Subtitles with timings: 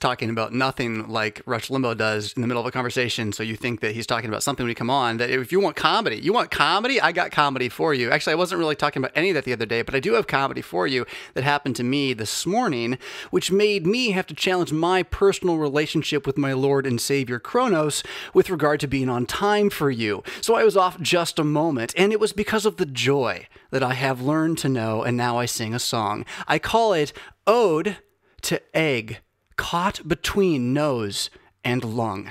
[0.00, 3.32] talking about nothing like Rush Limbaugh does in the middle of a conversation.
[3.32, 5.18] So you think that he's talking about something when you come on.
[5.18, 8.10] That if you want comedy, you want comedy, I got comedy for you.
[8.10, 10.14] Actually, I wasn't really talking about any of that the other day, but I do
[10.14, 12.98] have comedy for you that happened to me this morning,
[13.30, 18.02] which made me have to challenge my personal relationship with my Lord and Savior Kronos
[18.32, 20.22] with regard to being on time for you.
[20.40, 23.82] So I was off just a moment, and it was because of the joy that
[23.82, 26.24] I have learned to know, and now I sing a song.
[26.48, 27.12] I call it
[27.46, 27.98] Ode
[28.42, 29.20] to Egg,
[29.60, 31.28] caught between nose
[31.62, 32.30] and lung.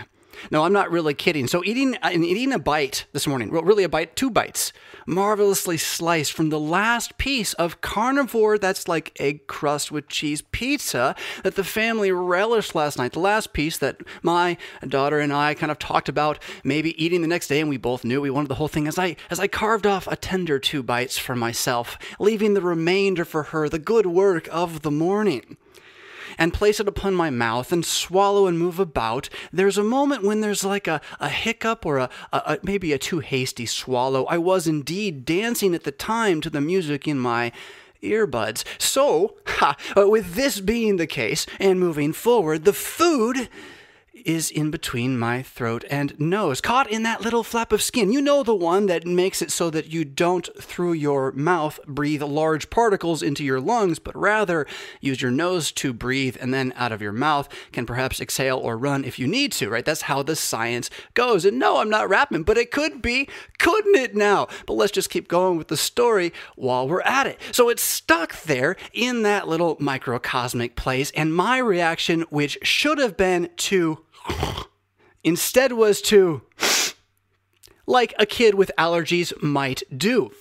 [0.49, 1.45] No, I'm not really kidding.
[1.45, 4.73] So eating uh, eating a bite this morning, well, really a bite, two bites,
[5.05, 11.15] marvelously sliced from the last piece of carnivore that's like egg crust with cheese pizza
[11.43, 13.11] that the family relished last night.
[13.11, 14.57] The last piece that my
[14.87, 18.03] daughter and I kind of talked about maybe eating the next day, and we both
[18.03, 18.87] knew we wanted the whole thing.
[18.87, 23.23] As I as I carved off a tender two bites for myself, leaving the remainder
[23.23, 25.57] for her, the good work of the morning
[26.39, 30.41] and place it upon my mouth and swallow and move about, there's a moment when
[30.41, 34.25] there's like a, a hiccup or a, a, a maybe a too hasty swallow.
[34.25, 37.51] I was indeed dancing at the time to the music in my
[38.01, 38.63] earbuds.
[38.79, 43.49] So, ha, uh, with this being the case and moving forward, the food
[44.25, 48.11] is in between my throat and nose, caught in that little flap of skin.
[48.11, 52.23] You know the one that makes it so that you don't, through your mouth, breathe
[52.23, 54.65] large particles into your lungs, but rather
[55.01, 58.77] use your nose to breathe and then out of your mouth can perhaps exhale or
[58.77, 59.85] run if you need to, right?
[59.85, 61.45] That's how the science goes.
[61.45, 64.47] And no, I'm not rapping, but it could be, couldn't it now?
[64.65, 67.39] But let's just keep going with the story while we're at it.
[67.51, 73.17] So it's stuck there in that little microcosmic place, and my reaction, which should have
[73.17, 74.05] been to
[75.23, 76.41] instead was to,
[77.85, 80.31] like a kid with allergies might do.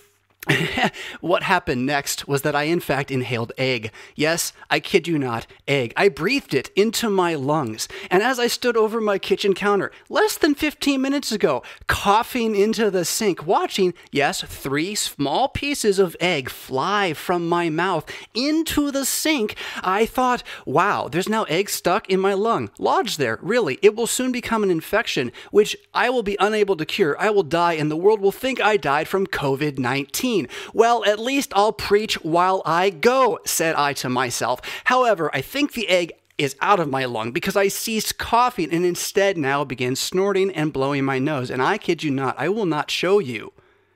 [1.21, 3.91] what happened next was that I, in fact, inhaled egg.
[4.15, 5.93] Yes, I kid you not, egg.
[5.97, 7.87] I breathed it into my lungs.
[8.09, 12.89] And as I stood over my kitchen counter, less than 15 minutes ago, coughing into
[12.89, 19.05] the sink, watching, yes, three small pieces of egg fly from my mouth into the
[19.05, 22.71] sink, I thought, wow, there's now egg stuck in my lung.
[22.79, 23.77] Lodged there, really.
[23.81, 27.19] It will soon become an infection, which I will be unable to cure.
[27.19, 30.38] I will die, and the world will think I died from COVID 19.
[30.73, 34.61] Well, at least I'll preach while I go, said I to myself.
[34.85, 38.85] However, I think the egg is out of my lung because I ceased coughing and
[38.85, 41.51] instead now began snorting and blowing my nose.
[41.51, 43.51] And I kid you not, I will not show you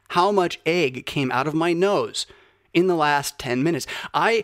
[0.10, 2.28] how much egg came out of my nose
[2.74, 3.88] in the last 10 minutes.
[4.14, 4.44] I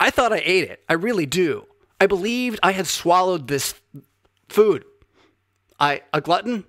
[0.00, 0.82] I thought I ate it.
[0.88, 1.66] I really do.
[2.00, 3.74] I believed I had swallowed this
[4.48, 4.84] food.
[5.78, 6.64] I a glutton?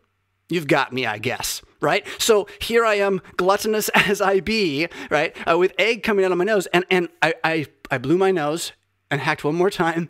[0.48, 2.06] You've got me, I guess right?
[2.18, 6.38] So here I am, gluttonous as I be, right, uh, with egg coming out of
[6.38, 8.72] my nose, and and I, I I blew my nose
[9.12, 10.10] and hacked one more time,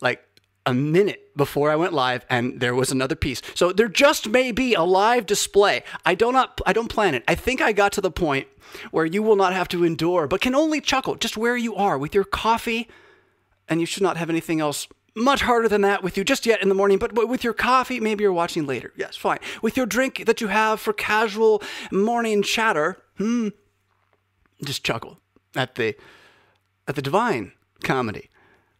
[0.00, 0.22] like
[0.66, 3.42] a minute before I went live, and there was another piece.
[3.54, 5.82] So there just may be a live display.
[6.04, 7.22] I do not I don't plan it.
[7.28, 8.48] I think I got to the point
[8.90, 11.98] where you will not have to endure, but can only chuckle just where you are
[11.98, 12.88] with your coffee,
[13.68, 16.62] and you should not have anything else much harder than that with you just yet
[16.62, 18.92] in the morning, but with your coffee, maybe you're watching later.
[18.96, 19.38] Yes, fine.
[19.62, 23.48] With your drink that you have for casual morning chatter, hmm,
[24.64, 25.18] just chuckle
[25.54, 25.94] at the
[26.86, 27.52] at the divine
[27.82, 28.30] comedy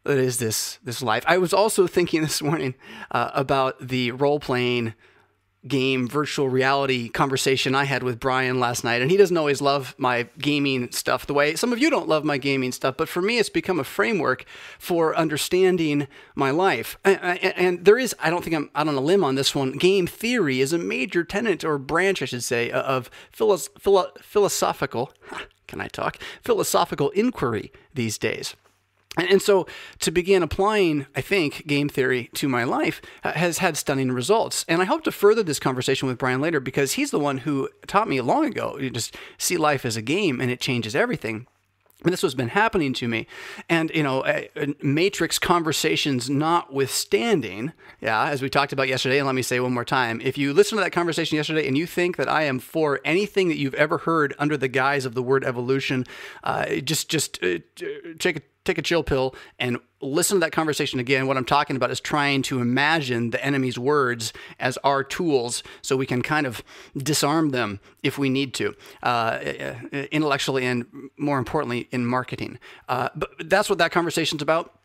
[0.04, 1.24] that is this this life.
[1.26, 2.74] I was also thinking this morning
[3.10, 4.94] uh, about the role playing
[5.66, 9.00] game virtual reality conversation I had with Bryan last night.
[9.00, 12.24] And he doesn't always love my gaming stuff the way some of you don't love
[12.24, 14.44] my gaming stuff, but for me, it's become a framework
[14.78, 16.98] for understanding my life.
[17.04, 20.06] And, there is, I don't think I'm out on a limb on this one, game
[20.06, 25.12] theory is a major tenet or branch, I should say, of philo- philo- philosophical,
[25.66, 26.18] can I talk?
[26.42, 28.54] Philosophical inquiry these days.
[29.16, 29.66] And so
[30.00, 34.64] to begin applying, I think, game theory to my life uh, has had stunning results.
[34.68, 37.68] And I hope to further this conversation with Bryan later because he's the one who
[37.86, 41.46] taught me long ago you just see life as a game and it changes everything.
[42.04, 43.26] And this has been happening to me.
[43.68, 44.24] And, you know,
[44.82, 49.84] matrix conversations notwithstanding, yeah, as we talked about yesterday, and let me say one more
[49.84, 53.00] time if you listen to that conversation yesterday and you think that I am for
[53.04, 56.04] anything that you've ever heard under the guise of the word evolution,
[56.44, 57.58] uh, just, just uh,
[58.18, 61.26] take a take a chill pill and listen to that conversation again.
[61.26, 65.96] What I'm talking about is trying to imagine the enemy's words as our tools so
[65.96, 66.62] we can kind of
[66.96, 69.38] disarm them if we need to, uh,
[70.12, 70.86] intellectually and
[71.16, 72.58] more importantly, in marketing.
[72.88, 74.78] Uh, but that's what that conversation's about.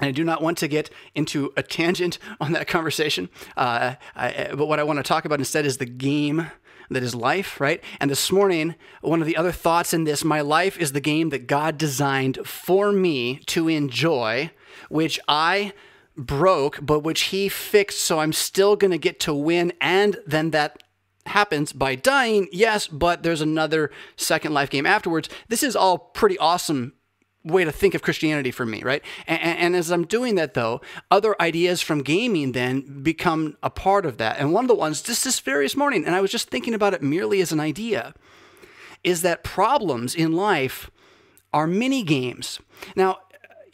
[0.00, 3.28] And I do not want to get into a tangent on that conversation.
[3.56, 6.50] Uh, I, but what I want to talk about instead is the game
[6.94, 7.82] that is life, right?
[8.00, 11.28] And this morning, one of the other thoughts in this, my life is the game
[11.30, 14.50] that God designed for me to enjoy,
[14.88, 15.72] which I
[16.16, 19.72] broke, but which he fixed, so I'm still going to get to win.
[19.80, 20.82] And then that
[21.26, 25.28] happens by dying, yes, but there's another second life game afterwards.
[25.48, 26.92] This is all pretty awesome
[27.44, 29.02] way to think of Christianity for me, right?
[29.26, 30.80] And, and, as I'm doing that, though,
[31.10, 34.38] other ideas from gaming then become a part of that.
[34.38, 36.94] And one of the ones, just this various morning, and I was just thinking about
[36.94, 38.14] it merely as an idea,
[39.02, 40.90] is that problems in life
[41.52, 42.58] are mini games.
[42.96, 43.18] Now,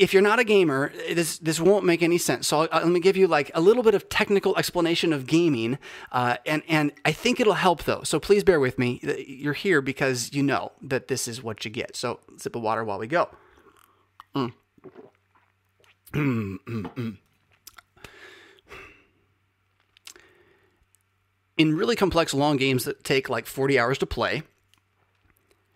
[0.00, 2.48] if you're not a gamer, this this won't make any sense.
[2.48, 5.78] So I'll, let me give you like a little bit of technical explanation of gaming,
[6.10, 8.02] uh, and and I think it'll help though.
[8.02, 9.00] So please bear with me.
[9.26, 11.96] You're here because you know that this is what you get.
[11.96, 13.28] So sip of water while we go.
[21.58, 24.42] In really complex long games that take like 40 hours to play,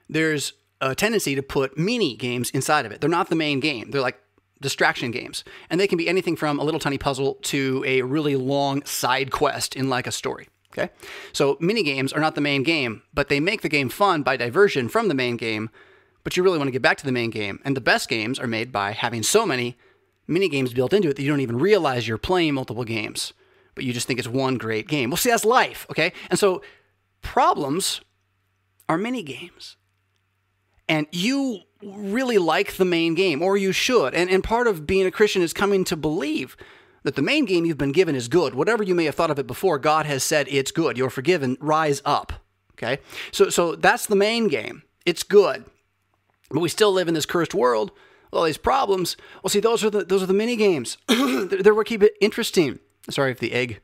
[0.08, 3.00] there's a tendency to put mini games inside of it.
[3.00, 3.90] They're not the main game.
[3.90, 4.18] They're like
[4.60, 5.44] distraction games.
[5.68, 9.30] And they can be anything from a little tiny puzzle to a really long side
[9.30, 10.48] quest in like a story.
[10.72, 10.90] Okay?
[11.32, 14.36] So mini games are not the main game, but they make the game fun by
[14.36, 15.70] diversion from the main game.
[16.24, 17.60] But you really want to get back to the main game.
[17.64, 19.76] And the best games are made by having so many
[20.26, 23.34] mini games built into it that you don't even realize you're playing multiple games,
[23.74, 25.10] but you just think it's one great game.
[25.10, 26.12] Well, see, that's life, okay?
[26.30, 26.62] And so
[27.20, 28.00] problems
[28.88, 29.76] are mini games
[30.88, 34.14] and you really like the main game, or you should.
[34.14, 36.56] And, and part of being a Christian is coming to believe
[37.02, 38.54] that the main game you've been given is good.
[38.54, 40.96] Whatever you may have thought of it before, God has said it's good.
[40.96, 41.56] You're forgiven.
[41.60, 42.32] Rise up.
[42.72, 42.98] Okay?
[43.30, 44.82] So, so that's the main game.
[45.04, 45.64] It's good.
[46.54, 47.90] But we still live in this cursed world
[48.30, 49.16] with all these problems.
[49.42, 50.96] Well, see, those are the, those are the mini games.
[51.08, 52.78] they're what keep it interesting.
[53.10, 53.80] Sorry if the egg,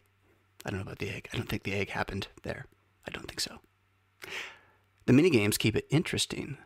[0.64, 1.28] I don't know about the egg.
[1.34, 2.67] I don't think the egg happened there.
[3.06, 3.58] I don't think so.
[5.06, 6.58] The mini games keep it interesting.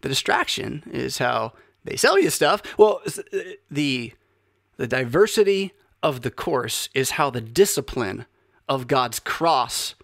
[0.00, 1.52] The distraction is how
[1.84, 2.62] they sell you stuff.
[2.78, 3.38] Well, uh,
[3.70, 4.14] the
[4.78, 8.24] the diversity of the course is how the discipline
[8.66, 9.94] of God's cross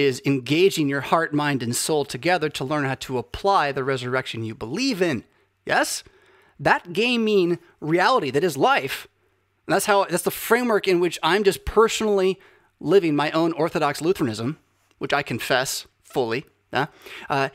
[0.00, 4.44] is engaging your heart, mind, and soul together to learn how to apply the resurrection
[4.44, 5.24] you believe in.
[5.64, 6.02] Yes?
[6.58, 9.08] That gaming reality that is life.
[9.66, 12.38] And that's how that's the framework in which I'm just personally
[12.80, 14.58] living my own Orthodox Lutheranism,
[14.98, 16.44] which I confess fully.
[16.72, 17.48] Uh,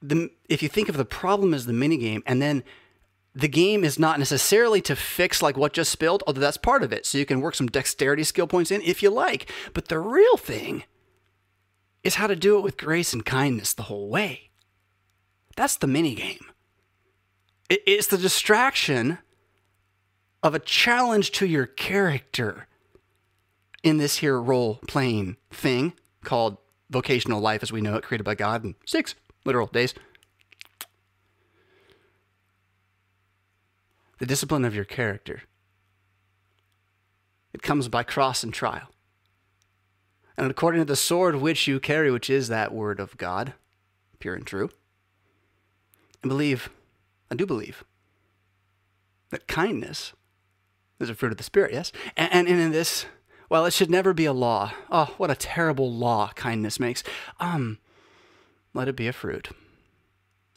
[0.00, 2.64] the if you think of the problem as the mini game, and then
[3.34, 6.92] the game is not necessarily to fix like what just spilled, although that's part of
[6.92, 7.06] it.
[7.06, 9.50] So you can work some dexterity skill points in if you like.
[9.72, 10.84] But the real thing
[12.02, 14.50] is how to do it with grace and kindness the whole way.
[15.56, 16.44] That's the mini game.
[17.68, 19.18] It's the distraction
[20.42, 22.66] of a challenge to your character
[23.82, 25.92] in this here role playing thing
[26.24, 26.58] called
[26.90, 29.14] vocational life as we know it, created by God in six
[29.44, 29.94] literal days.
[34.18, 35.42] The discipline of your character.
[37.52, 38.88] It comes by cross and trial.
[40.36, 43.54] And according to the sword which you carry, which is that word of God,
[44.18, 44.70] pure and true,
[46.22, 46.70] and believe,
[47.30, 47.84] I do believe,
[49.30, 50.12] that kindness
[51.00, 51.92] is a fruit of the Spirit, yes?
[52.16, 53.06] And, and, in this,
[53.48, 54.72] well, it should never be a law.
[54.90, 57.02] Oh, what a terrible law kindness makes.
[57.40, 57.78] Um,
[58.72, 59.50] let it be a fruit.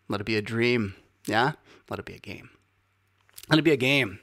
[0.07, 0.95] Let it be a dream.
[1.25, 1.53] Yeah?
[1.89, 2.49] Let it be a game.
[3.49, 4.19] Let it be a game.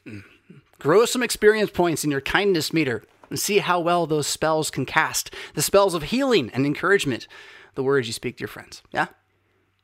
[0.79, 4.85] Grow some experience points in your kindness meter and see how well those spells can
[4.85, 5.35] cast.
[5.55, 7.27] The spells of healing and encouragement.
[7.75, 8.83] The words you speak to your friends.
[8.93, 9.07] Yeah?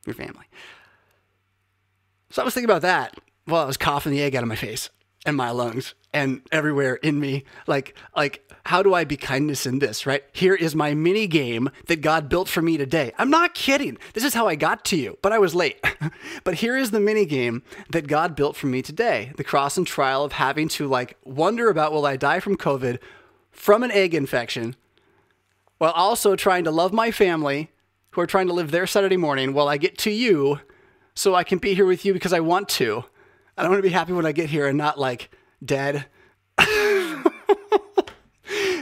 [0.05, 0.45] Your family.
[2.29, 4.55] So I was thinking about that while I was coughing the egg out of my
[4.55, 4.91] face
[5.25, 7.43] and my lungs and everywhere in me.
[7.65, 10.23] Like, like, how do I be kindness in this, right?
[10.31, 13.13] Here is my mini game that God built for me today.
[13.17, 13.97] I'm not kidding.
[14.13, 15.83] This is how I got to you, but I was late.
[16.43, 19.31] but here is the mini game that God built for me today.
[19.37, 22.99] The cross and trial of having to like wonder about will I die from COVID
[23.59, 24.73] from an egg infection
[25.79, 27.69] while also trying to love my family
[28.11, 30.61] who are trying to live their Saturday morning while I get to you
[31.13, 33.03] so I can be here with you because I want to.
[33.57, 35.29] I don't want to be happy when I get here and not like
[35.63, 36.05] dead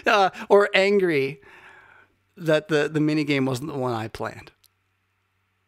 [0.06, 1.42] uh, or angry
[2.38, 4.52] that the, the mini game wasn't the one I planned.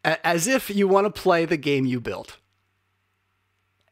[0.04, 2.38] A- as if you want to play the game you built.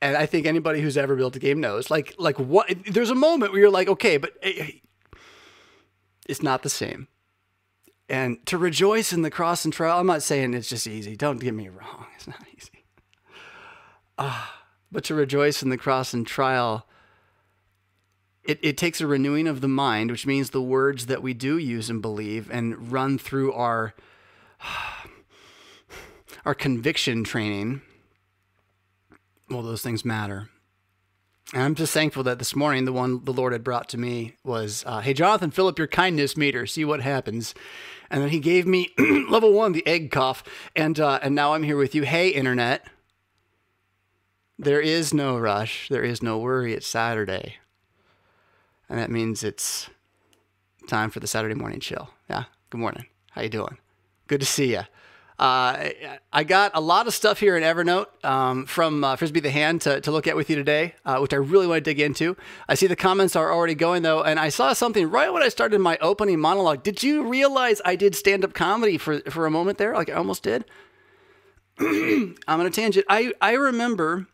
[0.01, 2.73] And I think anybody who's ever built a game knows, like, like what?
[2.87, 4.33] There's a moment where you're like, okay, but
[6.29, 7.09] it's not the same.
[8.09, 11.17] And to rejoice in the cross and trial, I'm not saying it's just easy.
[11.17, 12.85] Don't get me wrong; it's not easy.
[14.17, 14.47] Uh,
[14.93, 16.87] but to rejoice in the cross and trial
[18.49, 21.59] it, it takes a renewing of the mind, which means the words that we do
[21.59, 23.95] use and believe and run through our
[26.47, 27.83] our conviction training.
[29.51, 30.49] Well, those things matter.
[31.55, 34.37] And I'm just thankful that this morning the one the Lord had brought to me
[34.45, 37.55] was, uh, "Hey Jonathan, fill up your kindness meter, see what happens."
[38.11, 38.91] And then He gave me
[39.29, 40.45] level one, the egg cough,
[40.77, 42.03] and uh, and now I'm here with you.
[42.03, 42.87] Hey internet,
[44.59, 46.75] there is no rush, there is no worry.
[46.75, 47.57] It's Saturday,
[48.89, 49.89] and that means it's
[50.87, 52.11] time for the Saturday morning chill.
[52.29, 52.45] Yeah.
[52.71, 53.07] Good morning.
[53.31, 53.79] How you doing?
[54.27, 54.83] Good to see you.
[55.39, 55.91] Uh,
[56.33, 59.83] I got a lot of stuff here in Evernote um, from uh, Frisbee the Hand
[59.83, 62.37] to, to look at with you today, uh, which I really want to dig into.
[62.69, 65.49] I see the comments are already going though, and I saw something right when I
[65.49, 66.83] started my opening monologue.
[66.83, 69.95] Did you realize I did stand up comedy for, for a moment there?
[69.95, 70.65] Like I almost did.
[71.79, 73.07] I'm on a tangent.
[73.09, 74.27] I, I remember,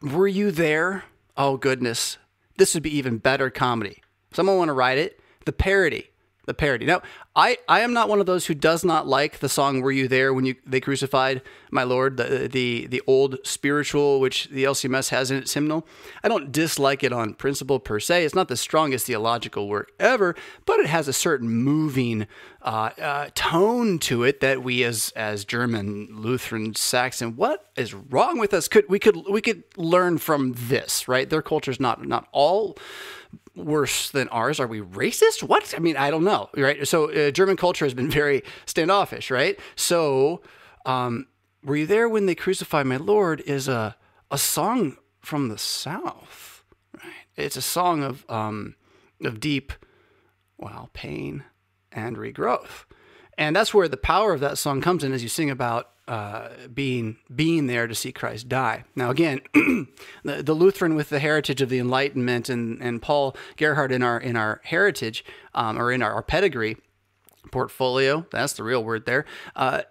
[0.00, 1.04] were you there?
[1.36, 2.16] Oh, goodness.
[2.56, 4.02] This would be even better comedy.
[4.32, 5.20] Someone want to write it?
[5.44, 6.08] The parody
[6.46, 6.86] the parody.
[6.86, 7.02] Now,
[7.36, 10.06] I, I am not one of those who does not like the song "Were You
[10.06, 15.08] There When You They Crucified My Lord," the the the old spiritual which the LCMS
[15.08, 15.84] has in its hymnal.
[16.22, 18.24] I don't dislike it on principle per se.
[18.24, 22.28] It's not the strongest theological work ever, but it has a certain moving
[22.62, 28.38] uh, uh, tone to it that we as as German Lutheran Saxon, what is wrong
[28.38, 28.68] with us?
[28.68, 31.28] Could we could we could learn from this, right?
[31.28, 32.78] Their culture is not not all
[33.56, 34.60] worse than ours?
[34.60, 35.42] Are we racist?
[35.42, 35.74] What?
[35.76, 36.86] I mean, I don't know, right?
[36.86, 39.58] So uh, German culture has been very standoffish, right?
[39.76, 40.42] So,
[40.86, 41.26] um,
[41.62, 43.40] were you there when they crucified my Lord?
[43.46, 43.96] Is a
[44.30, 47.12] a song from the South, right?
[47.36, 48.76] It's a song of um,
[49.22, 49.72] of deep,
[50.58, 51.44] well, pain
[51.90, 52.84] and regrowth,
[53.38, 56.48] and that's where the power of that song comes in as you sing about uh,
[56.72, 58.84] being being there to see Christ die.
[58.94, 59.40] Now, again,
[60.22, 64.18] the, the, Lutheran with the heritage of the Enlightenment and, and Paul Gerhardt in our
[64.18, 66.76] in our heritage um, or in our, our, pedigree
[67.50, 68.26] portfolio.
[68.30, 69.24] That's the real word there.
[69.56, 69.82] Uh,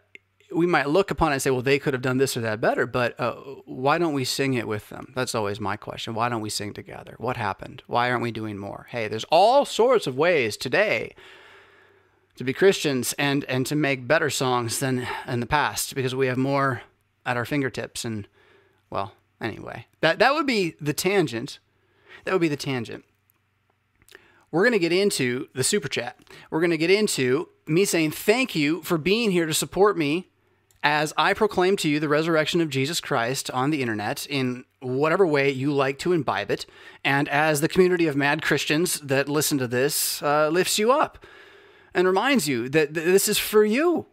[0.52, 2.62] we might look upon it and say, well, they could have done this or that
[2.62, 3.34] better, but uh,
[3.66, 5.12] why don't we sing it with them?
[5.16, 6.14] That's always my question.
[6.14, 7.16] Why don't we sing together?
[7.18, 7.82] What happened?
[7.88, 8.86] Why aren't we doing more?
[8.90, 11.16] Hey, there's all sorts of ways today
[12.36, 16.28] to be Christians and and to make better songs than in the past because we
[16.28, 16.82] have more
[17.26, 18.28] at our fingertips and
[18.90, 19.88] well anyway.
[20.02, 21.60] That that would be the tangent.
[22.26, 23.06] That would be the tangent.
[24.52, 26.20] We're going to get into the super chat.
[26.52, 30.30] We're going to get into me saying thank you for being here to support me
[30.84, 35.26] as I proclaim to you the resurrection of Jesus Christ on the internet in whatever
[35.26, 36.66] way you like to imbibe it,
[37.04, 41.26] and as the community of mad Christians that listen to this uh, lifts you up
[41.94, 44.08] and reminds you that this is for you.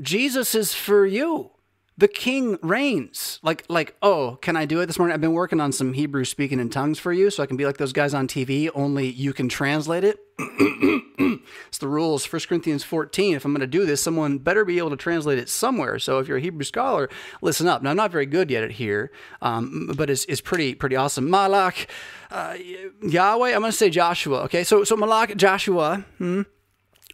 [0.00, 1.50] Jesus is for you.
[1.96, 3.38] The king reigns.
[3.42, 5.14] Like, like, oh, can I do it this morning?
[5.14, 7.64] I've been working on some Hebrew speaking in tongues for you, so I can be
[7.64, 10.18] like those guys on TV, only you can translate it.
[11.68, 13.36] it's the rules, 1 Corinthians 14.
[13.36, 16.00] If I'm going to do this, someone better be able to translate it somewhere.
[16.00, 17.08] So if you're a Hebrew scholar,
[17.40, 17.80] listen up.
[17.80, 21.30] Now, I'm not very good yet at here, um, but it's, it's pretty pretty awesome.
[21.30, 21.86] Malak,
[22.32, 22.56] uh,
[23.02, 24.40] Yahweh, I'm going to say Joshua.
[24.42, 26.42] Okay, so so Malak, Joshua, hmm?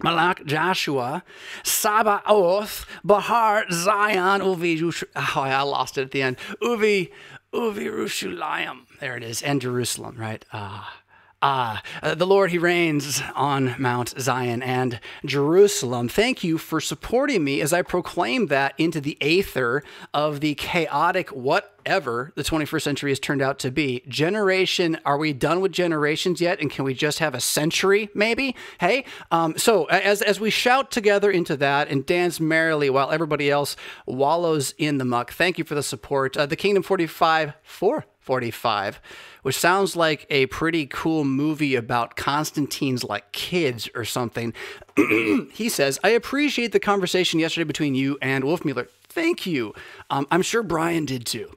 [0.02, 1.22] Malak Joshua,
[1.62, 6.36] Sabaoth, Bahar, Zion, Uvi, oh, I lost it at the end.
[6.62, 7.10] Uvi,
[7.52, 8.86] Uvi, Rushalayim.
[9.00, 9.42] There it is.
[9.42, 10.44] And Jerusalem, right?
[10.52, 10.99] Ah.
[11.42, 16.06] Ah, uh, the Lord, He reigns on Mount Zion and Jerusalem.
[16.06, 19.82] Thank you for supporting me as I proclaim that into the aether
[20.12, 24.02] of the chaotic whatever the 21st century has turned out to be.
[24.06, 26.60] Generation, are we done with generations yet?
[26.60, 28.54] And can we just have a century, maybe?
[28.78, 33.50] Hey, um, so as, as we shout together into that and dance merrily while everybody
[33.50, 36.36] else wallows in the muck, thank you for the support.
[36.36, 39.00] Uh, the Kingdom 45 4 45,
[39.42, 44.52] which sounds like a pretty cool movie about Constantine's like kids or something.
[45.52, 48.88] he says, I appreciate the conversation yesterday between you and Wolfmueller.
[49.04, 49.74] Thank you.
[50.08, 51.50] Um, I'm sure Bryan did too.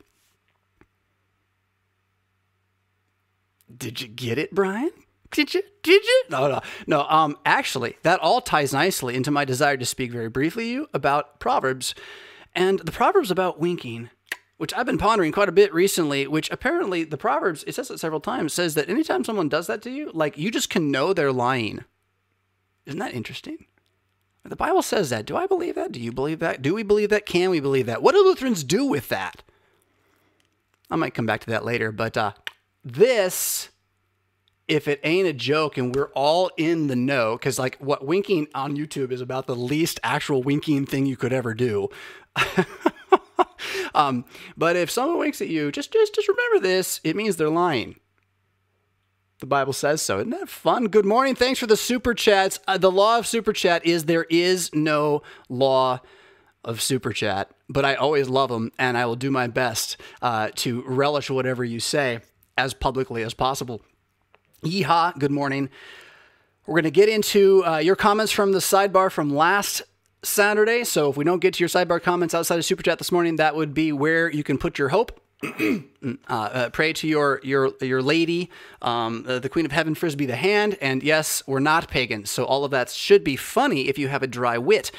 [3.76, 4.92] Did you get it, Bryan?
[5.32, 5.64] Did you?
[5.82, 6.24] Did you?
[6.30, 7.04] No, no, no.
[7.10, 10.88] Um, actually, that all ties nicely into my desire to speak very briefly to you
[10.94, 11.96] about Proverbs,
[12.54, 14.12] and the Proverbs about winking
[14.64, 18.00] which I've been pondering quite a bit recently, which apparently the Proverbs, it says it
[18.00, 21.12] several times, says that anytime someone does that to you, like you just can know
[21.12, 21.84] they're lying.
[22.86, 23.66] Isn't that interesting?
[24.46, 25.26] The Bible says that.
[25.26, 25.92] Do I believe that?
[25.92, 26.62] Do you believe that?
[26.62, 27.26] Do we believe that?
[27.26, 28.02] Can we believe that?
[28.02, 29.44] What do Lutherans do with that?
[30.90, 32.32] I might come back to that later, but uh,
[32.86, 33.68] this,
[34.70, 38.48] if it ain't a joke and we're all in the know, because like what winking
[38.56, 41.90] on YouTube is about the least actual winking thing you could ever do.
[43.96, 44.26] um,
[44.58, 48.00] but if someone winks at you, just just just remember this: it means they're lying.
[49.40, 50.20] The Bible says so.
[50.20, 50.88] Isn't that fun?
[50.88, 51.36] Good morning.
[51.36, 52.60] Thanks for the super chats.
[52.68, 56.00] Uh, the law of super chat is there is no law
[56.64, 60.52] of super chat, but I always love them, and I will do my best uh,
[60.56, 62.22] to relish whatever you say.
[62.58, 63.82] as publicly as possible.
[64.64, 65.70] Yeehaw, good morning.
[66.66, 69.82] We're going to get into uh, your comments from the sidebar from last
[70.24, 70.84] Saturday.
[70.84, 73.36] So if we don't get to your sidebar comments outside of Super Chat this morning,
[73.38, 75.20] that would be where you can put your hope.
[75.44, 75.84] uh,
[76.30, 78.50] uh, pray to your your your lady,
[78.82, 82.46] um, uh, the Queen of Heaven, Frisbee the hand, and yes, we're not pagans, so
[82.46, 84.92] all of that should be funny if you have a dry wit.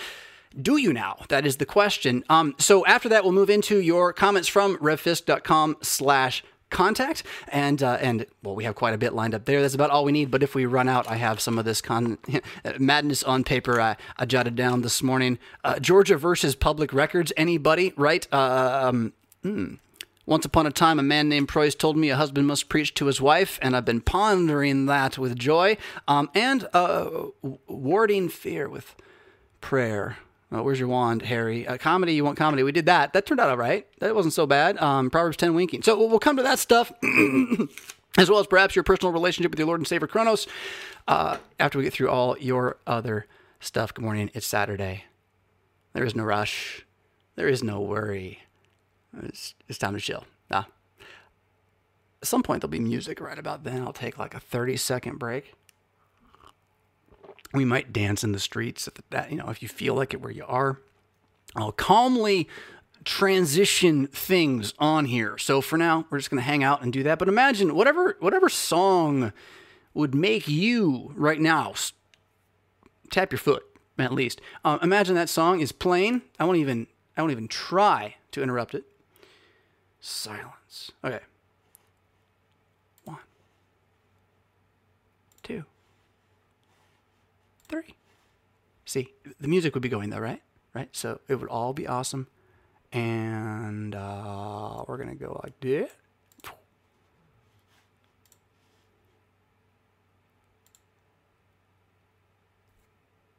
[0.60, 1.24] Do you now?
[1.30, 2.24] That is the question.
[2.28, 7.96] Um, so after that, we'll move into your comments from revfisk.com slash contact and uh,
[8.00, 9.62] and well we have quite a bit lined up there.
[9.62, 11.80] That's about all we need but if we run out i have some of this
[11.80, 12.18] con
[12.78, 15.38] madness on paper I, I jotted down this morning.
[15.62, 17.32] Uh, georgia versus public records.
[17.36, 17.94] Anybody?
[17.96, 18.26] Right?
[18.32, 19.12] Uh, um,
[19.42, 19.74] hmm.
[20.26, 23.06] once upon a time a man named Preuss told me a husband must preach to
[23.06, 25.76] his wife and i've been pondering that with joy
[26.08, 27.08] um, and uh,
[27.68, 28.96] warding fear with
[29.60, 30.18] prayer
[30.54, 31.66] uh, where's your wand, Harry?
[31.66, 32.62] Uh, comedy, you want comedy?
[32.62, 33.12] We did that.
[33.12, 33.86] That turned out all right.
[34.00, 34.80] That wasn't so bad.
[34.80, 35.82] Um, Proverbs 10 winking.
[35.82, 36.92] So we'll, we'll come to that stuff,
[38.18, 40.46] as well as perhaps your personal relationship with your Lord and Savior Kronos,
[41.08, 43.26] uh, after we get through all your other
[43.60, 43.92] stuff.
[43.92, 44.30] Good morning.
[44.34, 45.04] It's Saturday.
[45.92, 46.84] There is no rush.
[47.36, 48.40] There is no worry.
[49.22, 50.24] It's, it's time to chill.
[50.50, 50.66] Ah.
[52.22, 53.82] At some point, there'll be music right about then.
[53.82, 55.54] I'll take like a 30 second break
[57.54, 60.20] we might dance in the streets, if that, you know, if you feel like it
[60.20, 60.80] where you are.
[61.54, 62.48] I'll calmly
[63.04, 65.38] transition things on here.
[65.38, 67.18] So for now, we're just going to hang out and do that.
[67.18, 69.32] But imagine whatever whatever song
[69.94, 71.74] would make you right now
[73.10, 73.64] tap your foot
[73.98, 74.40] at least.
[74.64, 76.22] Um, imagine that song is playing.
[76.40, 78.84] I won't even I won't even try to interrupt it.
[80.00, 80.90] Silence.
[81.04, 81.20] Okay.
[83.04, 83.18] One.
[85.44, 85.64] Two
[87.68, 87.94] three.
[88.94, 89.08] See,
[89.40, 90.40] the music would be going though, right?
[90.72, 90.88] Right?
[90.92, 92.28] So it would all be awesome.
[92.92, 95.90] And uh, we're going to go like this.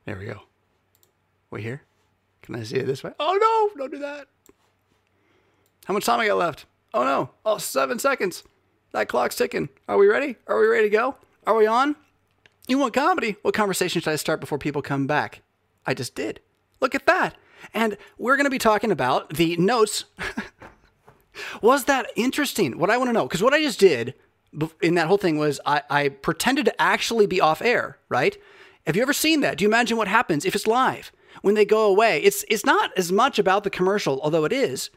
[0.04, 0.42] There we go.
[1.52, 1.84] We here?
[2.42, 3.14] Can I see it this way?
[3.18, 4.28] Oh no, don't do that.
[5.86, 6.66] How much time I got left?
[6.94, 7.30] Oh no.
[7.46, 8.44] Oh, seven seconds.
[8.92, 9.70] That clock's ticking.
[9.88, 10.36] Are we ready?
[10.48, 11.16] Are we ready to go?
[11.48, 11.96] Are we on?
[12.68, 13.36] You want comedy?
[13.44, 15.42] What conversation should I start before people come back?
[15.86, 16.40] I just did.
[16.82, 17.36] Look at that.
[17.74, 20.06] And we're going to be talking about the notes.
[21.62, 22.78] was that interesting?
[22.80, 24.16] What I want to know, because what I just did
[24.82, 28.38] in that whole thing was I, I pretended to actually be off air, right?
[28.88, 29.58] Have you ever seen that?
[29.58, 31.12] Do you imagine what happens if it's live?
[31.42, 34.90] When they go away, it's it's not as much about the commercial, although it is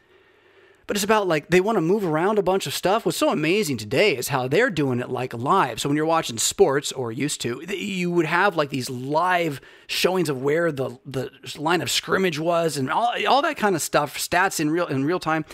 [0.89, 3.05] but it's about like they want to move around a bunch of stuff.
[3.05, 5.81] What's so amazing today is how they're doing it like live.
[5.81, 10.31] So when you're watching sports or used to, you would have like these live showings
[10.31, 14.17] of where the the line of scrimmage was and all, all that kind of stuff,
[14.17, 15.45] stats in real in real time.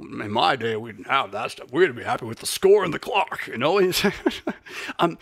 [0.00, 1.72] In my day, we didn't have that stuff.
[1.72, 3.80] We'd be happy with the score and the clock, you know.
[4.98, 5.16] um,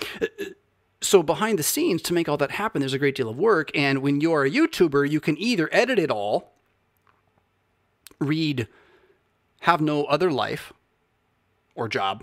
[1.02, 3.70] so behind the scenes to make all that happen, there's a great deal of work.
[3.74, 6.54] And when you're a YouTuber, you can either edit it all,
[8.18, 8.68] read
[9.64, 10.74] have no other life
[11.74, 12.22] or job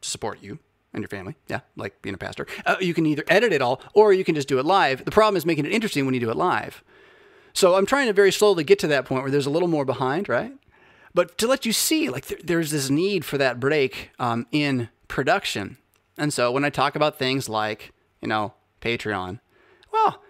[0.00, 0.58] to support you
[0.92, 1.36] and your family.
[1.48, 2.48] Yeah, like being a pastor.
[2.66, 5.04] Uh, you can either edit it all or you can just do it live.
[5.04, 6.82] The problem is making it interesting when you do it live.
[7.52, 9.84] So I'm trying to very slowly get to that point where there's a little more
[9.84, 10.52] behind, right?
[11.14, 14.88] But to let you see, like there, there's this need for that break um, in
[15.06, 15.78] production.
[16.18, 19.38] And so when I talk about things like, you know, Patreon,
[19.92, 20.20] well,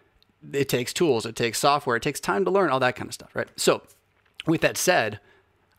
[0.53, 3.15] it takes tools, it takes software, it takes time to learn, all that kind of
[3.15, 3.49] stuff, right?
[3.57, 3.81] So
[4.47, 5.21] with that said,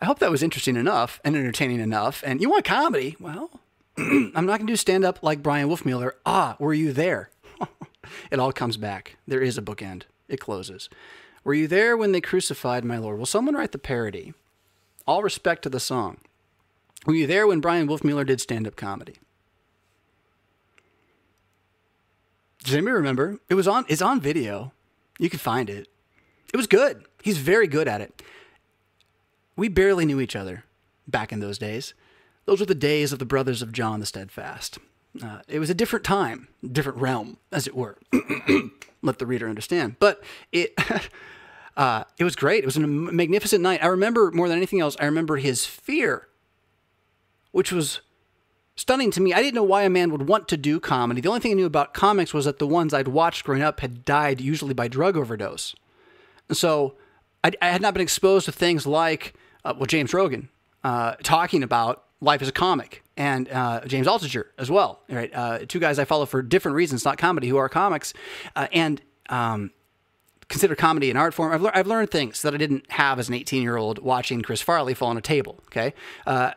[0.01, 2.23] I hope that was interesting enough and entertaining enough.
[2.25, 3.15] And you want comedy?
[3.19, 3.61] Well,
[3.97, 6.13] I'm not going to do stand up like Bryan Wolfmueller.
[6.25, 7.29] Ah, were you there?
[8.31, 9.17] it all comes back.
[9.27, 10.03] There is a bookend.
[10.27, 10.89] It closes.
[11.43, 13.19] Were you there when they crucified my Lord?
[13.19, 14.33] Will someone write the parody?
[15.05, 16.17] All respect to the song.
[17.05, 19.15] Were you there when Bryan Wolfmueller did stand up comedy?
[22.63, 23.39] Does anybody remember?
[23.49, 23.85] It was on.
[23.87, 24.71] It's on video.
[25.19, 25.87] You can find it.
[26.53, 27.05] It was good.
[27.23, 28.21] He's very good at it
[29.55, 30.63] we barely knew each other
[31.07, 31.93] back in those days.
[32.45, 34.79] Those were the days of the brothers of John the Steadfast.
[35.23, 37.97] Uh, it was a different time, different realm, as it were.
[39.01, 39.97] Let the reader understand.
[39.99, 40.73] But it,
[41.77, 42.63] uh, it was great.
[42.63, 43.83] It was a magnificent night.
[43.83, 44.95] I remember more than anything else.
[44.99, 46.27] I remember his fear,
[47.51, 48.01] which was
[48.75, 49.33] stunning to me.
[49.33, 51.21] I didn't know why a man would want to do comedy.
[51.21, 53.81] The only thing I knew about comics was that the ones I'd watched growing up
[53.81, 55.75] had died usually by drug overdose.
[56.47, 56.95] And so
[57.43, 60.49] I, I had not been exposed to things like uh, well, James Rogan
[60.83, 65.01] uh, talking about life as a comic, and uh, James Altucher as well.
[65.09, 68.13] Right, uh, two guys I follow for different reasons, not comedy, who are comics,
[68.55, 69.71] uh, and um,
[70.47, 71.51] consider comedy an art form.
[71.53, 74.41] I've, le- I've learned things that I didn't have as an 18 year old watching
[74.41, 75.59] Chris Farley fall on a table.
[75.67, 75.93] Okay,
[76.25, 76.51] uh,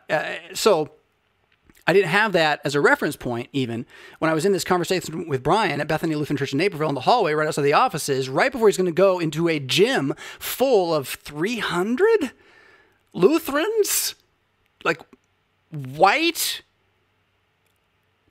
[0.53, 0.91] so
[1.87, 3.85] I didn't have that as a reference point even
[4.19, 6.95] when I was in this conversation with Bryan at Bethany Lutheran Church in Naperville in
[6.95, 10.13] the hallway right outside the offices, right before he's going to go into a gym
[10.39, 12.31] full of 300
[13.15, 14.15] Lutherans,
[14.83, 15.01] like
[15.71, 16.61] white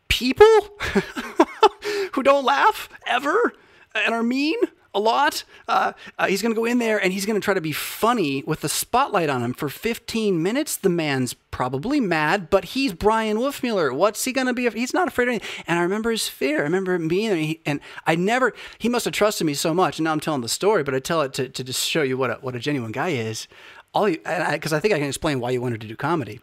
[0.09, 0.47] people
[2.13, 3.55] who don't laugh ever
[3.95, 4.59] and are mean
[4.95, 5.45] a lot.
[5.67, 7.73] Uh, uh, he's going to go in there and he's going to try to be
[7.73, 10.77] funny with the spotlight on him for 15 minutes.
[10.77, 13.95] The man's probably mad, but he's Bryan Wolfmueller.
[13.95, 14.69] What's he going to be?
[14.71, 15.65] He's not afraid of anything.
[15.67, 16.61] And I remember his fear.
[16.61, 17.37] I remember him being there.
[17.37, 19.99] And, he, and I never, he must have trusted me so much.
[19.99, 22.17] And now I'm telling the story, but I tell it to, to just show you
[22.17, 23.49] what a, what a genuine guy is.
[23.95, 26.41] All you, because I, I think I can explain why you wanted to do comedy.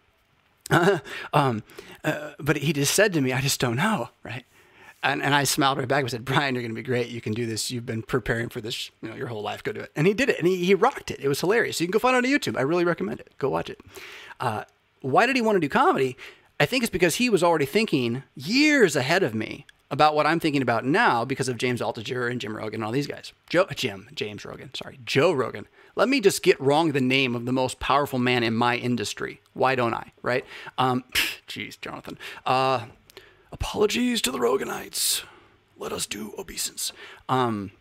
[1.33, 1.63] um,
[2.03, 4.45] uh, but he just said to me, I just don't know, right?
[5.03, 7.09] And, and I smiled right back and said, Bryan, you're going to be great.
[7.09, 7.71] You can do this.
[7.71, 9.63] You've been preparing for this you know, your whole life.
[9.63, 9.91] Go do it.
[9.95, 10.37] And he did it.
[10.37, 11.19] And he, he rocked it.
[11.19, 11.81] It was hilarious.
[11.81, 12.57] You can go find it on YouTube.
[12.57, 13.33] I really recommend it.
[13.37, 13.79] Go watch it.
[14.39, 14.63] Uh,
[15.01, 16.17] why did he want to do comedy?
[16.59, 20.39] I think it's because he was already thinking years ahead of me about what I'm
[20.39, 23.33] thinking about now because of James Altucher and Jim Rogan and all these guys.
[23.49, 25.67] Joe, Jim, James Rogan, sorry, Joe Rogan.
[25.95, 29.41] Let me just get wrong the name of the most powerful man in my industry.
[29.53, 30.13] Why don't I?
[30.21, 30.45] Right?
[30.77, 31.03] Um,
[31.47, 32.17] jeez, Jonathan.
[32.45, 32.85] Uh,
[33.51, 35.23] apologies to the Roganites.
[35.77, 36.93] Let us do obeisance.
[37.27, 37.71] Um,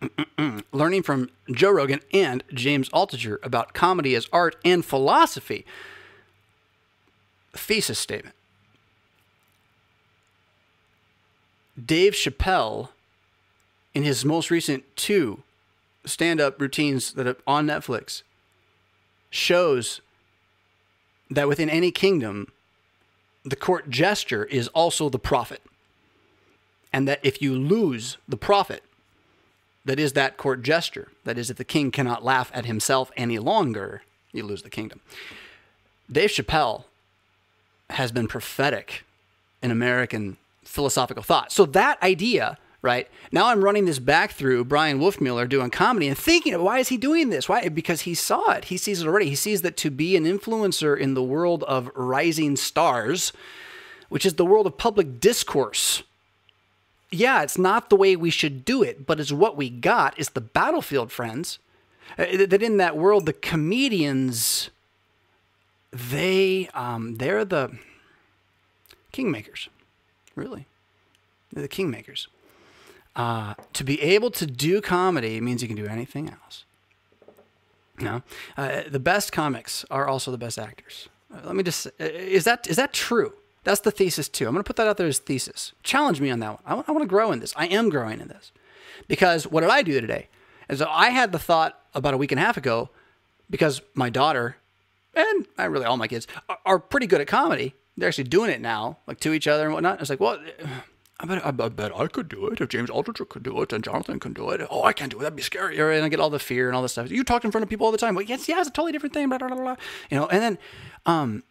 [0.72, 5.64] learning from Joe Rogan and James Altucher about comedy as art and philosophy.
[7.52, 8.34] Thesis statement.
[11.86, 12.88] Dave Chappelle,
[13.94, 15.42] in his most recent two
[16.04, 18.22] stand up routines that are on Netflix,
[19.30, 20.00] shows
[21.30, 22.50] that within any kingdom,
[23.44, 25.62] the court jester is also the prophet.
[26.92, 28.82] And that if you lose the prophet,
[29.84, 33.38] that is that court jester, that is, if the king cannot laugh at himself any
[33.38, 35.00] longer, you lose the kingdom.
[36.10, 36.84] Dave Chappelle
[37.90, 39.04] has been prophetic
[39.62, 40.38] in American
[40.68, 41.50] philosophical thought.
[41.50, 43.08] So that idea, right?
[43.32, 46.96] Now I'm running this back through Bryan Wolfmueller doing comedy and thinking, why is he
[46.96, 47.48] doing this?
[47.48, 47.68] Why?
[47.68, 48.66] Because he saw it.
[48.66, 49.30] He sees it already.
[49.30, 53.32] He sees that to be an influencer in the world of rising stars,
[54.08, 56.02] which is the world of public discourse.
[57.10, 60.18] Yeah, it's not the way we should do it, but it's what we got.
[60.18, 61.58] Is the battlefield, friends.
[62.18, 64.70] Uh, that in that world, the comedians,
[65.90, 67.78] they, um, they're the
[69.12, 69.68] kingmakers
[70.38, 70.66] really.
[71.52, 72.26] They're the kingmakers.
[73.16, 76.64] Uh, to be able to do comedy means you can do anything else.
[78.00, 78.22] No,
[78.56, 81.08] uh, the best comics are also the best actors.
[81.34, 83.32] Uh, let me just uh, is that is that true?
[83.64, 84.46] That's the thesis too.
[84.46, 85.72] I'm going to put that out there as thesis.
[85.82, 86.62] Challenge me on that one.
[86.64, 87.52] I, I want to grow in this.
[87.56, 88.52] I am growing in this
[89.08, 90.28] because what did I do today?
[90.68, 92.90] And so I had the thought about a week and a half ago
[93.50, 94.56] because my daughter
[95.14, 98.50] and I really all my kids are, are pretty good at comedy they're actually doing
[98.50, 100.00] it now, like to each other and whatnot.
[100.00, 100.38] It's like, well,
[101.20, 103.82] I bet, I bet I could do it if James Altucher could do it and
[103.82, 104.60] Jonathan can do it.
[104.70, 105.22] Oh, I can't do it.
[105.22, 105.78] That'd be scary.
[105.78, 107.10] And I get all the fear and all this stuff.
[107.10, 108.14] You talk in front of people all the time.
[108.14, 109.28] Well, yes, yeah, it's a totally different thing.
[109.28, 109.76] Blah, blah, blah, blah.
[110.10, 110.58] You know, and then,
[111.06, 111.42] um,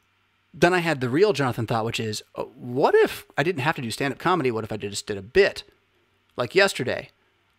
[0.53, 3.75] then I had the real Jonathan thought, which is, uh, what if I didn't have
[3.75, 4.51] to do stand up comedy?
[4.51, 5.63] What if I just did a bit
[6.37, 7.09] like yesterday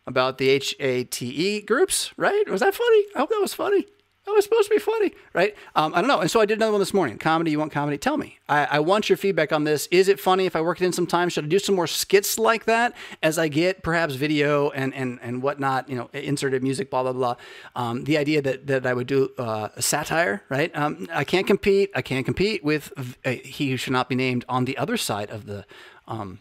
[0.06, 2.48] about the HATE groups, right?
[2.48, 3.04] Was that funny?
[3.14, 3.86] I hope that was funny
[4.28, 5.56] that was supposed to be funny, right?
[5.74, 6.20] Um, I don't know.
[6.20, 7.18] And so I did another one this morning.
[7.18, 7.96] Comedy, you want comedy?
[7.96, 8.38] Tell me.
[8.48, 9.88] I, I, want your feedback on this.
[9.90, 11.28] Is it funny if I work it in some time?
[11.28, 15.18] Should I do some more skits like that as I get perhaps video and and
[15.22, 15.88] and whatnot?
[15.88, 17.36] You know, inserted music, blah blah blah.
[17.74, 20.70] Um, the idea that that I would do uh, a satire, right?
[20.76, 21.90] Um, I can't compete.
[21.94, 22.92] I can't compete with
[23.24, 25.64] uh, he who should not be named on the other side of the
[26.06, 26.40] um,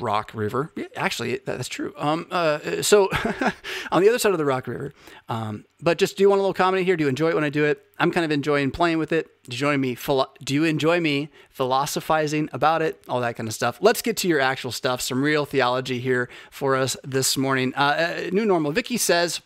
[0.00, 0.72] Rock River.
[0.76, 1.94] Yeah, actually, that's true.
[1.96, 3.08] Um, uh, so
[3.92, 4.92] on the other side of the Rock River.
[5.28, 6.96] Um, but just do you want a little comedy here?
[6.96, 7.84] Do you enjoy it when I do it?
[7.98, 9.28] I'm kind of enjoying playing with it.
[9.44, 9.94] Do you enjoy me?
[9.94, 13.02] Philo- do you enjoy me philosophizing about it?
[13.08, 13.78] All that kind of stuff.
[13.80, 15.00] Let's get to your actual stuff.
[15.00, 17.74] Some real theology here for us this morning.
[17.74, 18.72] Uh, uh new normal.
[18.72, 19.40] Vicky says.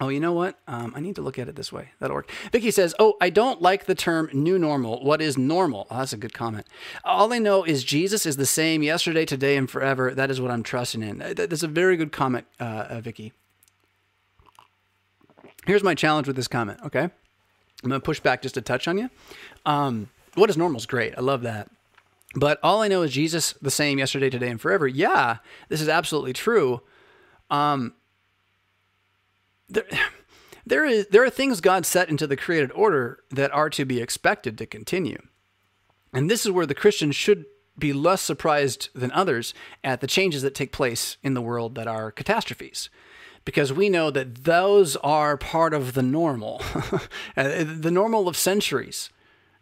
[0.00, 0.58] Oh, you know what?
[0.66, 1.90] Um, I need to look at it this way.
[2.00, 2.30] That'll work.
[2.50, 5.04] Vicky says, "Oh, I don't like the term new normal.
[5.04, 6.66] What is normal?" Oh, that's a good comment.
[7.04, 10.14] All I know is Jesus is the same yesterday, today, and forever.
[10.14, 11.18] That is what I'm trusting in.
[11.36, 13.32] That's a very good comment, uh, uh, Vicky.
[15.66, 16.80] Here's my challenge with this comment.
[16.86, 17.10] Okay, I'm
[17.82, 19.10] gonna push back just a touch on you.
[19.66, 21.16] Um, what is normal is great.
[21.16, 21.70] I love that.
[22.34, 24.88] But all I know is Jesus the same yesterday, today, and forever.
[24.88, 25.36] Yeah,
[25.68, 26.80] this is absolutely true.
[27.50, 27.94] Um,
[29.72, 29.84] there,
[30.66, 34.00] there is there are things God set into the created order that are to be
[34.00, 35.20] expected to continue.
[36.12, 37.46] And this is where the Christian should
[37.78, 41.88] be less surprised than others at the changes that take place in the world that
[41.88, 42.90] are catastrophes.
[43.44, 46.62] Because we know that those are part of the normal,
[47.36, 49.10] uh, the normal of centuries.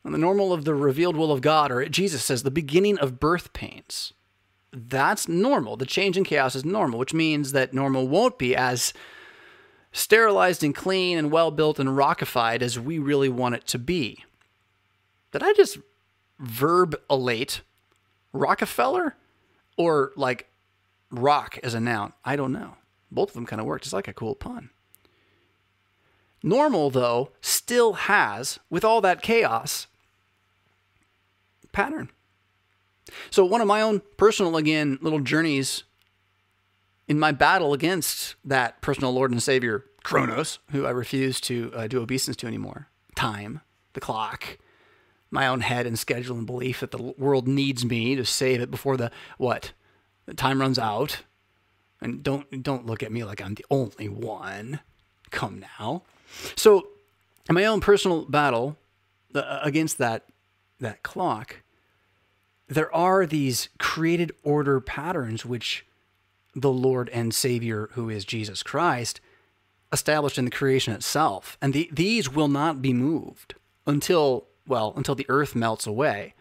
[0.04, 3.52] the normal of the revealed will of God, or Jesus says the beginning of birth
[3.52, 4.12] pains.
[4.72, 5.76] That's normal.
[5.76, 8.92] The change in chaos is normal, which means that normal won't be as
[9.92, 14.24] sterilized and clean and well built and rockified as we really want it to be.
[15.32, 15.78] Did I just
[16.38, 17.60] verb elate
[18.32, 19.16] Rockefeller
[19.76, 20.48] or like
[21.10, 22.12] rock as a noun?
[22.24, 22.74] I don't know.
[23.10, 23.86] Both of them kind of worked.
[23.86, 24.70] It's like a cool pun.
[26.42, 29.86] Normal, though, still has, with all that chaos,
[31.72, 32.08] pattern.
[33.30, 35.82] So, one of my own personal, again, little journeys
[37.10, 41.88] in my battle against that personal Lord and Savior, Kronos, who I refuse to uh,
[41.88, 43.62] do obeisance to anymore, time,
[43.94, 44.58] the clock,
[45.28, 48.70] my own head and schedule and belief that the world needs me to save it
[48.70, 49.72] before the what?
[50.26, 51.24] The time runs out.
[52.00, 54.78] And don't don't look at me like I'm the only one.
[55.30, 56.04] Come now.
[56.54, 56.90] So,
[57.48, 58.78] in my own personal battle
[59.34, 60.26] uh, against that
[60.78, 61.56] that clock,
[62.68, 65.84] there are these created order patterns which
[66.54, 69.20] the Lord and Savior, who is Jesus Christ,
[69.92, 73.54] established in the creation itself, and the, these will not be moved
[73.86, 76.34] until well until the earth melts away.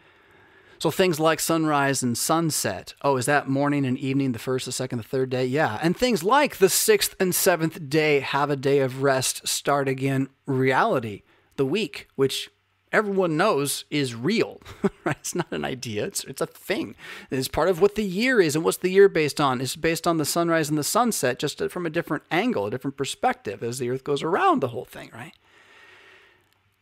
[0.78, 2.94] So things like sunrise and sunset.
[3.02, 5.46] Oh, is that morning and evening, the first, the second, the third day?
[5.46, 5.78] Yeah.
[5.82, 10.30] And things like the sixth and seventh day, have a day of rest, start again,
[10.46, 11.24] reality,
[11.58, 12.50] the week, which
[12.92, 14.62] everyone knows is real,
[15.04, 15.18] right?
[15.20, 16.96] It's not an idea, it's, it's a thing.
[17.30, 18.56] It's part of what the year is.
[18.56, 19.62] And what's the year based on?
[19.62, 22.72] It's based on the sunrise and the sunset, just uh, from a different angle, a
[22.72, 25.34] different perspective as the earth goes around the whole thing, right?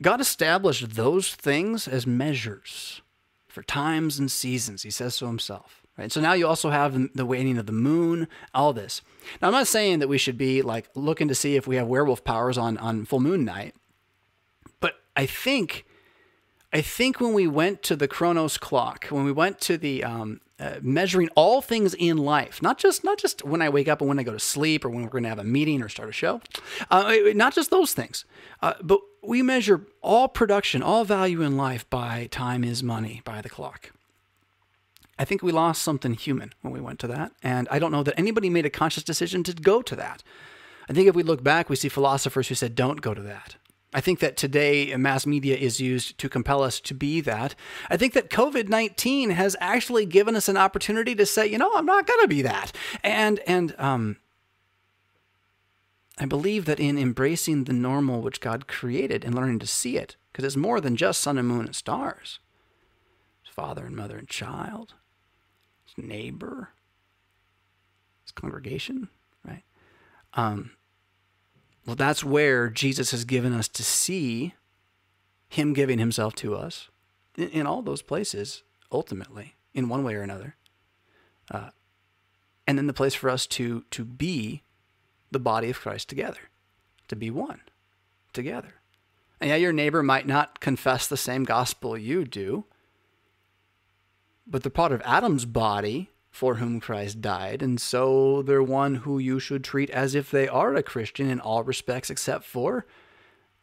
[0.02, 3.02] God established those things as measures
[3.48, 4.84] for times and seasons.
[4.84, 5.82] He says so himself.
[5.98, 6.12] Right?
[6.12, 9.02] So now you also have the waning of the moon, all this.
[9.42, 11.88] Now I'm not saying that we should be like looking to see if we have
[11.88, 13.74] werewolf powers on on full moon night,
[14.80, 15.87] but I think
[16.74, 20.42] I think when we went to the Chronos clock, when we went to the um,
[20.60, 24.08] uh, measuring all things in life, not just not just when I wake up and
[24.08, 26.10] when I go to sleep or when we're going to have a meeting or start
[26.10, 26.42] a show,
[26.92, 28.26] uh, not just those things,
[28.62, 33.42] uh, but we measure all production, all value in life by time is money, by
[33.42, 33.92] the clock.
[35.20, 38.04] I think we lost something human when we went to that, and I don't know
[38.04, 40.22] that anybody made a conscious decision to go to that.
[40.90, 43.56] I think if we look back, we see philosophers who said, don't go to that.
[43.94, 47.56] I think that today mass media is used to compel us to be that.
[47.90, 51.72] I think that COVID 19 has actually given us an opportunity to say, you know,
[51.74, 52.76] I'm not going to be that.
[53.04, 54.18] And, and, um,
[56.20, 60.16] I believe that in embracing the normal which God created and learning to see it,
[60.32, 62.40] because it's more than just sun and moon and stars.
[63.44, 64.96] It's father and mother and child,
[65.86, 66.70] it's neighbor,
[68.24, 69.10] it's congregation,
[69.46, 69.64] right?
[70.34, 70.72] Um,
[71.88, 74.54] well, that's where Jesus has given us to see
[75.48, 76.90] Him giving Himself to us
[77.38, 80.58] in, in all those places, ultimately, in one way or another.
[81.50, 81.70] Uh,
[82.68, 84.64] and then the place for us to to be
[85.32, 86.50] the body of Christ together,
[87.08, 87.62] to be one
[88.34, 88.76] together.
[89.40, 92.66] And yeah, your neighbor might not confess the same gospel you do,
[94.46, 99.18] but they're part of Adam's body for whom Christ died, and so they're one who
[99.18, 102.86] you should treat as if they are a Christian in all respects except for,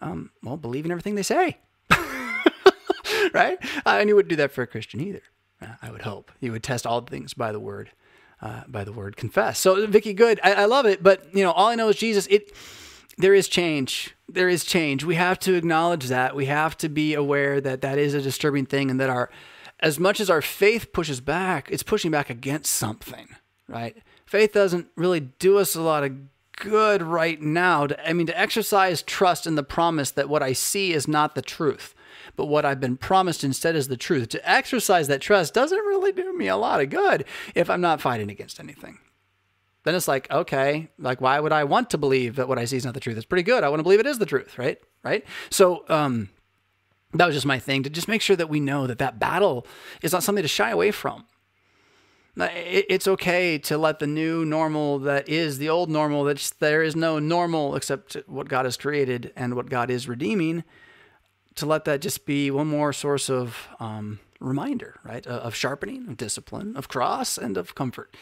[0.01, 1.59] um, well, believing everything they say.
[3.33, 3.59] right?
[3.87, 5.23] Uh, and you wouldn't do that for a Christian either.
[5.63, 6.33] Uh, I would hope.
[6.41, 7.93] You would test all things by the word
[8.43, 9.61] uh, by the word confess.
[9.61, 10.41] So Vicky, good.
[10.43, 11.01] I, I love it.
[11.01, 12.27] But you know, all I know is Jesus.
[12.27, 12.53] It
[13.17, 14.17] there is change.
[14.29, 15.05] There is change.
[15.05, 16.35] We have to acknowledge that.
[16.35, 19.31] We have to be aware that that is a disturbing thing, and that our
[19.85, 23.29] as much as our faith pushes back, it's pushing back against something,
[23.69, 23.97] right?
[24.25, 26.13] Faith doesn't really do us a lot of
[26.57, 27.87] good right now.
[27.87, 31.35] To, I mean, to exercise trust in the promise that what I see is not
[31.35, 31.95] the truth
[32.37, 34.31] but what I've been promised instead is the truth.
[34.31, 38.01] To exercise that trust doesn't really do me a lot of good if I'm not
[38.01, 38.99] fighting against anything.
[39.85, 42.77] Then it's like, okay, like why would I want to believe that what I see
[42.77, 43.17] is not the truth?
[43.17, 43.63] It's pretty good.
[43.63, 44.79] I want to believe it is the truth, right?
[45.05, 45.25] Right?
[45.51, 46.31] So, um,
[47.15, 49.67] that was just my thing to just make sure that we know that that battle
[50.03, 51.25] is not something to shy away from.
[52.37, 56.97] It's okay to let the new normal that is the old normal, that there is
[56.97, 60.65] no normal except what God has created and what God is redeeming
[61.55, 66.17] to let that just be one more source of um, reminder, right, of sharpening, of
[66.17, 68.17] discipline, of cross, and of comfort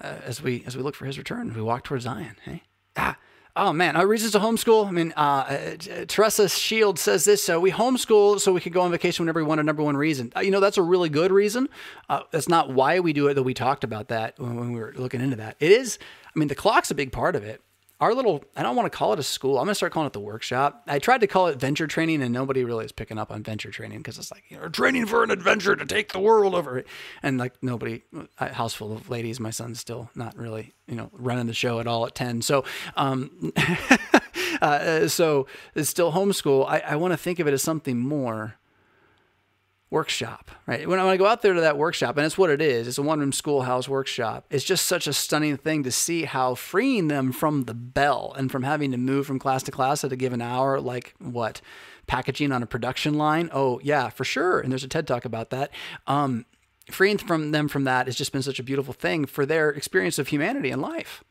[0.00, 1.52] uh, as we as we look for His return.
[1.54, 2.36] We walk towards Zion.
[2.44, 2.62] Hey,
[2.96, 3.16] ah.
[3.54, 4.86] Oh man, our reasons to homeschool.
[4.86, 8.80] I mean, uh, uh, Teresa Shield says this: so we homeschool so we could go
[8.80, 9.60] on vacation whenever we want.
[9.60, 11.68] A number one reason, uh, you know, that's a really good reason.
[12.08, 13.34] Uh, that's not why we do it.
[13.34, 15.56] Though we talked about that when, when we were looking into that.
[15.60, 15.98] It is.
[16.34, 17.60] I mean, the clock's a big part of it.
[18.02, 19.58] Our little, I don't want to call it a school.
[19.58, 20.82] I'm going to start calling it the workshop.
[20.88, 23.70] I tried to call it venture training and nobody really is picking up on venture
[23.70, 26.82] training because it's like, you know, training for an adventure to take the world over.
[27.22, 28.02] And like nobody,
[28.40, 31.78] a house full of ladies, my son's still not really, you know, running the show
[31.78, 32.42] at all at 10.
[32.42, 32.64] So,
[32.96, 33.52] um,
[34.60, 36.66] uh, so it's still homeschool.
[36.68, 38.56] I, I want to think of it as something more
[39.92, 40.88] workshop, right?
[40.88, 43.02] When I go out there to that workshop, and it's what it is, it's a
[43.02, 44.46] one room schoolhouse workshop.
[44.48, 48.50] It's just such a stunning thing to see how freeing them from the bell and
[48.50, 51.60] from having to move from class to class at a given hour, like what?
[52.06, 53.50] Packaging on a production line.
[53.52, 54.60] Oh, yeah, for sure.
[54.60, 55.70] And there's a TED talk about that.
[56.06, 56.46] Um,
[56.90, 60.18] freeing from them from that has just been such a beautiful thing for their experience
[60.18, 61.22] of humanity and life.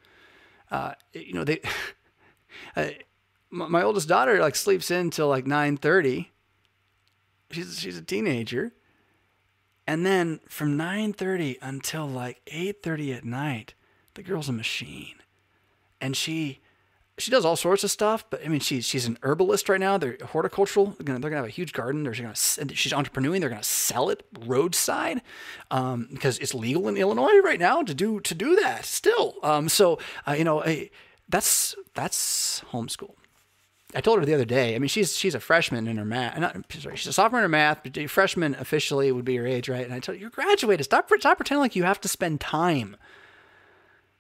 [0.70, 1.62] Uh, you know, they,
[2.76, 2.90] uh,
[3.50, 6.32] my oldest daughter like sleeps in till like 9 30
[7.52, 8.74] she's she's a teenager.
[9.88, 13.74] And then from 9:30 until like 8:30 at night,
[14.14, 15.16] the girl's a machine.
[16.00, 16.60] And she
[17.18, 19.98] she does all sorts of stuff, but I mean, she's she's an herbalist right now.
[19.98, 20.96] They're horticultural.
[21.00, 22.04] They're gonna, have a huge garden.
[22.04, 23.42] They're gonna she's entrepreneuring.
[23.42, 25.22] They're gonna sell it roadside
[25.70, 29.36] um, because it's legal in Illinois right now to do to do that still.
[29.44, 30.64] Um, so uh, you know,
[31.30, 33.16] that's that's homeschool.
[33.96, 34.76] I told her the other day.
[34.76, 36.38] I mean, she's she's a freshman in her math.
[36.40, 37.82] Not sorry, she's a sophomore in her math.
[37.84, 39.86] But freshman officially would be her age, right?
[39.86, 40.86] And I told her, you're graduated.
[40.86, 42.96] Stop stop pretending like you have to spend time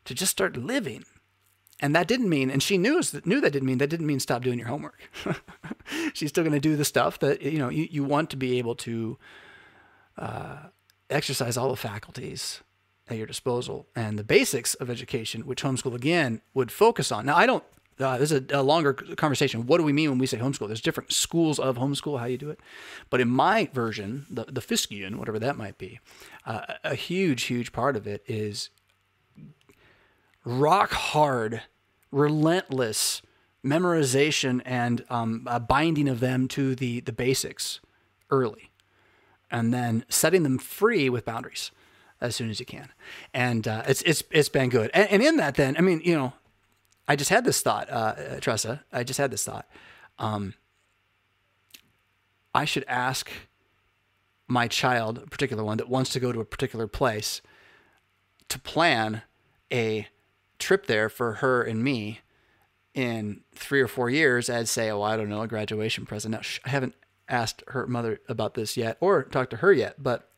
[0.05, 1.05] to just start living.
[1.79, 4.43] And that didn't mean, and she knew knew that didn't mean that didn't mean stop
[4.43, 4.99] doing your homework.
[6.13, 8.59] she's still going to do the stuff that you know you, you want to be
[8.59, 9.17] able to
[10.17, 10.57] uh,
[11.09, 12.61] exercise all the faculties
[13.09, 17.25] at your disposal and the basics of education, which homeschool again would focus on.
[17.25, 17.63] Now, I don't
[18.01, 19.65] uh, this is a, a, longer conversation.
[19.67, 20.67] What do we mean when we say homeschool?
[20.67, 22.59] There's different schools of homeschool, how you do it.
[23.09, 25.99] But in my version, the, the Fiskian, whatever that might be,
[26.45, 28.69] uh, a huge, huge part of it is
[30.45, 31.61] rock hard,
[32.11, 33.21] relentless
[33.63, 37.79] memorization and um, binding of them to the, the basics
[38.29, 38.71] early,
[39.51, 41.71] and then setting them free with boundaries
[42.19, 42.89] as soon as you can.
[43.33, 44.91] And uh, it's, it's, it's been good.
[44.93, 46.33] And, and in that, then, I mean, you know,
[47.11, 48.85] I just had this thought, uh, Tressa.
[48.89, 49.67] I just had this thought.
[50.17, 50.53] Um,
[52.55, 53.29] I should ask
[54.47, 57.41] my child, a particular one that wants to go to a particular place,
[58.47, 59.23] to plan
[59.73, 60.07] a
[60.57, 62.21] trip there for her and me
[62.93, 66.31] in three or four years as say, oh, I don't know, a graduation present.
[66.31, 66.95] Now, I haven't
[67.27, 70.29] asked her mother about this yet or talked to her yet, but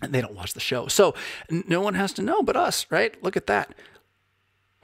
[0.00, 0.86] they don't watch the show.
[0.86, 1.14] So
[1.50, 3.22] no one has to know but us, right?
[3.22, 3.74] Look at that.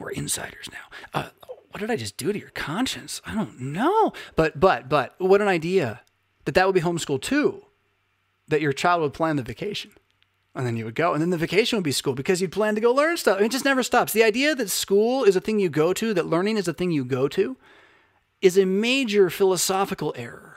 [0.02, 1.20] We're insiders now.
[1.20, 1.28] Uh,
[1.70, 3.22] what did I just do to your conscience?
[3.24, 4.12] I don't know.
[4.36, 6.02] But, but, but, what an idea
[6.44, 7.64] that that would be homeschool too.
[8.48, 9.92] That your child would plan the vacation
[10.54, 12.74] and then you would go and then the vacation would be school because you'd plan
[12.74, 15.58] to go learn stuff it just never stops the idea that school is a thing
[15.58, 17.56] you go to that learning is a thing you go to
[18.40, 20.51] is a major philosophical error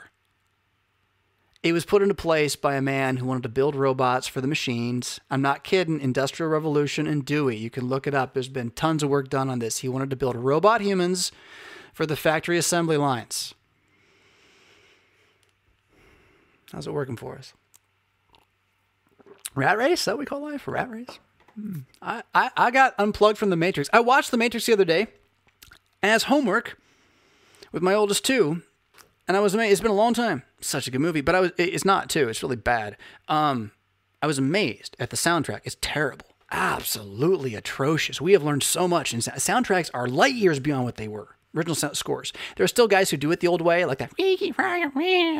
[1.66, 4.46] it was put into place by a man who wanted to build robots for the
[4.46, 5.18] machines.
[5.28, 5.98] I'm not kidding.
[6.00, 7.56] Industrial Revolution and Dewey.
[7.56, 8.34] You can look it up.
[8.34, 9.78] There's been tons of work done on this.
[9.78, 11.32] He wanted to build robot humans
[11.92, 13.52] for the factory assembly lines.
[16.70, 17.52] How's it working for us?
[19.56, 20.04] Rat race?
[20.04, 20.68] That we call life?
[20.68, 21.18] Rat race?
[21.56, 21.80] Hmm.
[22.00, 23.90] I, I, I got unplugged from the Matrix.
[23.92, 25.08] I watched the Matrix the other day
[26.00, 26.78] as homework
[27.72, 28.62] with my oldest two,
[29.28, 29.72] and I was amazed.
[29.72, 30.42] It's been a long time.
[30.60, 31.52] Such a good movie, but I was.
[31.58, 32.28] It's not too.
[32.28, 32.96] It's really bad.
[33.28, 33.72] Um,
[34.22, 35.60] I was amazed at the soundtrack.
[35.64, 38.20] It's terrible, absolutely atrocious.
[38.20, 41.36] We have learned so much, and soundtracks are light years beyond what they were.
[41.54, 42.34] Original sound scores.
[42.56, 44.12] There are still guys who do it the old way, like that,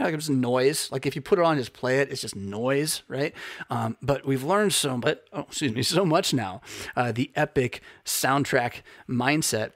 [0.03, 0.90] like it's noise.
[0.90, 2.11] Like if you put it on, just play it.
[2.11, 3.35] It's just noise, right?
[3.68, 5.18] Um, but we've learned so much.
[5.33, 6.62] Oh, excuse me, so much now.
[6.96, 9.72] Uh, the epic soundtrack mindset,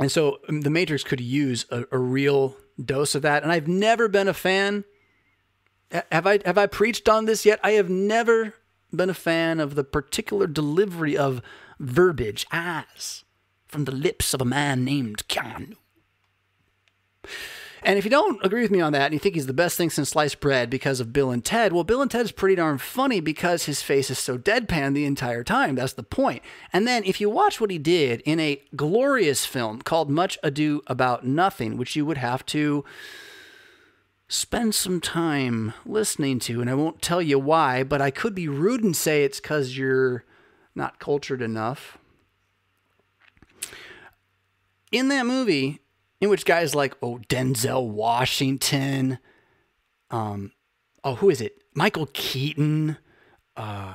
[0.00, 3.42] and so um, the Matrix could use a, a real dose of that.
[3.42, 4.84] And I've never been a fan.
[6.12, 7.60] Have I have I preached on this yet?
[7.62, 8.54] I have never
[8.94, 11.42] been a fan of the particular delivery of
[11.78, 13.24] verbiage as
[13.66, 15.76] from the lips of a man named Keanu.
[17.82, 19.76] And if you don't agree with me on that and you think he's the best
[19.76, 22.56] thing since sliced bread because of Bill and Ted, well, Bill and Ted is pretty
[22.56, 25.74] darn funny because his face is so deadpan the entire time.
[25.74, 26.42] That's the point.
[26.72, 30.82] And then if you watch what he did in a glorious film called Much Ado
[30.86, 32.84] About Nothing, which you would have to
[34.28, 38.48] spend some time listening to, and I won't tell you why, but I could be
[38.48, 40.24] rude and say it's because you're
[40.74, 41.98] not cultured enough.
[44.90, 45.80] In that movie,
[46.20, 49.18] in which guys like oh Denzel Washington,
[50.10, 50.52] um,
[51.04, 51.62] oh who is it?
[51.74, 52.98] Michael Keaton,
[53.56, 53.94] uh,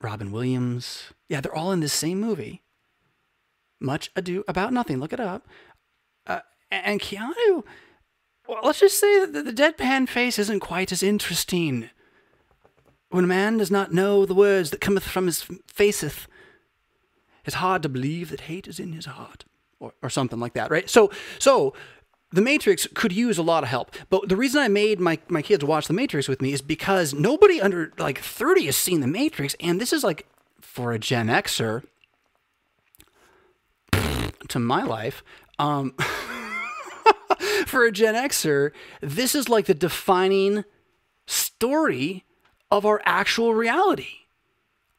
[0.00, 1.12] Robin Williams.
[1.28, 2.62] Yeah, they're all in this same movie.
[3.80, 4.98] Much Ado About Nothing.
[4.98, 5.46] Look it up.
[6.26, 7.64] Uh, and Keanu,
[8.46, 11.88] well, let's just say that the deadpan face isn't quite as interesting.
[13.10, 16.28] When a man does not know the words that cometh from his faceth,
[17.44, 19.44] it's hard to believe that hate is in his heart,
[19.80, 20.88] or, or something like that, right?
[20.88, 21.74] So, so
[22.30, 23.94] the Matrix could use a lot of help.
[24.08, 27.12] But the reason I made my, my kids watch The Matrix with me is because
[27.12, 29.56] nobody under like 30 has seen The Matrix.
[29.58, 30.26] And this is like
[30.60, 31.82] for a Gen Xer,
[34.48, 35.24] to my life,
[35.58, 35.92] um,
[37.66, 38.70] for a Gen Xer,
[39.00, 40.64] this is like the defining
[41.26, 42.24] story
[42.70, 44.19] of our actual reality.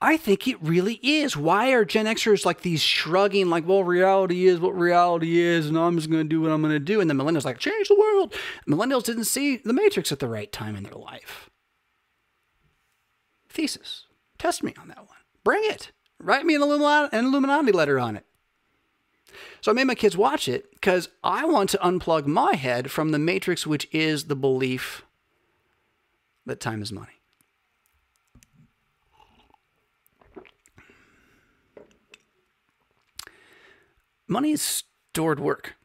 [0.04, 1.38] I think it really is.
[1.38, 5.78] Why are Gen Xers like these shrugging, like, well, reality is what reality is, and
[5.78, 7.00] I'm just going to do what I'm going to do?
[7.00, 8.34] And the millennials like, change the world.
[8.68, 11.52] Millennials didn't see the Matrix at the right time in their life.
[13.48, 14.08] Thesis.
[14.40, 15.18] Test me on that one.
[15.44, 15.92] Bring it.
[16.20, 18.26] Write me an Illuminati, an Illuminati letter on it.
[19.62, 23.12] So I made my kids watch it because I want to unplug my head from
[23.12, 25.06] the Matrix, which is the belief
[26.48, 27.21] that time is money.
[34.32, 35.76] Money is stored work.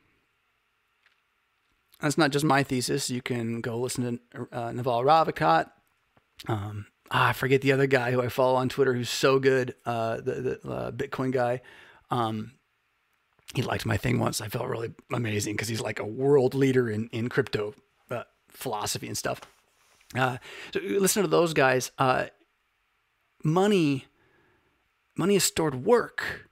[2.01, 3.11] That's not just my thesis.
[3.11, 5.68] You can go listen to uh, Naval Ravikant.
[6.47, 9.74] Um, ah, I forget the other guy who I follow on Twitter who's so good,
[9.84, 11.62] uh, the, the uh, Bitcoin guy.
[12.11, 12.53] Um,
[13.55, 14.40] he liked my thing once.
[14.40, 17.74] I felt really amazing because he's like a world leader in, in crypto
[18.11, 19.40] uh, philosophy and stuff.
[20.14, 20.36] Uh,
[20.72, 21.90] so listen to those guys.
[21.99, 22.26] Uh,
[23.42, 24.05] money,
[25.16, 26.45] money is stored work.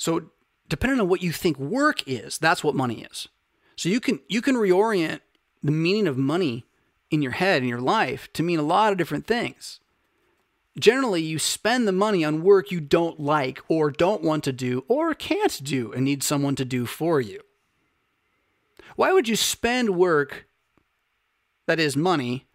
[0.00, 0.30] So
[0.66, 3.28] depending on what you think work is, that's what money is.
[3.76, 5.20] So you can you can reorient
[5.62, 6.64] the meaning of money
[7.10, 9.78] in your head in your life to mean a lot of different things.
[10.78, 14.86] Generally, you spend the money on work you don't like or don't want to do
[14.88, 17.42] or can't do and need someone to do for you.
[18.96, 20.46] Why would you spend work
[21.66, 22.46] that is money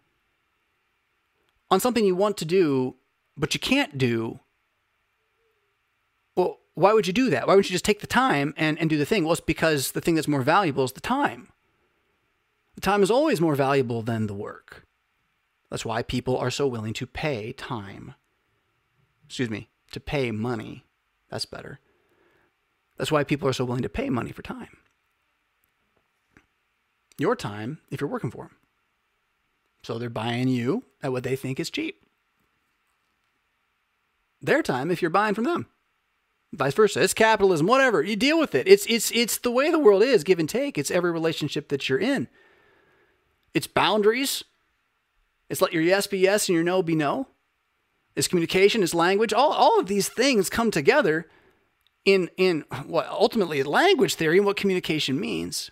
[1.70, 2.96] on something you want to do
[3.36, 4.40] but you can't do?
[6.76, 7.46] Why would you do that?
[7.46, 9.24] Why wouldn't you just take the time and, and do the thing?
[9.24, 11.48] Well, it's because the thing that's more valuable is the time.
[12.74, 14.84] The time is always more valuable than the work.
[15.70, 18.14] That's why people are so willing to pay time.
[19.24, 20.84] Excuse me, to pay money.
[21.30, 21.80] That's better.
[22.98, 24.76] That's why people are so willing to pay money for time.
[27.16, 28.56] Your time, if you're working for them.
[29.82, 32.04] So they're buying you at what they think is cheap.
[34.42, 35.68] Their time, if you're buying from them
[36.52, 37.02] vice versa.
[37.02, 38.02] It's capitalism, whatever.
[38.02, 38.66] You deal with it.
[38.68, 40.78] It's it's it's the way the world is, give and take.
[40.78, 42.28] It's every relationship that you're in.
[43.54, 44.44] It's boundaries.
[45.48, 47.28] It's let your yes be yes and your no be no.
[48.16, 49.32] It's communication, it's language.
[49.32, 51.28] All, all of these things come together
[52.04, 55.70] in in what ultimately language theory and what communication means.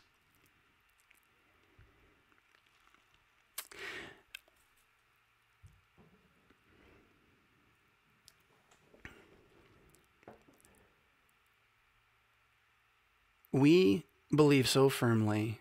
[13.54, 15.60] We believe so firmly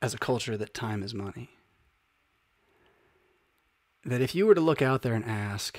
[0.00, 1.50] as a culture that time is money
[4.02, 5.78] that if you were to look out there and ask,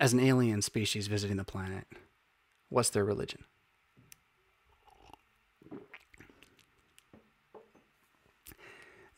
[0.00, 1.86] as an alien species visiting the planet,
[2.70, 3.44] what's their religion?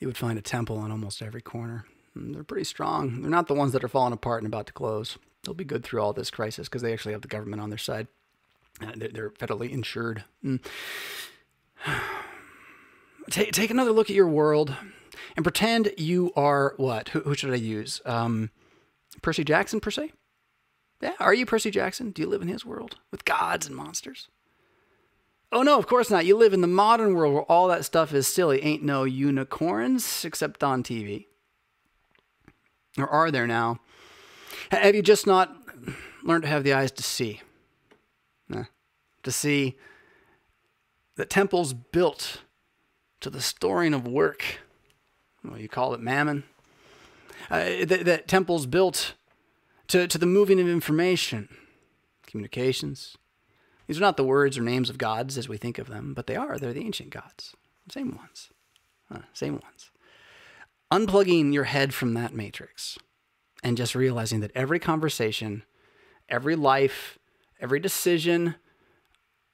[0.01, 1.85] You would find a temple on almost every corner.
[2.17, 3.23] And they're pretty strong.
[3.23, 5.19] They're not the ones that are falling apart and about to close.
[5.45, 7.79] They'll be good through all this crisis because they actually have the government on their
[7.79, 8.09] side.
[8.85, 10.25] Uh, they're federally insured.
[10.45, 10.61] Mm.
[13.31, 14.75] Take, take another look at your world
[15.37, 17.11] and pretend you are what?
[17.11, 18.03] Who, who should I use?
[18.05, 18.51] Um,
[19.23, 20.11] Percy Jackson, per se?
[21.01, 22.11] Yeah, are you Percy Jackson?
[22.11, 24.29] Do you live in his world with gods and monsters?
[25.53, 26.25] Oh, no, of course not.
[26.25, 28.63] You live in the modern world where all that stuff is silly.
[28.65, 31.27] Ain't no unicorns except on TV.
[32.97, 33.81] Or are there now?
[34.71, 35.55] Have you just not
[36.23, 37.41] learned to have the eyes to see?
[39.23, 39.77] To see
[41.17, 42.43] that temples built
[43.21, 44.61] to the storing of work,
[45.45, 46.45] well, you call it mammon,
[47.51, 49.15] uh, that, that temples built
[49.89, 51.49] to, to the moving of information,
[52.27, 53.17] communications.
[53.87, 56.27] These are not the words or names of gods as we think of them, but
[56.27, 56.59] they are.
[56.59, 57.55] They're the ancient gods.
[57.91, 58.51] Same ones.
[59.33, 59.91] Same ones.
[60.91, 62.99] Unplugging your head from that matrix
[63.63, 65.63] and just realizing that every conversation,
[66.29, 67.19] every life,
[67.63, 68.57] every decision,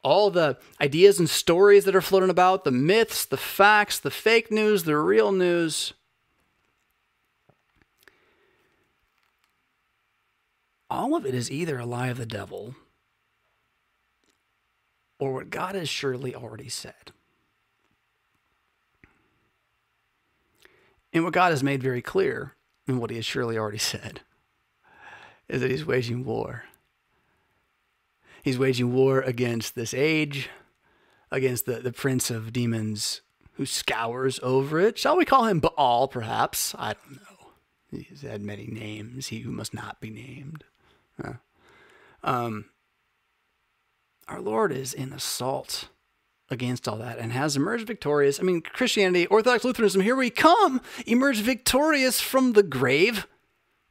[0.02, 4.50] all the ideas and stories that are floating about, the myths, the facts, the fake
[4.50, 5.92] news, the real news.
[10.90, 12.74] All of it is either a lie of the devil
[15.18, 17.12] or what God has surely already said.
[21.12, 22.54] And what God has made very clear,
[22.86, 24.20] and what He has surely already said,
[25.48, 26.64] is that He's waging war.
[28.42, 30.48] He's waging war against this age,
[31.30, 33.22] against the, the prince of demons
[33.54, 34.98] who scours over it.
[34.98, 36.74] Shall we call him Baal, perhaps?
[36.78, 38.00] I don't know.
[38.08, 40.64] He's had many names, he who must not be named.
[41.22, 41.34] Uh,
[42.22, 42.66] um,
[44.28, 45.88] our Lord is in assault
[46.50, 48.38] against all that and has emerged victorious.
[48.38, 53.26] I mean, Christianity, Orthodox Lutheranism, here we come, emerged victorious from the grave.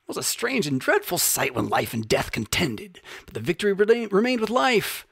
[0.07, 3.73] It was a strange and dreadful sight when life and death contended, but the victory
[3.73, 5.05] remained with life.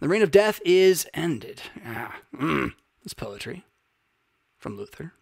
[0.00, 1.62] The reign of death is ended.
[1.82, 3.64] Ah, mm, it's poetry
[4.58, 5.14] from Luther.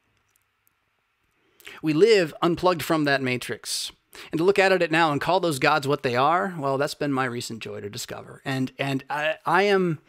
[1.82, 3.92] We live unplugged from that matrix.
[4.32, 6.94] And to look at it now and call those gods what they are, well, that's
[6.94, 8.42] been my recent joy to discover.
[8.44, 10.00] And and I, I am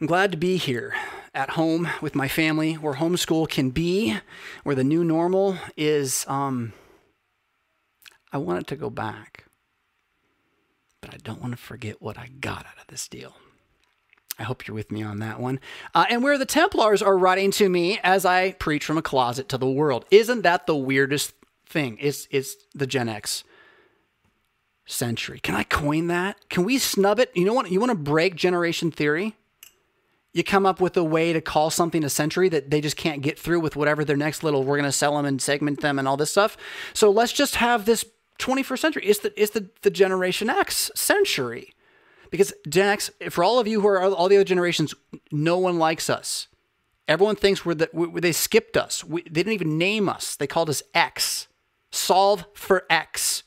[0.00, 0.94] I'm glad to be here
[1.34, 4.18] at home with my family, where homeschool can be,
[4.62, 6.24] where the new normal is.
[6.28, 6.74] Um,
[8.32, 9.44] I want it to go back,
[11.00, 13.34] but I don't want to forget what I got out of this deal.
[14.38, 15.58] I hope you're with me on that one.
[15.94, 19.48] Uh, and where the Templars are writing to me as I preach from a closet
[19.48, 20.04] to the world.
[20.10, 21.34] Isn't that the weirdest
[21.66, 21.98] thing?
[22.00, 23.42] It's, it's the Gen X
[24.86, 25.40] century.
[25.40, 26.48] Can I coin that?
[26.48, 27.30] Can we snub it?
[27.34, 27.70] You know what?
[27.70, 29.34] You want to break generation theory?
[30.32, 33.22] You come up with a way to call something a century that they just can't
[33.22, 35.98] get through with whatever their next little, we're going to sell them and segment them
[35.98, 36.56] and all this stuff.
[36.94, 38.04] So let's just have this
[38.38, 39.06] 21st century.
[39.06, 41.72] It's the, it's the, the Generation X century.
[42.30, 44.94] Because Gen X, for all of you who are all the other generations,
[45.32, 46.48] no one likes us.
[47.06, 49.02] Everyone thinks we're the, we, they skipped us.
[49.02, 50.36] We, they didn't even name us.
[50.36, 51.48] They called us X.
[51.90, 53.44] Solve for X.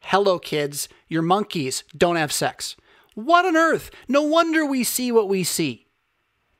[0.00, 0.88] Hello, kids.
[1.08, 2.76] Your monkeys don't have sex.
[3.14, 3.90] What on earth?
[4.08, 5.86] No wonder we see what we see.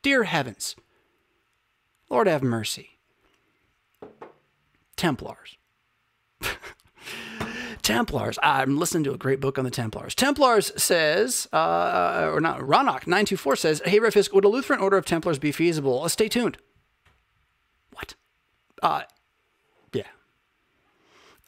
[0.01, 0.75] Dear heavens.
[2.09, 2.99] Lord have mercy.
[4.97, 5.59] Templars.
[7.83, 8.39] Templars.
[8.43, 10.15] I'm listening to a great book on the Templars.
[10.15, 14.97] Templars says, uh, or not, Ronach 924 says, Hey, Rev Fisk, would a Lutheran order
[14.97, 16.03] of Templars be feasible?
[16.03, 16.59] Uh, stay tuned.
[17.93, 18.15] What?
[18.83, 19.03] Uh,
[19.93, 20.07] yeah.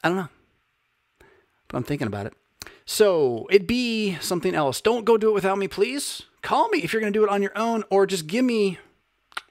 [0.03, 0.29] I don't know.
[1.67, 2.33] But I'm thinking about it.
[2.85, 4.81] So it'd be something else.
[4.81, 6.23] Don't go do it without me, please.
[6.41, 8.77] Call me if you're going to do it on your own, or just give me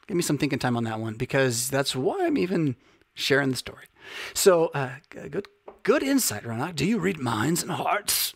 [0.06, 2.76] give me some thinking time on that one because that's why I'm even
[3.14, 3.86] sharing the story.
[4.34, 5.48] So uh, good
[5.84, 6.74] good insight, Ronach.
[6.74, 8.34] Do you read minds and hearts?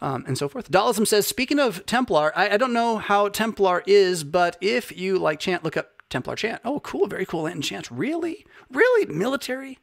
[0.00, 0.70] Um, and so forth.
[0.70, 5.18] Dalism says, speaking of Templar, I, I, don't know how Templar is, but if you
[5.18, 6.62] like chant, look up Templar chant.
[6.64, 7.06] Oh, cool.
[7.06, 7.92] Very cool Latin chants.
[7.92, 8.46] Really?
[8.70, 9.06] Really?
[9.06, 9.78] Military?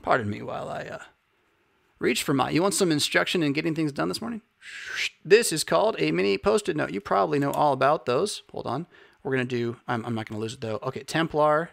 [0.00, 1.02] Pardon me while I uh,
[1.98, 2.50] reach for my.
[2.50, 4.40] You want some instruction in getting things done this morning?
[5.24, 6.92] This is called a mini post-it note.
[6.92, 8.42] You probably know all about those.
[8.50, 8.86] Hold on.
[9.22, 10.78] We're going to do, I'm, I'm not going to lose it though.
[10.82, 11.70] Okay, Templar,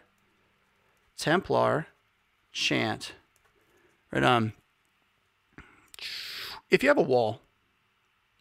[1.17, 1.87] Templar
[2.51, 3.13] chant
[4.11, 4.23] Right.
[4.23, 4.53] Um,
[6.69, 7.41] if you have a wall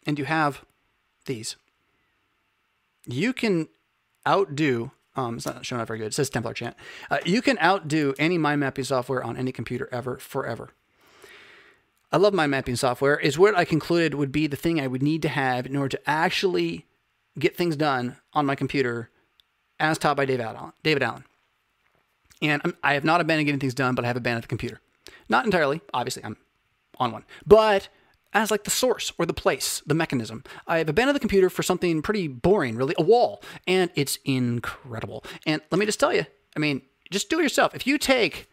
[0.05, 0.63] and you have
[1.25, 1.55] these,
[3.05, 3.67] you can
[4.27, 4.91] outdo.
[5.15, 6.07] Um, it's not showing up very good.
[6.07, 6.75] It says Templar chant.
[7.09, 10.69] Uh, you can outdo any mind mapping software on any computer ever, forever.
[12.11, 13.19] I love mind mapping software.
[13.19, 15.97] Is what I concluded would be the thing I would need to have in order
[15.97, 16.85] to actually
[17.37, 19.09] get things done on my computer,
[19.79, 20.73] as taught by David Allen.
[20.83, 21.25] David Allen.
[22.41, 24.79] And I'm, I have not abandoned getting things done, but I have abandoned the computer.
[25.29, 26.37] Not entirely, obviously, I'm
[26.97, 27.87] on one, but
[28.33, 30.43] as like the source or the place, the mechanism.
[30.67, 35.23] I've abandoned the computer for something pretty boring, really, a wall, and it's incredible.
[35.45, 36.25] And let me just tell you,
[36.55, 37.73] I mean, just do it yourself.
[37.73, 38.49] If you take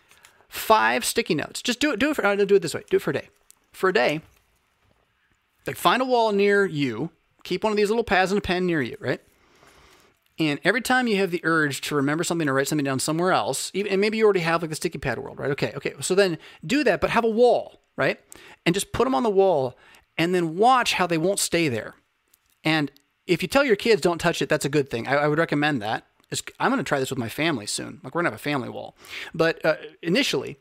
[0.48, 1.98] five sticky notes, just do it.
[1.98, 2.26] Do it for.
[2.26, 2.84] I'll do it this way.
[2.90, 3.28] Do it for a day.
[3.72, 4.22] For a day,
[5.66, 7.10] like find a wall near you.
[7.44, 9.20] Keep one of these little pads and a pen near you, right?
[10.38, 13.32] And every time you have the urge to remember something or write something down somewhere
[13.32, 15.50] else, even, and maybe you already have like the sticky pad world, right?
[15.52, 15.94] Okay, okay.
[16.00, 18.20] So then do that, but have a wall, right?
[18.66, 19.76] And just put them on the wall
[20.18, 21.94] and then watch how they won't stay there.
[22.64, 22.90] And
[23.26, 25.08] if you tell your kids don't touch it, that's a good thing.
[25.08, 26.06] I, I would recommend that.
[26.30, 28.00] It's, I'm going to try this with my family soon.
[28.02, 28.96] Like we're going to have a family wall.
[29.32, 30.58] But uh, initially,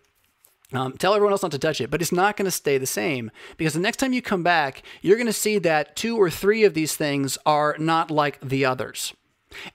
[0.71, 2.85] um, tell everyone else not to touch it, but it's not going to stay the
[2.85, 6.29] same because the next time you come back, you're going to see that two or
[6.29, 9.13] three of these things are not like the others.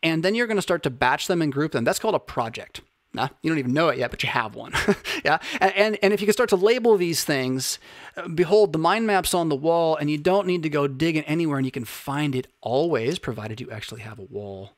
[0.02, 1.84] And then you're going to start to batch them and group them.
[1.84, 2.80] That's called a project.
[3.12, 4.72] Nah, you don't even know it yet, but you have one.
[5.24, 5.38] yeah.
[5.60, 7.80] And, and if you can start to label these things,
[8.16, 11.24] uh, behold, the mind map's on the wall, and you don't need to go digging
[11.24, 14.76] anywhere, and you can find it always, provided you actually have a wall,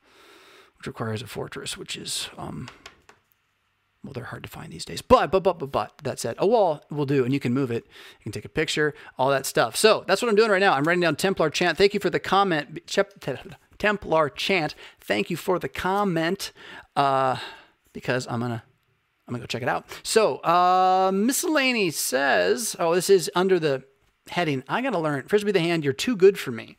[0.78, 2.70] which requires a fortress, which is, um,
[4.03, 5.03] well, they're hard to find these days.
[5.03, 7.70] But, but, but, but, but, that said, a wall will do, and you can move
[7.70, 7.84] it.
[8.18, 9.76] You can take a picture, all that stuff.
[9.76, 10.72] So that's what I'm doing right now.
[10.72, 11.76] I'm writing down Templar chant.
[11.76, 12.80] Thank you for the comment.
[13.83, 14.76] Templar chant.
[15.01, 16.53] Thank you for the comment.
[16.95, 17.37] Uh,
[17.93, 18.62] because I'm gonna
[19.26, 19.87] I'm gonna go check it out.
[20.05, 23.83] So uh, miscellany says, oh, this is under the
[24.28, 24.62] heading.
[24.68, 25.26] I gotta learn.
[25.26, 25.83] Frisbee the hand.
[25.83, 26.76] You're too good for me.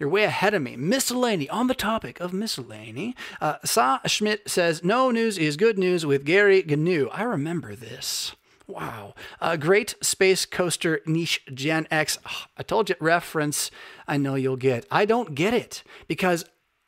[0.00, 0.74] You're way ahead of me.
[0.74, 3.14] Miscellany, on the topic of miscellany.
[3.40, 7.08] Uh, Sa Schmidt says, No news is good news with Gary Gnu.
[7.12, 8.34] I remember this.
[8.66, 9.14] Wow.
[9.40, 12.18] Uh, great space coaster niche Gen X.
[12.56, 13.70] I told you, reference
[14.06, 14.86] I know you'll get.
[14.90, 16.44] I don't get it because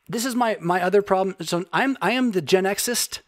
[0.09, 1.37] this is my, my other problem.
[1.41, 3.21] So I'm, I am the Gen Xist,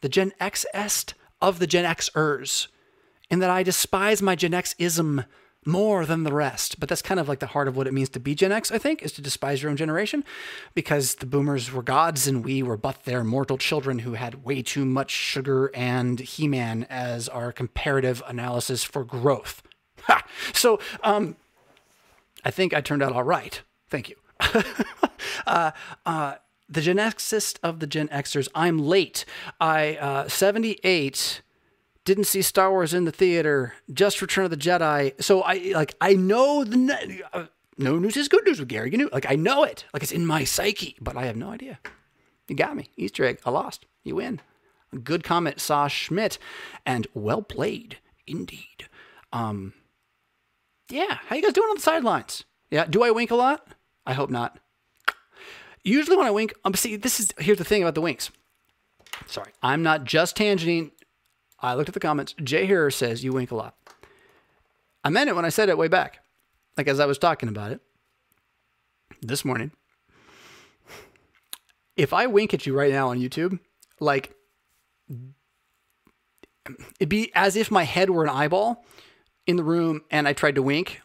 [0.00, 2.68] the Gen Xest of the Gen Xers,
[3.30, 5.26] in that I despise my Gen Xism
[5.66, 6.78] more than the rest.
[6.78, 8.70] But that's kind of like the heart of what it means to be Gen X,
[8.70, 10.24] I think, is to despise your own generation
[10.74, 14.62] because the boomers were gods and we were but their mortal children who had way
[14.62, 19.62] too much sugar and He Man as our comparative analysis for growth.
[20.02, 20.24] Ha!
[20.52, 21.36] So, um,
[22.44, 23.60] I think I turned out all right.
[23.90, 24.16] Thank you.
[25.46, 25.72] uh,
[26.04, 26.34] uh,
[26.68, 28.48] the Gen Xist of the Gen Xers.
[28.54, 29.24] I'm late.
[29.60, 31.42] I, uh, 78
[32.06, 35.20] didn't see Star Wars in the theater, just Return of the Jedi.
[35.22, 37.46] So I like I know the uh,
[37.76, 38.90] no news is good news with Gary.
[38.90, 41.50] You know, like I know it, like it's in my psyche, but I have no
[41.50, 41.78] idea.
[42.48, 43.40] You got me, Easter egg.
[43.44, 43.84] I lost.
[44.04, 44.40] You win.
[45.02, 46.38] Good comment, Saw Schmidt,
[46.86, 48.88] and well played indeed.
[49.32, 49.74] Um,
[50.88, 52.44] yeah, how you guys doing on the sidelines?
[52.70, 53.66] Yeah, do I wink a lot?
[54.06, 54.58] I hope not.
[55.82, 58.30] Usually when I wink, um, see, this is here's the thing about the winks.
[59.26, 60.92] Sorry, I'm not just tangenting
[61.60, 62.34] I looked at the comments.
[62.42, 63.76] Jay Hearer says you wink a lot.
[65.02, 66.20] I meant it when I said it way back,
[66.76, 67.80] like as I was talking about it
[69.22, 69.70] this morning.
[71.96, 73.58] If I wink at you right now on YouTube,
[74.00, 74.34] like
[76.98, 78.84] it'd be as if my head were an eyeball
[79.46, 81.00] in the room and I tried to wink.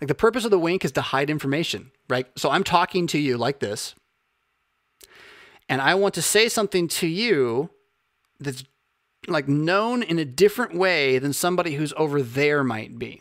[0.00, 2.26] Like the purpose of the wink is to hide information, right?
[2.36, 3.94] So I'm talking to you like this,
[5.68, 7.70] and I want to say something to you
[8.40, 8.64] that's
[9.28, 13.20] like known in a different way than somebody who's over there might be.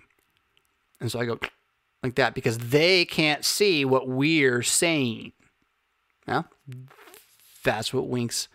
[1.00, 1.40] And so I go
[2.02, 5.34] like that because they can't see what we're saying.
[6.28, 6.44] Yeah,
[7.64, 8.48] that's what winks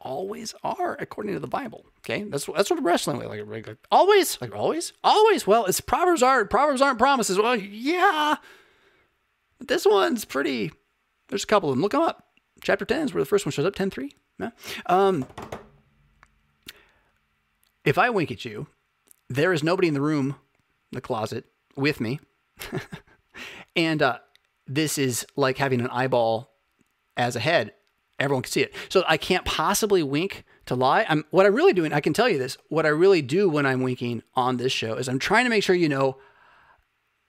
[0.00, 1.84] always are according to the Bible.
[1.98, 5.46] Okay, that's that's what wrestling like, like, like always, like always, always.
[5.46, 7.38] Well, it's Proverbs aren't Proverbs aren't promises.
[7.38, 8.36] Well, yeah,
[9.58, 10.72] but this one's pretty.
[11.28, 11.82] There's a couple of them.
[11.82, 12.24] Look them up.
[12.62, 13.74] Chapter 10 is where the first one shows up.
[13.74, 14.10] 10 3.
[14.40, 14.50] Yeah.
[14.86, 15.26] Um,
[17.88, 18.66] if I wink at you,
[19.30, 20.36] there is nobody in the room,
[20.92, 22.20] the closet, with me.
[23.76, 24.18] and uh,
[24.66, 26.50] this is like having an eyeball
[27.16, 27.72] as a head.
[28.18, 28.74] Everyone can see it.
[28.90, 31.06] So I can't possibly wink to lie.
[31.08, 32.58] I'm what I'm really doing, I can tell you this.
[32.68, 35.62] What I really do when I'm winking on this show is I'm trying to make
[35.62, 36.18] sure you know,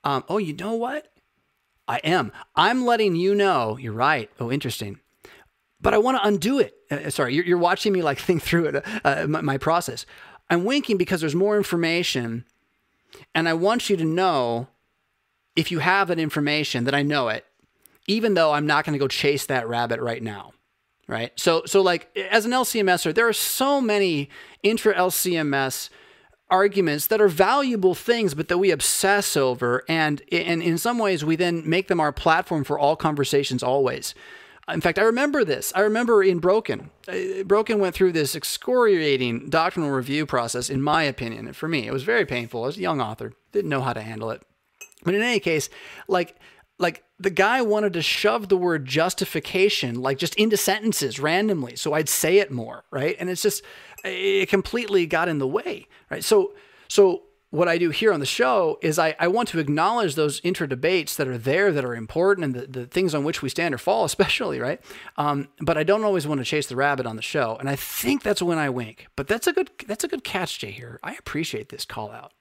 [0.04, 1.08] um, oh, you know what?
[1.88, 2.34] I am.
[2.54, 3.78] I'm letting you know.
[3.78, 4.30] You're right.
[4.42, 5.00] Oh, interesting.
[5.82, 6.76] But I want to undo it.
[6.92, 10.06] Uh, sorry, you're, you're, watching me like think through it, uh, my, my process.
[10.50, 12.46] I'm winking because there's more information.
[13.36, 14.68] And I want you to know
[15.56, 17.46] if you have that information that I know it,
[18.08, 20.54] even though I'm not going to go chase that rabbit right now.
[21.08, 21.32] Right.
[21.36, 24.30] So, so like as an LCMSer, there are so many
[24.62, 25.90] intra LCMS
[26.52, 29.84] arguments that are valuable things, but that we obsess over.
[29.88, 34.14] And, and in some ways, we then make them our platform for all conversations always.
[34.72, 35.72] In fact, I remember this.
[35.76, 41.04] I remember in Broken, uh, Broken went through this excoriating doctrinal review process, in my
[41.04, 41.48] opinion.
[41.48, 42.64] And for me, it was very painful.
[42.64, 44.42] I was a young author, didn't know how to handle it.
[45.04, 45.70] But in any case,
[46.08, 46.36] like,
[46.78, 51.94] like the guy wanted to shove the word justification like just into sentences randomly so
[51.94, 53.62] i'd say it more right and it's just
[54.04, 56.54] it completely got in the way right so
[56.88, 60.40] so what I do here on the show is I, I want to acknowledge those
[60.42, 63.50] inter debates that are there that are important and the, the things on which we
[63.50, 64.80] stand or fall, especially, right?
[65.18, 67.58] Um, but I don't always want to chase the rabbit on the show.
[67.60, 69.08] And I think that's when I wink.
[69.16, 71.00] But that's a good that's a good catch, Jay here.
[71.04, 72.34] I appreciate this call out.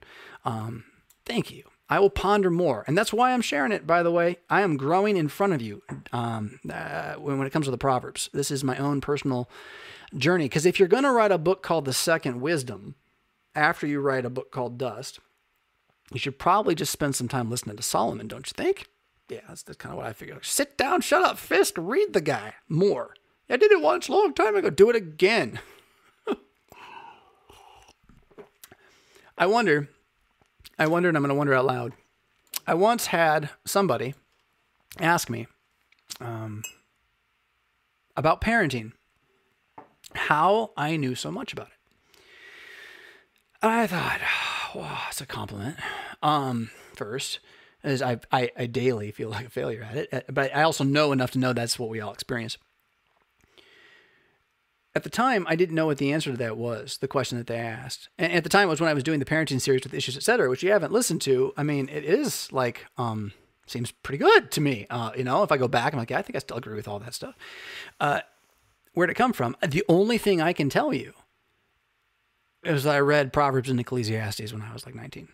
[0.45, 0.85] Um,
[1.25, 1.65] thank you.
[1.91, 2.85] I will ponder more.
[2.87, 4.37] And that's why I'm sharing it, by the way.
[4.51, 5.83] I am growing in front of you
[6.13, 8.29] um, uh, when, when it comes to the Proverbs.
[8.35, 9.49] This is my own personal
[10.15, 10.45] journey.
[10.45, 12.95] Because if you're going to write a book called The Second Wisdom,
[13.55, 15.20] after you write a book called Dust,
[16.12, 18.86] you should probably just spend some time listening to Solomon, don't you think?
[19.28, 20.44] Yeah, that's, that's kind of what I figured.
[20.44, 23.14] Sit down, shut up, Fisk, read the guy more.
[23.51, 24.70] I did it once, long time ago.
[24.70, 25.61] Do it again.
[29.38, 29.88] I wonder,
[30.78, 31.92] I wonder, and I'm going to wonder out loud.
[32.66, 34.14] I once had somebody
[34.99, 35.46] ask me
[36.20, 36.62] um,
[38.16, 38.92] about parenting,
[40.14, 41.78] how I knew so much about it.
[43.63, 44.21] I thought,
[44.75, 45.77] wow, it's a compliment.
[46.23, 47.41] Um, first,
[47.83, 50.25] as I, I, I daily feel like a failure at it.
[50.31, 52.59] But I also know enough to know that's what we all experience.
[54.95, 57.47] At the time, I didn't know what the answer to that was, the question that
[57.47, 58.09] they asked.
[58.19, 60.17] And at the time, it was when I was doing the parenting series with issues,
[60.17, 61.53] etc., which you haven't listened to.
[61.57, 63.33] I mean, it is like, um,
[63.67, 64.87] seems pretty good to me.
[64.91, 66.75] Uh, you know, if I go back, I'm like, yeah, I think I still agree
[66.75, 67.37] with all that stuff.
[68.01, 68.21] Uh,
[68.95, 69.57] where'd it come from?
[69.65, 71.13] The only thing I can tell you
[72.77, 75.29] is I read Proverbs and Ecclesiastes when I was like 19.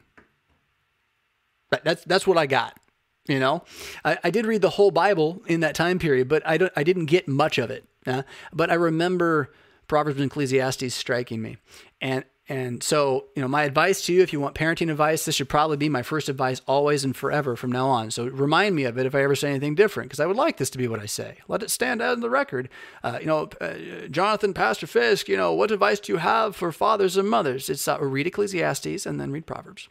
[1.82, 2.78] That's that's what I got.
[3.26, 3.64] You know,
[4.04, 6.82] I, I did read the whole Bible in that time period, but I don't I
[6.82, 7.84] didn't get much of it.
[8.06, 8.22] Uh,
[8.52, 9.52] but I remember
[9.88, 11.56] Proverbs and Ecclesiastes striking me,
[12.00, 15.34] and and so you know my advice to you, if you want parenting advice, this
[15.34, 18.10] should probably be my first advice always and forever from now on.
[18.10, 20.58] So remind me of it if I ever say anything different, because I would like
[20.58, 21.38] this to be what I say.
[21.48, 22.68] Let it stand out in the record.
[23.02, 25.28] Uh, you know, uh, Jonathan Pastor Fisk.
[25.28, 27.70] You know, what advice do you have for fathers and mothers?
[27.70, 29.88] It's uh, read Ecclesiastes and then read Proverbs,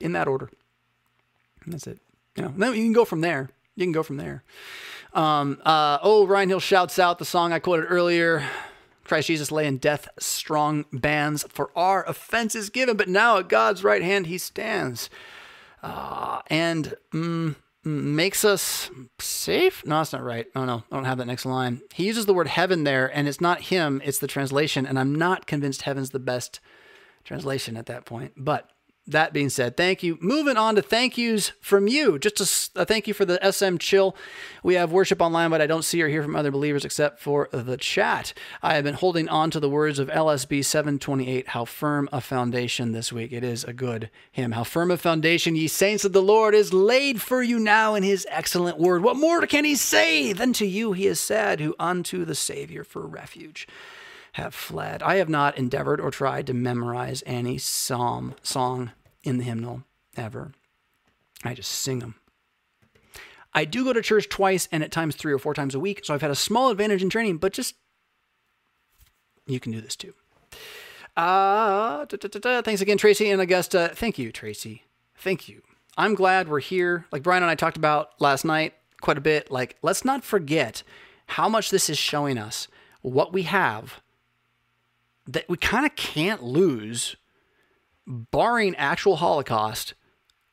[0.00, 0.50] in that order.
[1.64, 2.00] And that's it.
[2.36, 3.50] You know, then you can go from there.
[3.76, 4.42] You can go from there.
[5.14, 8.42] Um, uh, oh, Ryan Hill shouts out the song I quoted earlier.
[9.04, 13.84] Christ Jesus lay in death strong bands for our offenses given, but now at God's
[13.84, 15.10] right hand he stands.
[15.82, 19.84] Uh, and mm, makes us safe?
[19.84, 20.46] No, that's not right.
[20.54, 21.82] Oh, no, I don't have that next line.
[21.92, 25.14] He uses the word heaven there, and it's not him, it's the translation, and I'm
[25.14, 26.60] not convinced heaven's the best
[27.24, 28.32] translation at that point.
[28.36, 28.70] But
[29.06, 30.16] that being said, thank you.
[30.20, 32.18] Moving on to thank yous from you.
[32.18, 32.40] Just
[32.76, 34.14] a, a, thank you for the SM chill.
[34.62, 37.48] We have worship online, but I don't see or hear from other believers except for
[37.52, 38.32] the chat.
[38.62, 41.48] I have been holding on to the words of LSB 728.
[41.48, 43.32] How firm a foundation this week.
[43.32, 44.52] It is a good hymn.
[44.52, 48.04] How firm a foundation, ye saints of the Lord, is laid for you now in
[48.04, 49.02] his excellent word.
[49.02, 52.84] What more can he say than to you he is said, who unto the Savior
[52.84, 53.66] for refuge
[54.32, 55.02] have fled.
[55.02, 59.84] I have not endeavored or tried to memorize any psalm song in the hymnal
[60.16, 60.52] ever.
[61.44, 62.14] I just sing them.
[63.54, 66.04] I do go to church twice and at times three or four times a week,
[66.04, 67.74] so I've had a small advantage in training, but just
[69.46, 70.14] you can do this too.
[71.14, 73.90] Uh, thanks again, Tracy and Augusta.
[73.94, 74.84] Thank you, Tracy.
[75.16, 75.60] Thank you.
[75.98, 77.06] I'm glad we're here.
[77.12, 79.50] Like Bryan and I talked about last night quite a bit.
[79.50, 80.82] Like, let's not forget
[81.26, 82.68] how much this is showing us
[83.02, 84.00] what we have
[85.26, 87.16] that we kind of can't lose,
[88.06, 89.94] barring actual Holocaust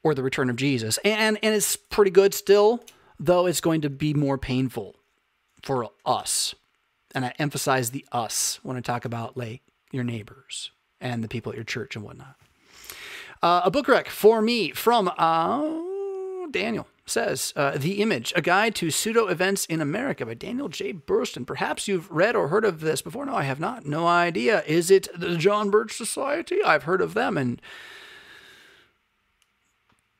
[0.03, 0.97] or the return of Jesus.
[1.03, 2.83] And, and it's pretty good still,
[3.19, 4.95] though it's going to be more painful
[5.63, 6.55] for us.
[7.13, 9.61] And I emphasize the us when I talk about like
[9.91, 12.35] your neighbors and the people at your church and whatnot.
[13.41, 18.75] Uh, a book rec for me from uh, Daniel says uh, The Image, a guide
[18.75, 20.93] to pseudo events in America by Daniel J.
[20.93, 21.45] Boorstin.
[21.45, 23.25] Perhaps you've read or heard of this before.
[23.25, 23.85] No, I have not.
[23.85, 24.63] No idea.
[24.65, 26.63] Is it the John Birch Society?
[26.63, 27.61] I've heard of them and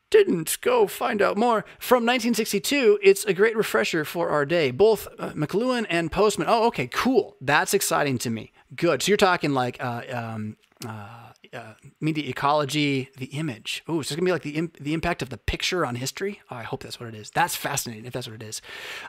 [0.09, 1.65] didn't go find out more.
[1.77, 4.71] From 1962, it's a great refresher for our day.
[4.71, 6.47] Both uh, McLuhan and Postman.
[6.49, 7.35] Oh, okay, cool.
[7.41, 8.51] That's exciting to me.
[8.75, 9.03] Good.
[9.03, 13.83] So you're talking like uh, um, uh, uh, media ecology, the image.
[13.87, 16.41] Oh, it's going to be like the imp- the impact of the picture on history.
[16.49, 17.29] Oh, I hope that's what it is.
[17.29, 18.61] That's fascinating if that's what it is.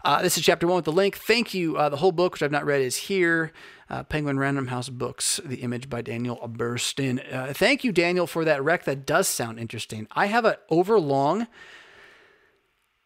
[0.04, 1.16] Uh, this is chapter one with the link.
[1.16, 1.76] Thank you.
[1.76, 3.52] Uh, the whole book, which I've not read, is here.
[3.88, 7.20] Uh, Penguin Random House Books, The Image by Daniel Boorstin.
[7.32, 8.84] Uh, thank you, Daniel, for that rec.
[8.84, 10.06] That does sound interesting.
[10.12, 11.48] I have an overlong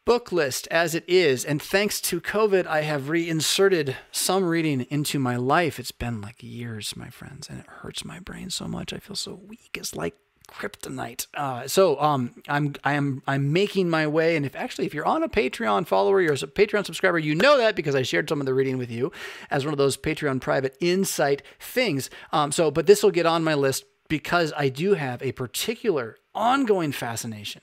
[0.04, 1.44] book list as it is.
[1.44, 5.78] And thanks to COVID, I have reinserted some reading into my life.
[5.78, 8.92] It's been like years, my friends, and it hurts my brain so much.
[8.92, 9.70] I feel so weak.
[9.74, 10.14] It's like
[10.48, 11.26] kryptonite.
[11.34, 14.36] Uh, so um, I'm I am I'm making my way.
[14.36, 17.56] And if actually if you're on a Patreon follower, you're a Patreon subscriber, you know
[17.58, 19.10] that because I shared some of the reading with you
[19.50, 22.10] as one of those Patreon private insight things.
[22.32, 26.18] Um, so, but this will get on my list because I do have a particular
[26.34, 27.62] ongoing fascination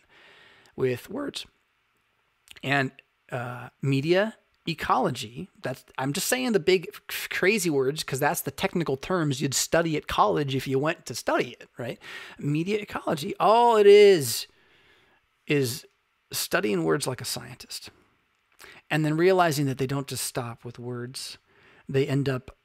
[0.76, 1.46] with words
[2.64, 2.92] and
[3.32, 4.36] uh, media
[4.68, 5.50] ecology.
[5.64, 6.88] That's i'm just saying the big
[7.30, 11.16] crazy words because that's the technical terms you'd study at college if you went to
[11.16, 11.98] study it right?
[12.38, 14.46] Media ecology all it is
[15.48, 15.86] is
[16.32, 17.90] studying words like a scientist
[18.92, 21.38] and then realizing that they don't just stop with words.
[21.88, 22.58] They end up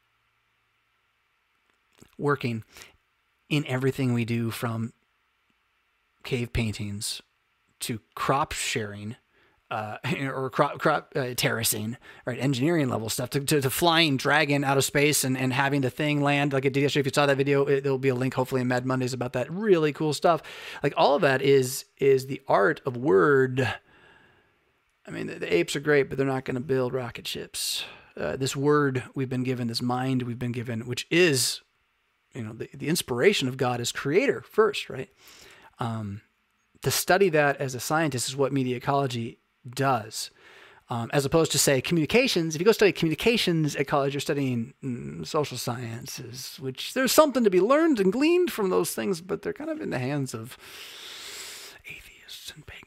[2.19, 2.65] working
[3.49, 4.93] in everything we do from
[6.25, 7.23] cave paintings
[7.79, 9.15] to crop sharing
[9.71, 12.39] uh, or crop, crop uh, terracing, right?
[12.39, 15.91] Engineering level stuff to, to, to, flying dragon out of space and, and having the
[15.91, 16.85] thing land like it did.
[16.85, 19.33] If you saw that video, it, there'll be a link hopefully in Mad Mondays about
[19.33, 20.43] that really cool stuff.
[20.83, 23.69] Like all of that is is the art of word.
[25.07, 27.85] I mean, the, the apes are great, but they're not going to build rocket ships.
[28.17, 31.61] Uh, this word we've been given, this mind we've been given, which is,
[32.35, 35.11] you know, the, the inspiration of God as creator first, right?
[35.79, 36.23] Um,
[36.83, 39.39] to study that as a scientist is what media ecology
[39.75, 40.31] does.
[40.89, 42.55] Um, as opposed to say communications.
[42.55, 47.43] If you go study communications at college, you're studying mm, social sciences, which there's something
[47.43, 50.33] to be learned and gleaned from those things, but they're kind of in the hands
[50.33, 50.57] of
[51.87, 52.87] atheists and pagans.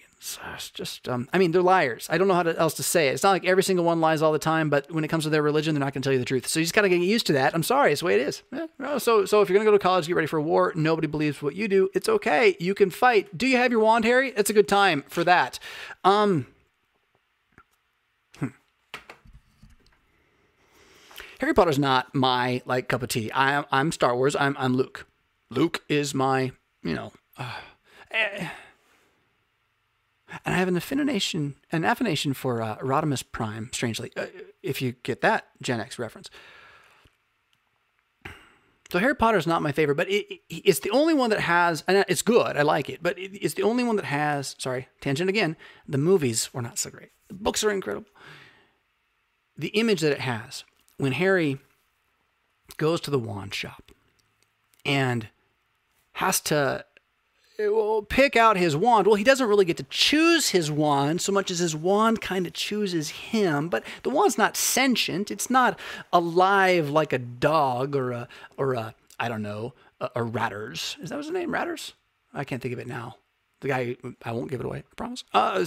[0.53, 2.07] It's just, um, I mean, they're liars.
[2.09, 3.15] I don't know how to, else to say it.
[3.15, 5.29] It's not like every single one lies all the time, but when it comes to
[5.29, 6.47] their religion, they're not going to tell you the truth.
[6.47, 7.53] So you just got to get used to that.
[7.53, 8.43] I'm sorry, it's the way it is.
[8.53, 8.97] Yeah.
[8.97, 10.71] So, so if you're going to go to college, get ready for war.
[10.75, 11.89] Nobody believes what you do.
[11.93, 12.55] It's okay.
[12.59, 13.37] You can fight.
[13.37, 14.29] Do you have your wand, Harry?
[14.37, 15.59] It's a good time for that.
[16.03, 16.47] Um,
[21.39, 23.31] Harry Potter's not my like cup of tea.
[23.33, 24.35] I, I'm Star Wars.
[24.35, 25.07] I'm I'm Luke.
[25.49, 26.51] Luke is my
[26.83, 27.11] you know.
[27.37, 27.59] Uh,
[28.11, 28.49] eh
[30.45, 33.69] and I have an affination, an affination for uh, Rodimus Prime.
[33.73, 34.27] Strangely, uh,
[34.61, 36.29] if you get that Gen X reference.
[38.91, 41.41] So Harry Potter is not my favorite, but it, it, it's the only one that
[41.41, 42.57] has, and it's good.
[42.57, 44.55] I like it, but it, it's the only one that has.
[44.57, 45.55] Sorry, tangent again.
[45.87, 47.09] The movies were not so great.
[47.27, 48.09] The books are incredible.
[49.57, 50.63] The image that it has
[50.99, 51.57] when Harry
[52.77, 53.91] goes to the wand shop
[54.85, 55.29] and
[56.13, 56.85] has to
[58.07, 59.05] pick out his wand.
[59.05, 62.45] Well, he doesn't really get to choose his wand so much as his wand kind
[62.47, 63.67] of chooses him.
[63.67, 65.29] But the wand's not sentient.
[65.31, 65.77] It's not
[66.13, 68.27] alive like a dog or a
[68.57, 70.97] or a I don't know a, a Ratters.
[71.01, 71.51] Is that his name?
[71.51, 71.93] Ratters?
[72.33, 73.17] I can't think of it now.
[73.61, 74.79] The guy I won't give it away.
[74.79, 75.23] I promise.
[75.33, 75.65] Uh,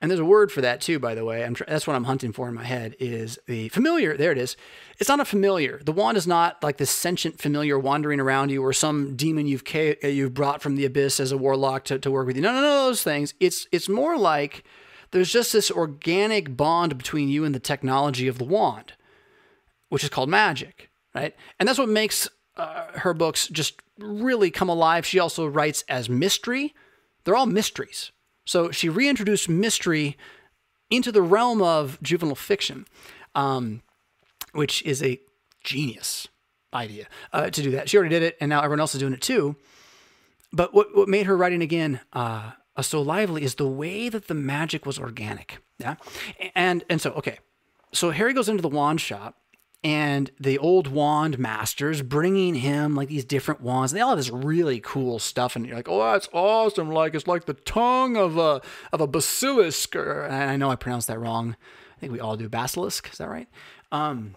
[0.00, 1.46] and there's a word for that too, by the way.
[1.52, 4.16] Tr- that's what I'm hunting for in my head is the familiar.
[4.16, 4.56] There it is.
[4.98, 5.80] It's not a familiar.
[5.84, 9.64] The wand is not like this sentient familiar wandering around you or some demon you've
[9.66, 12.42] ca- you've brought from the abyss as a warlock to, to work with you.
[12.42, 13.34] No, no, no, those things.
[13.40, 14.64] It's it's more like
[15.10, 18.94] there's just this organic bond between you and the technology of the wand,
[19.90, 21.36] which is called magic, right?
[21.58, 22.26] And that's what makes
[22.56, 25.04] uh, her books just really come alive.
[25.04, 26.74] She also writes as mystery.
[27.24, 28.12] They're all mysteries
[28.50, 30.16] so she reintroduced mystery
[30.90, 32.84] into the realm of juvenile fiction,
[33.36, 33.80] um,
[34.54, 35.20] which is a
[35.62, 36.26] genius
[36.74, 37.88] idea uh, to do that.
[37.88, 39.54] She already did it, and now everyone else is doing it too.
[40.52, 44.34] But what, what made her writing again uh, so lively is the way that the
[44.34, 45.58] magic was organic.
[45.78, 45.94] Yeah,
[46.56, 47.38] and and so okay,
[47.92, 49.36] so Harry goes into the wand shop
[49.82, 53.92] and the old wand masters bringing him like these different wands.
[53.92, 56.90] And they all have this really cool stuff, and you're like, "Oh, that's awesome!
[56.90, 58.60] Like it's like the tongue of a
[58.92, 61.56] of a basilisk." and I know I pronounced that wrong.
[61.96, 63.10] I think we all do basilisk.
[63.12, 63.48] Is that right?
[63.92, 64.34] Um,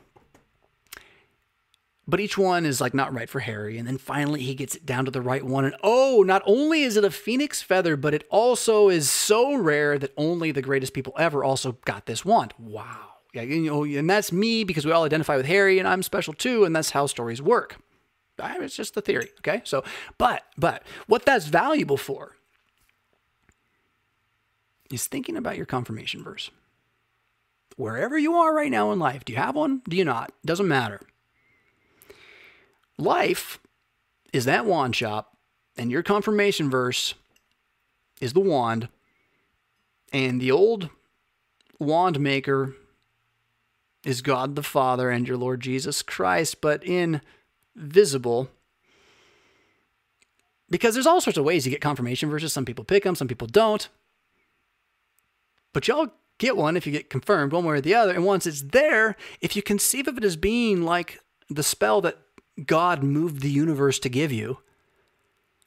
[2.07, 4.85] but each one is like not right for Harry, and then finally he gets it
[4.85, 8.13] down to the right one, and oh, not only is it a phoenix feather, but
[8.13, 12.53] it also is so rare that only the greatest people ever also got this wand.
[12.57, 13.12] Wow.
[13.33, 16.33] Yeah, you know, and that's me because we all identify with Harry, and I'm special
[16.33, 17.77] too, and that's how stories work.
[18.37, 19.61] It's just the theory, okay?
[19.63, 19.83] So,
[20.17, 22.35] but but what that's valuable for
[24.91, 26.51] is thinking about your confirmation verse.
[27.75, 29.81] Wherever you are right now in life, do you have one?
[29.89, 30.31] Do you not?
[30.45, 31.01] Doesn't matter.
[32.99, 33.59] Life
[34.31, 35.37] is that wand shop,
[35.75, 37.15] and your confirmation verse
[38.21, 38.89] is the wand,
[40.11, 40.89] and the old
[41.79, 42.75] wand maker
[44.05, 48.49] is God the Father and your Lord Jesus Christ, but invisible.
[50.69, 52.53] Because there's all sorts of ways you get confirmation verses.
[52.53, 53.87] Some people pick them, some people don't.
[55.73, 58.13] But y'all get one if you get confirmed one way or the other.
[58.13, 62.17] And once it's there, if you conceive of it as being like the spell that
[62.65, 64.59] God moved the universe to give you,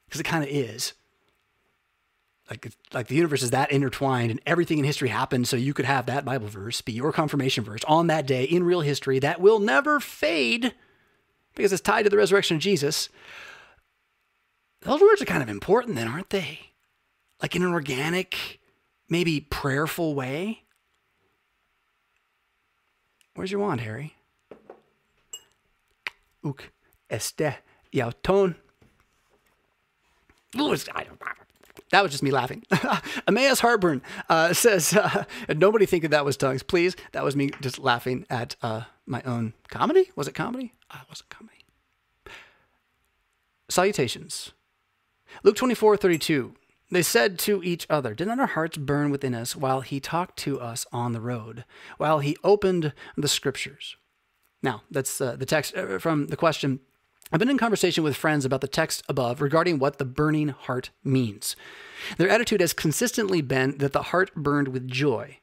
[0.07, 0.93] because it kind of is,
[2.51, 5.85] like like the universe is that intertwined and everything in history happened so you could
[5.85, 9.41] have that bible verse be your confirmation verse on that day in real history that
[9.41, 10.75] will never fade
[11.55, 13.09] because it's tied to the resurrection of jesus.
[14.83, 16.61] Those words are kind of important then aren't they?
[17.43, 18.61] Like in an organic
[19.09, 20.63] maybe prayerful way?
[23.35, 24.15] Where's your wand harry?
[26.45, 26.71] Uk
[27.11, 27.57] este
[27.93, 28.57] yauton
[31.91, 32.65] that was just me laughing.
[33.29, 35.25] Emmaus Heartburn uh, says, uh,
[35.55, 36.63] nobody think that that was tongues.
[36.63, 40.11] Please, that was me just laughing at uh, my own comedy.
[40.17, 40.73] Was it comedy?
[40.91, 41.65] Uh, it wasn't comedy.
[43.69, 44.53] Salutations.
[45.43, 46.55] Luke 24, 32.
[46.91, 50.37] They said to each other, Did not our hearts burn within us while he talked
[50.41, 51.65] to us on the road,
[51.99, 53.97] while he opened the scriptures?
[54.63, 56.81] Now, that's uh, the text uh, from the question
[57.33, 60.91] I've been in conversation with friends about the text above regarding what the burning heart
[61.03, 61.57] means.
[62.19, 65.39] Their attitude has consistently been that the heart burned with joy,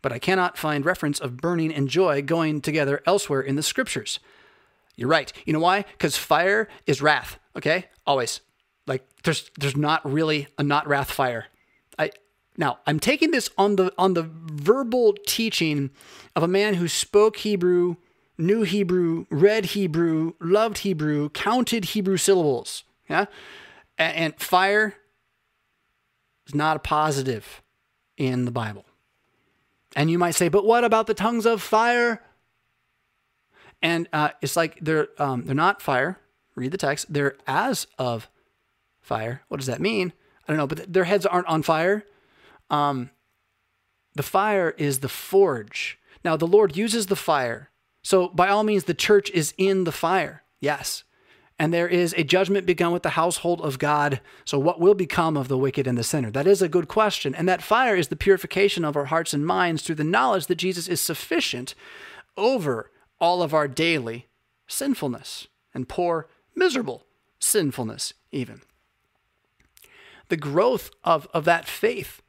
[0.00, 4.20] but I cannot find reference of burning and joy going together elsewhere in the scriptures.
[4.96, 5.32] You're right.
[5.44, 5.84] You know why?
[5.92, 7.86] Because fire is wrath, okay?
[8.06, 8.40] Always.
[8.86, 11.46] Like there's there's not really a not wrath fire.
[11.98, 12.10] I
[12.56, 15.90] now I'm taking this on the on the verbal teaching
[16.34, 17.96] of a man who spoke Hebrew,
[18.38, 22.84] knew Hebrew, read Hebrew, loved Hebrew, counted Hebrew syllables.
[23.08, 23.26] Yeah,
[23.96, 24.94] and, fire
[26.46, 27.62] is not a positive
[28.16, 28.84] in the Bible.
[29.96, 32.22] And you might say, but what about the tongues of fire?
[33.80, 36.18] And uh, it's like they're um, they're not fire.
[36.54, 37.12] Read the text.
[37.12, 38.28] They're as of
[39.00, 39.42] fire.
[39.48, 40.12] What does that mean?
[40.46, 42.04] I don't know, but their heads aren't on fire.
[42.70, 43.10] Um,
[44.14, 45.98] the fire is the forge.
[46.24, 47.70] Now the Lord uses the fire.
[48.02, 50.44] So by all means, the church is in the fire.
[50.60, 51.04] Yes.
[51.58, 54.20] And there is a judgment begun with the household of God.
[54.44, 56.30] So, what will become of the wicked and the sinner?
[56.30, 57.34] That is a good question.
[57.34, 60.54] And that fire is the purification of our hearts and minds through the knowledge that
[60.54, 61.74] Jesus is sufficient
[62.36, 64.28] over all of our daily
[64.68, 67.06] sinfulness and poor, miserable
[67.40, 68.62] sinfulness, even.
[70.28, 72.22] The growth of, of that faith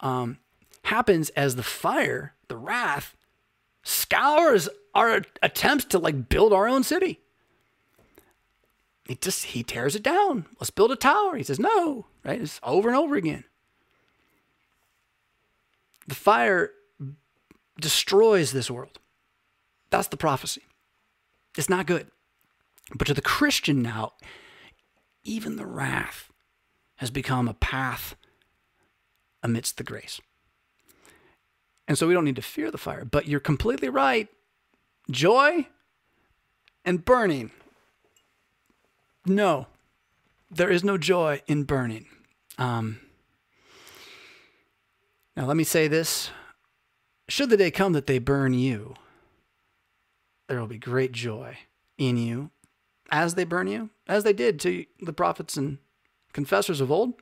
[0.00, 0.38] um,
[0.84, 3.16] happens as the fire, the wrath,
[3.88, 7.20] scours our attempts to like build our own city
[9.08, 10.44] he just he tears it down.
[10.60, 11.36] Let's build a tower.
[11.36, 12.40] He says no, right?
[12.40, 13.44] It's over and over again.
[16.06, 16.70] The fire
[17.80, 18.98] destroys this world.
[19.90, 20.62] That's the prophecy.
[21.56, 22.08] It's not good.
[22.94, 24.12] But to the Christian now,
[25.24, 26.30] even the wrath
[26.96, 28.14] has become a path
[29.42, 30.20] amidst the grace.
[31.88, 33.04] And so we don't need to fear the fire.
[33.04, 34.28] But you're completely right.
[35.10, 35.66] Joy
[36.84, 37.50] and burning
[39.28, 39.66] no,
[40.50, 42.06] there is no joy in burning.
[42.56, 43.00] Um,
[45.36, 46.30] now, let me say this.
[47.28, 48.94] Should the day come that they burn you,
[50.48, 51.58] there will be great joy
[51.98, 52.50] in you
[53.10, 55.78] as they burn you, as they did to the prophets and
[56.32, 57.14] confessors of old.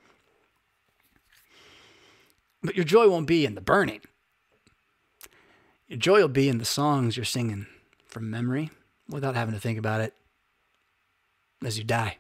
[2.63, 4.01] But your joy won't be in the burning.
[5.89, 7.67] Your joy will be in the songs you're singing
[8.09, 8.71] from memory
[9.09, 10.15] without having to think about it
[11.65, 12.17] as you die.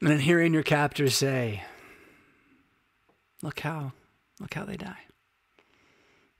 [0.00, 1.64] And then hearing your captors say,
[3.42, 3.92] Look how,
[4.40, 4.98] look how they die.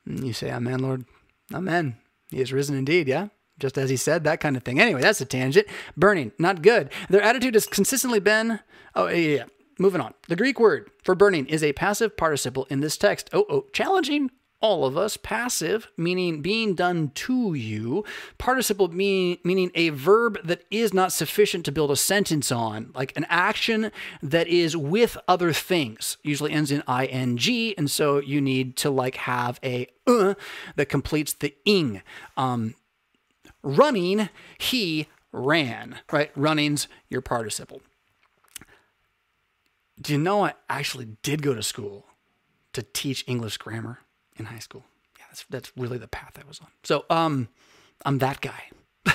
[0.04, 1.04] And you say, Amen, Lord.
[1.52, 1.96] Amen.
[2.30, 3.28] He is risen indeed, yeah?
[3.58, 4.78] Just as he said, that kind of thing.
[4.78, 5.66] Anyway, that's a tangent.
[5.96, 6.92] Burning, not good.
[7.08, 8.60] Their attitude has consistently been,
[8.94, 9.44] oh, yeah, yeah.
[9.80, 10.14] Moving on.
[10.26, 13.30] The Greek word for burning is a passive participle in this text.
[13.32, 14.28] Oh, oh, challenging
[14.60, 15.16] all of us.
[15.16, 18.04] Passive, meaning being done to you.
[18.38, 23.16] Participle, mean, meaning a verb that is not sufficient to build a sentence on, like
[23.16, 23.90] an action
[24.22, 26.16] that is with other things.
[26.22, 30.34] Usually ends in ing, and so you need to like have a uh
[30.76, 32.02] that completes the ing.
[32.36, 32.74] Um,
[33.62, 34.28] running,
[34.58, 36.30] he ran, right?
[36.34, 37.82] Running's your participle.
[40.00, 42.06] Do you know I actually did go to school
[42.72, 43.98] to teach English grammar?
[44.38, 44.84] In high school.
[45.18, 46.68] Yeah, that's that's really the path I was on.
[46.84, 47.48] So um,
[48.04, 48.70] I'm that guy.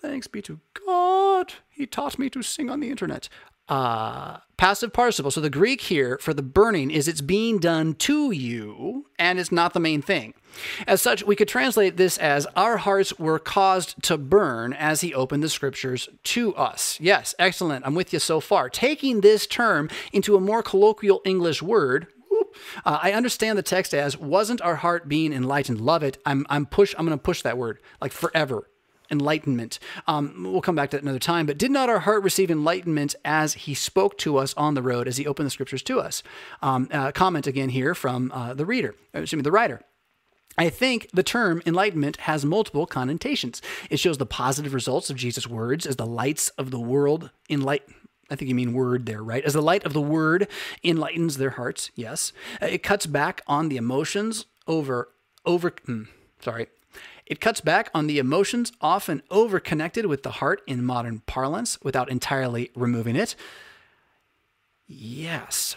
[0.00, 3.28] Thanks be to God, He taught me to sing on the internet.
[3.68, 5.32] Uh, passive participle.
[5.32, 9.50] So the Greek here for the burning is it's being done to you, and it's
[9.50, 10.34] not the main thing.
[10.86, 15.12] As such, we could translate this as our hearts were caused to burn as he
[15.12, 16.98] opened the scriptures to us.
[17.00, 17.84] Yes, excellent.
[17.84, 18.70] I'm with you so far.
[18.70, 22.06] Taking this term into a more colloquial English word,
[22.84, 25.80] uh, I understand the text as wasn't our heart being enlightened.
[25.80, 26.18] Love it.
[26.26, 26.94] I'm I'm push.
[26.98, 28.68] I'm going to push that word like forever.
[29.08, 29.78] Enlightenment.
[30.08, 31.46] Um, we'll come back to that another time.
[31.46, 35.06] But did not our heart receive enlightenment as He spoke to us on the road,
[35.06, 36.24] as He opened the Scriptures to us?
[36.60, 38.96] Um, uh, comment again here from uh, the reader.
[39.14, 39.82] Uh, excuse me, the writer.
[40.58, 43.60] I think the term enlightenment has multiple connotations.
[43.90, 47.94] It shows the positive results of Jesus' words as the lights of the world enlighten.
[48.30, 49.44] I think you mean word there, right?
[49.44, 50.48] As the light of the word
[50.82, 52.32] enlightens their hearts, yes.
[52.60, 55.10] Uh, it cuts back on the emotions over,
[55.44, 56.08] over, mm,
[56.40, 56.66] sorry.
[57.24, 61.80] It cuts back on the emotions often over connected with the heart in modern parlance
[61.82, 63.34] without entirely removing it.
[64.86, 65.76] Yes.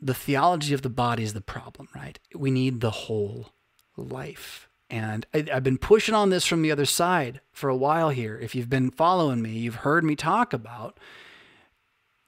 [0.00, 2.18] The theology of the body is the problem, right?
[2.34, 3.52] We need the whole
[3.96, 4.68] life.
[4.92, 8.38] And I, have been pushing on this from the other side for a while here.
[8.38, 11.00] If you've been following me, you've heard me talk about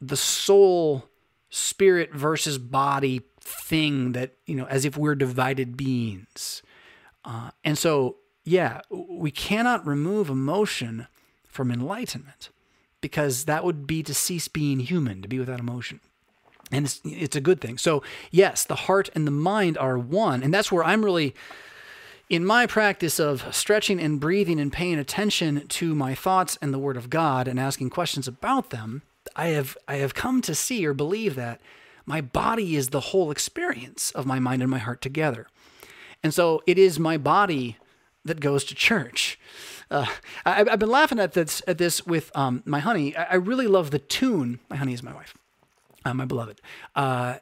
[0.00, 1.04] the soul,
[1.50, 6.62] spirit versus body thing that, you know, as if we're divided beings.
[7.22, 11.06] Uh, and so, yeah, we cannot remove emotion
[11.46, 12.48] from enlightenment
[13.02, 16.00] because that would be to cease being human, to be without emotion.
[16.72, 17.76] And it's, it's a good thing.
[17.76, 20.42] So, yes, the heart and the mind are one.
[20.42, 21.34] And that's where I'm really
[22.30, 26.78] in my practice of stretching and breathing and paying attention to my thoughts and the
[26.78, 29.02] Word of God and asking questions about them,
[29.36, 31.60] I have I have come to see or believe that
[32.06, 35.46] my body is the whole experience of my mind and my heart together.
[36.22, 37.76] And so it is my body
[38.24, 39.38] that goes to church.
[39.90, 40.06] Uh,
[40.46, 43.14] I, have been laughing at this at this with um, my honey.
[43.16, 44.60] I, I, really love the tune.
[44.70, 45.34] My honey is my wife,
[46.04, 46.60] uh, my beloved.
[46.96, 47.36] Uh,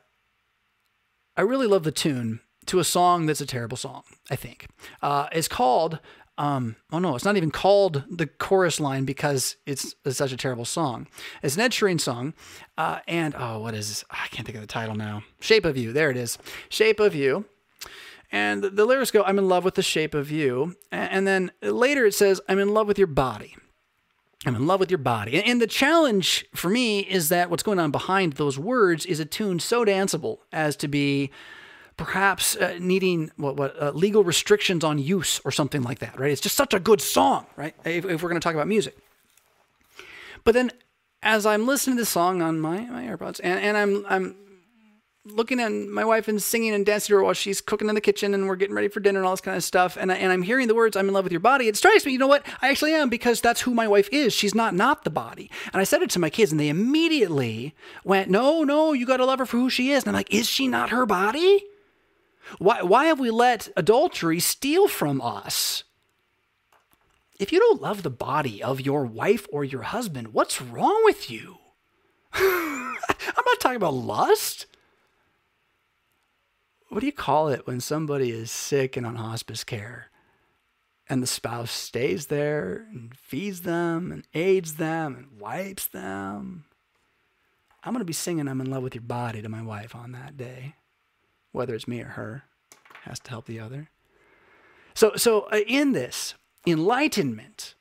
[1.36, 4.02] I really love the tune to a song that's a terrible song.
[4.30, 4.68] I think
[5.02, 5.98] uh, it's called.
[6.38, 10.36] Um, oh no, it's not even called the chorus line because it's, it's such a
[10.36, 11.06] terrible song.
[11.42, 12.32] It's an Ed Sheeran song,
[12.78, 14.04] uh, and oh, what is this?
[14.10, 15.24] I can't think of the title now.
[15.40, 15.92] Shape of You.
[15.92, 16.38] There it is.
[16.70, 17.44] Shape of You.
[18.32, 20.74] And the, the lyrics go, I'm in love with the shape of you.
[20.90, 23.54] And then later it says, I'm in love with your body.
[24.46, 25.40] I'm in love with your body.
[25.42, 29.24] And the challenge for me is that what's going on behind those words is a
[29.24, 31.30] tune so danceable as to be
[31.97, 36.30] perhaps uh, needing what, what uh, legal restrictions on use or something like that, right?
[36.30, 37.74] It's just such a good song, right?
[37.84, 38.97] If, if we're going to talk about music.
[40.45, 40.72] But then
[41.22, 44.36] as I'm listening to the song on my, my AirPods and, and I'm, I'm
[45.24, 48.01] looking at my wife and singing and dancing to her while she's cooking in the
[48.01, 49.97] kitchen and we're getting ready for dinner and all this kind of stuff.
[49.97, 51.68] And, I, and I'm hearing the words, I'm in love with your body.
[51.68, 52.45] It strikes me, you know what?
[52.61, 54.32] I actually am because that's who my wife is.
[54.32, 55.49] She's not not the body.
[55.72, 59.18] And I said it to my kids and they immediately went, no, no, you got
[59.18, 60.03] to love her for who she is.
[60.03, 61.64] And I'm like, is she not her body?
[62.59, 65.84] Why, why have we let adultery steal from us?
[67.38, 71.30] If you don't love the body of your wife or your husband, what's wrong with
[71.30, 71.59] you?
[72.34, 72.95] I'm
[73.47, 74.66] not talking about lust
[76.93, 80.11] what do you call it when somebody is sick and on hospice care
[81.09, 86.66] and the spouse stays there and feeds them and aids them and wipes them?
[87.82, 90.12] I'm going to be singing I'm in love with your body to my wife on
[90.12, 90.74] that day,
[91.53, 92.44] whether it's me or her.
[93.03, 93.88] Has to help the other.
[94.94, 96.34] So, so uh, in this,
[96.66, 97.74] enlightenment,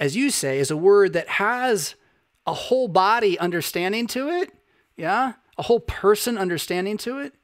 [0.00, 1.94] as you say, is a word that has
[2.46, 4.52] a whole body understanding to it.
[4.96, 5.34] Yeah.
[5.58, 7.34] A whole person understanding to it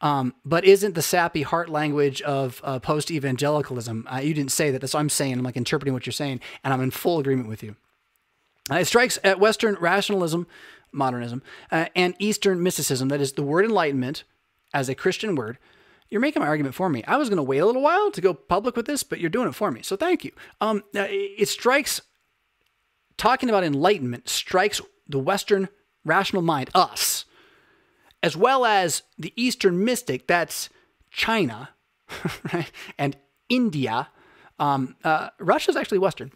[0.00, 4.06] um, but isn't the sappy heart language of uh, post evangelicalism?
[4.10, 4.80] Uh, you didn't say that.
[4.80, 5.34] That's what I'm saying.
[5.34, 7.76] I'm like interpreting what you're saying, and I'm in full agreement with you.
[8.70, 10.46] Uh, it strikes at Western rationalism,
[10.92, 13.08] modernism, uh, and Eastern mysticism.
[13.08, 14.24] That is the word enlightenment
[14.72, 15.58] as a Christian word.
[16.08, 17.02] You're making my argument for me.
[17.04, 19.30] I was going to wait a little while to go public with this, but you're
[19.30, 19.82] doing it for me.
[19.82, 20.32] So thank you.
[20.60, 22.00] Um, it strikes,
[23.16, 25.68] talking about enlightenment strikes the Western
[26.04, 27.24] rational mind, us,
[28.22, 30.68] as well as the Eastern mystic, that's
[31.10, 31.70] China,
[32.52, 32.70] right?
[32.98, 33.16] And
[33.48, 34.08] India.
[34.58, 36.32] Um, uh, Russia is actually Western,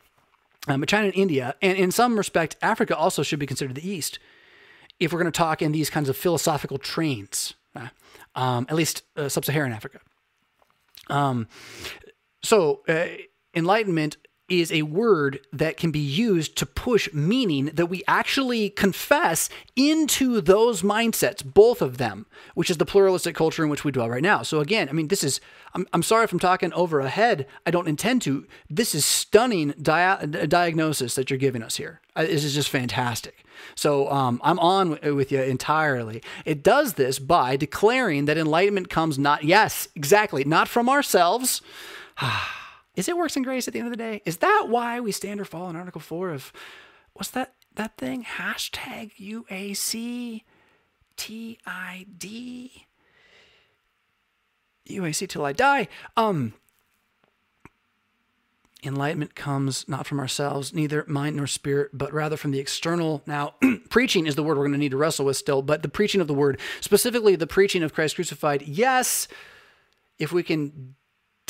[0.68, 3.88] um, but China and India, and in some respect, Africa also should be considered the
[3.88, 4.18] East
[4.98, 7.54] if we're going to talk in these kinds of philosophical trains,
[8.34, 10.00] um, at least uh, sub Saharan Africa.
[11.08, 11.48] Um,
[12.42, 13.06] so, uh,
[13.54, 14.16] enlightenment
[14.50, 20.40] is a word that can be used to push meaning that we actually confess into
[20.40, 24.22] those mindsets, both of them, which is the pluralistic culture in which we dwell right
[24.22, 24.42] now.
[24.42, 25.40] So, again, I mean, this is,
[25.74, 27.46] I'm, I'm sorry if I'm talking over a head.
[27.64, 28.46] I don't intend to.
[28.68, 32.00] This is stunning dia- diagnosis that you're giving us here.
[32.16, 33.44] This is just fantastic.
[33.76, 36.22] So, um, I'm on with you entirely.
[36.44, 41.62] It does this by declaring that enlightenment comes not, yes, exactly, not from ourselves.
[43.00, 44.20] Is it works and grace at the end of the day?
[44.26, 46.52] Is that why we stand or fall in Article 4 of
[47.14, 48.24] what's that that thing?
[48.24, 50.42] Hashtag UAC
[51.16, 52.70] TID.
[54.86, 55.88] UAC till I die.
[56.14, 56.52] Um
[58.84, 63.22] enlightenment comes not from ourselves, neither mind nor spirit, but rather from the external.
[63.26, 63.54] Now,
[63.88, 66.20] preaching is the word we're going to need to wrestle with still, but the preaching
[66.20, 69.26] of the word, specifically the preaching of Christ crucified, yes,
[70.18, 70.96] if we can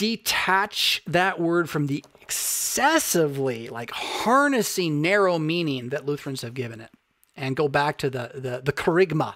[0.00, 6.88] detach that word from the excessively like harnessing narrow meaning that Lutherans have given it
[7.36, 9.34] and go back to the the, the kerygma,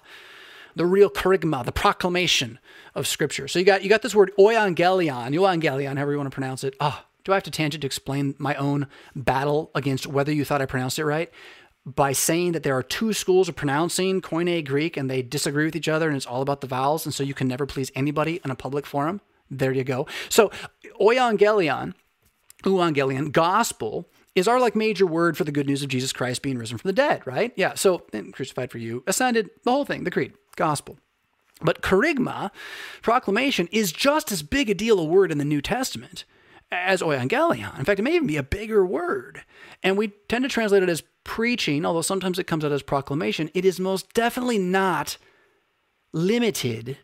[0.75, 2.57] the real kerygma, the proclamation
[2.95, 3.47] of scripture.
[3.47, 6.75] So you got you got this word euangelion, euangelion, however you want to pronounce it.
[6.79, 10.43] Ah, oh, do I have to tangent to explain my own battle against whether you
[10.43, 11.29] thought I pronounced it right?
[11.85, 15.75] By saying that there are two schools of pronouncing Koine Greek and they disagree with
[15.75, 18.41] each other and it's all about the vowels, and so you can never please anybody
[18.43, 19.21] in a public forum.
[19.49, 20.07] There you go.
[20.29, 20.51] So,
[20.99, 21.93] euangelion,
[22.63, 26.57] euangelion, gospel is our like major word for the good news of Jesus Christ being
[26.57, 27.53] risen from the dead, right?
[27.55, 27.75] Yeah.
[27.75, 28.03] So,
[28.33, 30.97] crucified for you, ascended, the whole thing, the creed, gospel.
[31.61, 32.51] But kerygma,
[33.01, 36.25] proclamation, is just as big a deal a word in the New Testament
[36.71, 37.77] as euangelion.
[37.77, 39.43] In fact, it may even be a bigger word.
[39.81, 43.49] And we tend to translate it as preaching, although sometimes it comes out as proclamation.
[43.53, 45.17] It is most definitely not
[46.11, 46.97] limited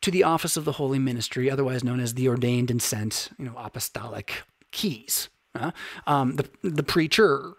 [0.00, 3.44] to the office of the holy ministry, otherwise known as the ordained and sent, you
[3.44, 5.28] know, apostolic keys.
[5.54, 5.72] Uh,
[6.06, 7.54] um, the the preacher,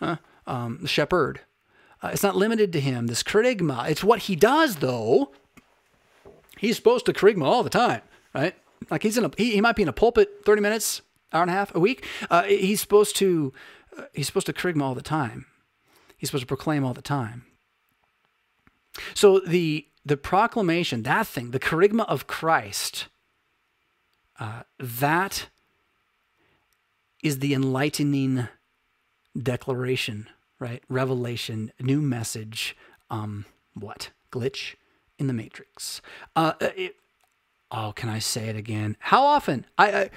[0.00, 0.16] uh,
[0.46, 1.40] um, the shepherd.
[2.02, 3.06] Uh, it's not limited to him.
[3.06, 3.88] This kerygma.
[3.88, 5.32] It's what he does, though.
[6.58, 8.02] He's supposed to kerygma all the time,
[8.34, 8.54] right?
[8.90, 11.02] Like he's in a he, he might be in a pulpit thirty minutes,
[11.32, 12.06] hour and a half a week.
[12.30, 13.52] Uh, he's supposed to
[13.98, 15.46] uh, he's supposed to kerygma all the time.
[16.16, 17.44] He's supposed to proclaim all the time.
[19.14, 23.06] So the the proclamation, that thing, the kerygma of Christ,
[24.40, 25.48] uh, that
[27.22, 28.48] is the enlightening
[29.40, 30.82] declaration, right?
[30.88, 32.76] Revelation, new message.
[33.10, 34.74] Um, what glitch
[35.18, 36.02] in the matrix?
[36.34, 36.96] Uh, it,
[37.70, 38.96] oh, can I say it again?
[38.98, 39.66] How often?
[39.78, 40.10] I, I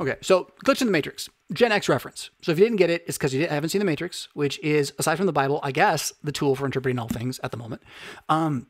[0.00, 0.16] okay.
[0.20, 1.28] So glitch in the matrix.
[1.52, 2.30] Gen X reference.
[2.42, 4.92] So if you didn't get it, it's because you haven't seen The Matrix, which is,
[4.98, 7.82] aside from the Bible, I guess, the tool for interpreting all things at the moment.
[8.28, 8.66] Um,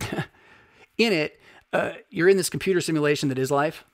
[0.96, 1.40] in it,
[1.72, 3.84] uh, you're in this computer simulation that is life,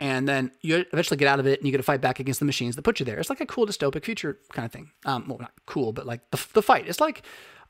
[0.00, 2.40] and then you eventually get out of it and you get to fight back against
[2.40, 3.18] the machines that put you there.
[3.18, 4.90] It's like a cool dystopic future kind of thing.
[5.04, 6.88] Um, well, not cool, but like the, the fight.
[6.88, 7.22] It's like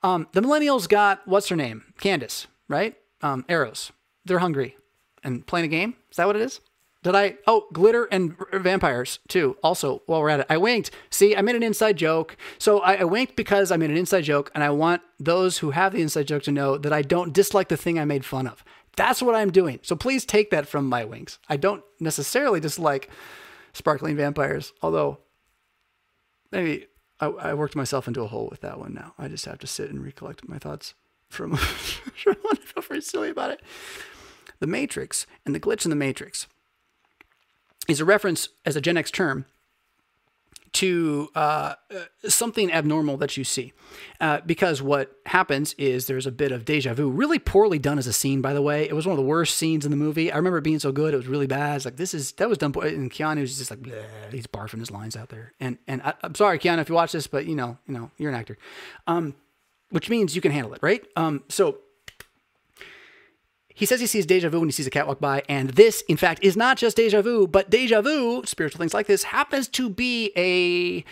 [0.03, 1.83] um, the millennials got, what's her name?
[2.01, 2.95] Katniss, right?
[3.21, 3.93] Um, arrows.
[4.25, 4.77] They're hungry
[5.25, 5.97] and playing a game.
[6.11, 6.61] Is that what it is?
[7.03, 7.37] Did I?
[7.49, 9.57] Oh, glitter and vampires too.
[9.63, 10.93] Also, while we're at it, I winked.
[11.11, 12.37] See, I made an inside joke.
[12.59, 15.73] So I, I, winked because I made an inside joke, and I want those who
[15.73, 18.47] have the inside joke to know that I don't dislike the thing I made fun
[18.47, 18.65] of.
[18.97, 19.81] That's what I'm doing.
[19.83, 21.39] So please take that from my winks.
[21.49, 23.11] I don't necessarily dislike
[23.73, 25.19] sparkling vampires, although
[26.53, 26.87] maybe
[27.19, 28.95] I, I worked myself into a hole with that one.
[28.95, 30.95] Now I just have to sit and recollect my thoughts
[31.29, 31.55] from.
[31.55, 33.61] I feel very silly about it.
[34.61, 36.47] The Matrix and the glitch in the Matrix
[37.89, 39.47] is a reference as a Gen X term
[40.73, 41.75] to uh,
[42.25, 43.73] something abnormal that you see.
[44.21, 48.07] Uh, because what happens is there's a bit of deja vu, really poorly done as
[48.07, 48.89] a scene, by the way.
[48.89, 50.33] It was one of the worst scenes in the movie.
[50.33, 51.13] I remember it being so good.
[51.13, 51.77] It was really bad.
[51.77, 52.73] It's like, this is, that was done.
[52.75, 53.85] And Keanu's just like,
[54.31, 55.53] he's barfing his lines out there.
[55.61, 58.11] And, and I, am sorry, Keanu, if you watch this, but you know, you know,
[58.17, 58.57] you're an actor.
[59.07, 59.35] Um,
[59.91, 61.05] which means you can handle it, right?
[61.17, 61.79] Um, so
[63.75, 66.03] he says he sees deja vu when he sees a cat walk by, and this,
[66.09, 69.69] in fact, is not just deja vu, but deja vu, spiritual things like this, happens
[69.69, 71.05] to be a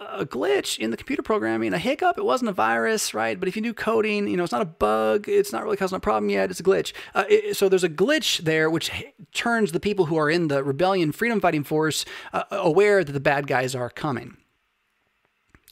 [0.00, 2.18] a glitch in the computer programming, a hiccup.
[2.18, 3.38] It wasn't a virus, right?
[3.38, 5.28] But if you do coding, you know, it's not a bug.
[5.28, 6.50] It's not really causing a problem yet.
[6.50, 6.92] It's a glitch.
[7.14, 8.90] Uh, it, so there's a glitch there which
[9.32, 13.20] turns the people who are in the rebellion freedom fighting force uh, aware that the
[13.20, 14.36] bad guys are coming.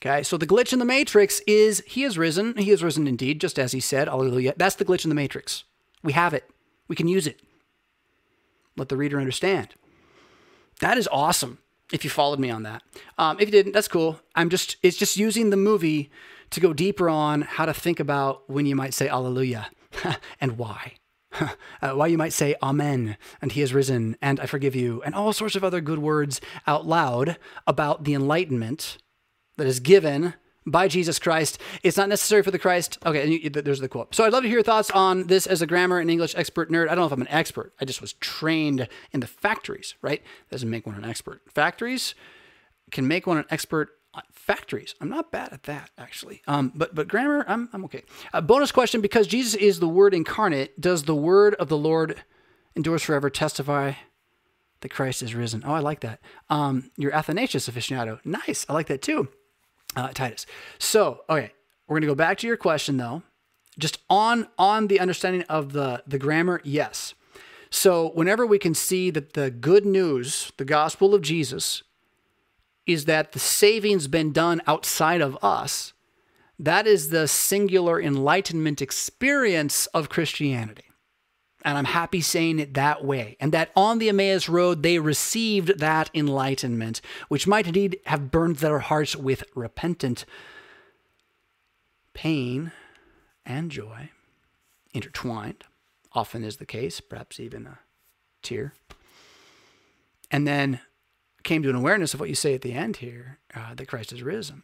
[0.01, 2.57] Okay, so the glitch in the matrix is he is risen.
[2.57, 4.07] He is risen indeed, just as he said.
[4.07, 4.55] Hallelujah.
[4.57, 5.65] That's the glitch in the matrix.
[6.03, 6.49] We have it.
[6.89, 7.41] We can use it.
[8.77, 9.75] Let the reader understand.
[10.81, 11.59] That is awesome.
[11.93, 12.83] If you followed me on that,
[13.17, 14.21] um, if you didn't, that's cool.
[14.35, 16.11] I'm just it's just using the movie
[16.51, 19.69] to go deeper on how to think about when you might say Alleluia
[20.41, 20.95] and why.
[21.83, 25.15] uh, why you might say Amen and He has risen and I forgive you and
[25.15, 28.97] all sorts of other good words out loud about the enlightenment
[29.57, 30.35] that is given
[30.71, 31.61] by Jesus Christ.
[31.83, 32.99] It's not necessary for the Christ.
[33.05, 34.15] Okay, you, there's the quote.
[34.15, 36.71] So I'd love to hear your thoughts on this as a grammar and English expert
[36.71, 36.85] nerd.
[36.85, 37.73] I don't know if I'm an expert.
[37.81, 40.23] I just was trained in the factories, right?
[40.51, 41.43] Doesn't make one an expert.
[41.53, 42.15] Factories
[42.91, 43.91] can make one an expert
[44.33, 44.95] factories.
[45.01, 46.43] I'm not bad at that actually.
[46.47, 48.03] Um, but but grammar, I'm I'm okay.
[48.33, 52.23] A bonus question: Because Jesus is the Word incarnate, does the Word of the Lord
[52.75, 53.93] endures forever testify
[54.81, 55.63] that Christ is risen?
[55.65, 56.21] Oh, I like that.
[56.49, 58.21] Um, you're Athanasius aficionado.
[58.25, 58.65] Nice.
[58.69, 59.29] I like that too
[59.99, 60.47] uh, Titus.
[60.79, 61.53] So, okay,
[61.87, 63.23] we're going to go back to your question though.
[63.79, 67.15] Just on on the understanding of the the grammar, yes.
[67.71, 71.83] So, whenever we can see that the good news, the gospel of Jesus,
[72.87, 75.93] is that the saving's been done outside of us,
[76.59, 80.88] that is the singular enlightenment experience of Christianity.
[81.69, 83.37] And I'm happy saying it that way.
[83.41, 88.57] And that on the Emmaus Road, they received that enlightenment, which might indeed have burned
[88.57, 90.25] their hearts with repentant
[92.15, 92.73] pain
[93.45, 94.09] and joy,
[94.95, 95.65] intertwined,
[96.15, 97.81] often is the case, perhaps even a
[98.43, 98.73] tear.
[100.31, 100.81] And then
[101.43, 104.13] came to an awareness of what you say at the end here uh, that Christ
[104.13, 104.63] has risen.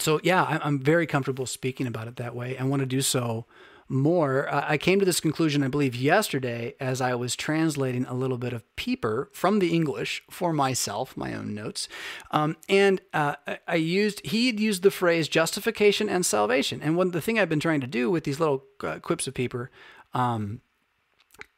[0.00, 3.46] So, yeah, I'm very comfortable speaking about it that way and want to do so
[3.92, 4.52] more.
[4.52, 8.52] I came to this conclusion, I believe, yesterday as I was translating a little bit
[8.52, 11.88] of Pieper from the English for myself, my own notes.
[12.30, 13.36] Um, and uh,
[13.68, 16.80] I used, he had used the phrase justification and salvation.
[16.82, 19.34] And one the thing I've been trying to do with these little uh, quips of
[19.34, 19.70] Pieper
[20.14, 20.62] um,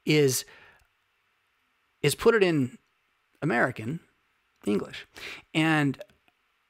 [0.05, 0.45] is,
[2.03, 2.79] is put it in
[3.41, 4.01] American
[4.67, 5.07] English.
[5.55, 6.03] And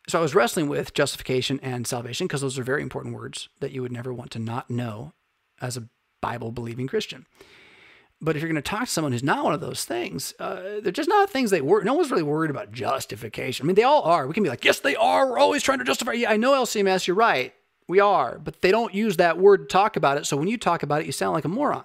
[0.08, 3.72] so I was wrestling with justification and salvation because those are very important words that
[3.72, 5.14] you would never want to not know
[5.60, 5.88] as a
[6.20, 7.26] Bible believing Christian.
[8.20, 10.80] But if you're going to talk to someone who's not one of those things, uh,
[10.82, 11.84] they're just not things they worry.
[11.84, 13.64] No one's really worried about justification.
[13.64, 14.26] I mean, they all are.
[14.26, 15.28] We can be like, yes, they are.
[15.28, 16.12] We're always trying to justify.
[16.12, 17.06] Yeah, I know LCMS.
[17.06, 17.52] You're right.
[17.86, 20.24] We are, but they don't use that word to talk about it.
[20.24, 21.84] So when you talk about it, you sound like a moron,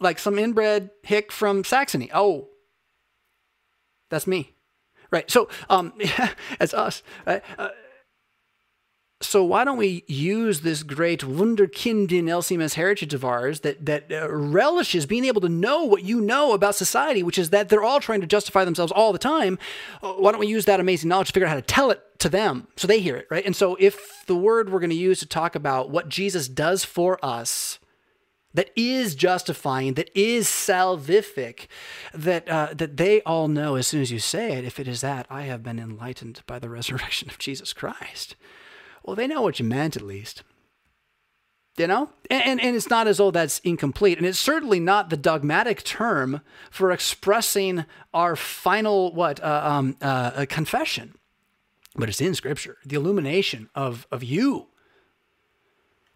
[0.00, 2.10] like some inbred hick from Saxony.
[2.12, 2.48] Oh,
[4.08, 4.54] that's me,
[5.12, 5.30] right?
[5.30, 5.92] So, um,
[6.60, 7.04] as us.
[7.24, 7.42] Right?
[7.56, 7.68] Uh,
[9.22, 14.10] so why don't we use this great wunderkind in LCMS heritage of ours that that
[14.10, 17.82] uh, relishes being able to know what you know about society, which is that they're
[17.82, 19.58] all trying to justify themselves all the time.
[20.02, 22.02] Uh, why don't we use that amazing knowledge to figure out how to tell it
[22.20, 23.44] to them so they hear it, right?
[23.44, 26.84] And so if the word we're going to use to talk about what Jesus does
[26.84, 27.78] for us
[28.54, 31.66] that is justifying, that is salvific,
[32.14, 35.02] that uh, that they all know as soon as you say it, if it is
[35.02, 38.34] that I have been enlightened by the resurrection of Jesus Christ
[39.10, 40.44] well, they know what you meant at least.
[41.76, 42.10] You know?
[42.30, 44.18] And, and, and, it's not as though that's incomplete.
[44.18, 50.46] And it's certainly not the dogmatic term for expressing our final, what, uh, um, uh,
[50.48, 51.16] confession.
[51.96, 54.68] But it's in Scripture, the illumination of, of you.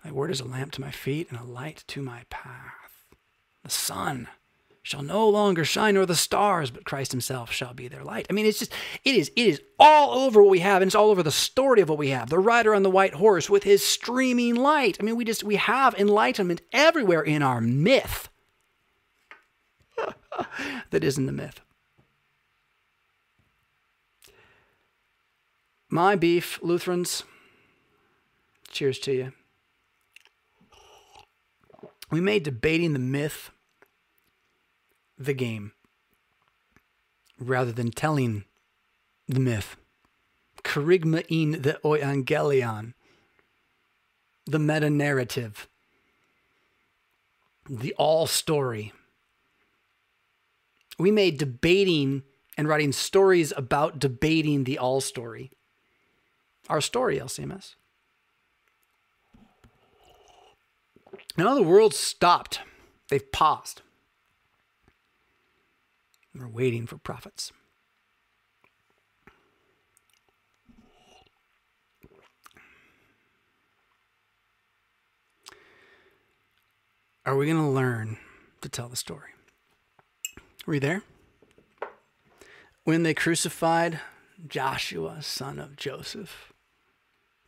[0.04, 3.06] Thy word is a lamp to my feet and a light to my path.
[3.64, 4.28] The sun
[4.84, 8.26] shall no longer shine nor the stars, but Christ himself shall be their light.
[8.28, 10.94] I mean, it's just, it is, it is all over what we have, and it's
[10.94, 12.28] all over the story of what we have.
[12.28, 14.98] The rider on the white horse with his streaming light.
[15.00, 18.28] I mean, we just, we have enlightenment everywhere in our myth
[20.90, 21.62] that isn't the myth.
[25.88, 27.24] My beef, Lutherans,
[28.70, 29.32] cheers to you.
[32.10, 33.50] We made debating the myth
[35.18, 35.72] the game
[37.38, 38.44] rather than telling
[39.28, 39.76] the myth.
[40.62, 42.94] Kerygma in the Evangelion,
[44.46, 45.68] the meta narrative,
[47.68, 48.92] the all story.
[50.98, 52.22] We made debating
[52.56, 55.50] and writing stories about debating the all story.
[56.68, 57.74] Our story, LCMS.
[61.36, 62.60] Now the world stopped.
[63.08, 63.82] They've paused.
[66.36, 67.52] We're waiting for prophets.
[77.26, 78.18] Are we going to learn
[78.60, 79.30] to tell the story?
[80.66, 81.02] Were you there?
[82.84, 84.00] When they crucified
[84.46, 86.52] Joshua, son of Joseph,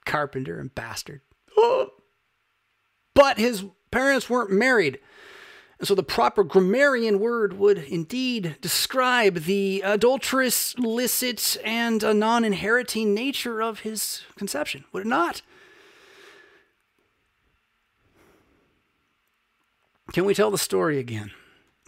[0.04, 1.20] carpenter and bastard.
[3.14, 4.98] But his parents weren't married.
[5.78, 13.12] And so the proper grammarian word would indeed describe the adulterous, illicit, and non inheriting
[13.12, 15.42] nature of his conception, would it not?
[20.12, 21.32] Can we tell the story again?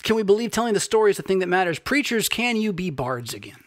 [0.02, 1.78] Can we believe telling the story is the thing that matters?
[1.78, 3.64] Preachers, can you be bards again?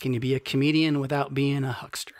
[0.00, 2.14] Can you be a comedian without being a huckster?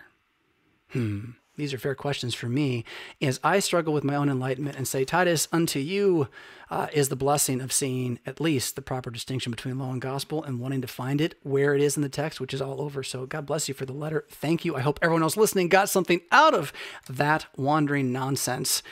[0.90, 2.84] Hmm these are fair questions for me,
[3.20, 6.28] is I struggle with my own enlightenment and say, Titus, unto you
[6.70, 10.42] uh, is the blessing of seeing at least the proper distinction between law and gospel
[10.42, 13.02] and wanting to find it where it is in the text, which is all over.
[13.02, 14.24] So God bless you for the letter.
[14.30, 14.74] Thank you.
[14.74, 16.72] I hope everyone else listening got something out of
[17.08, 18.82] that wandering nonsense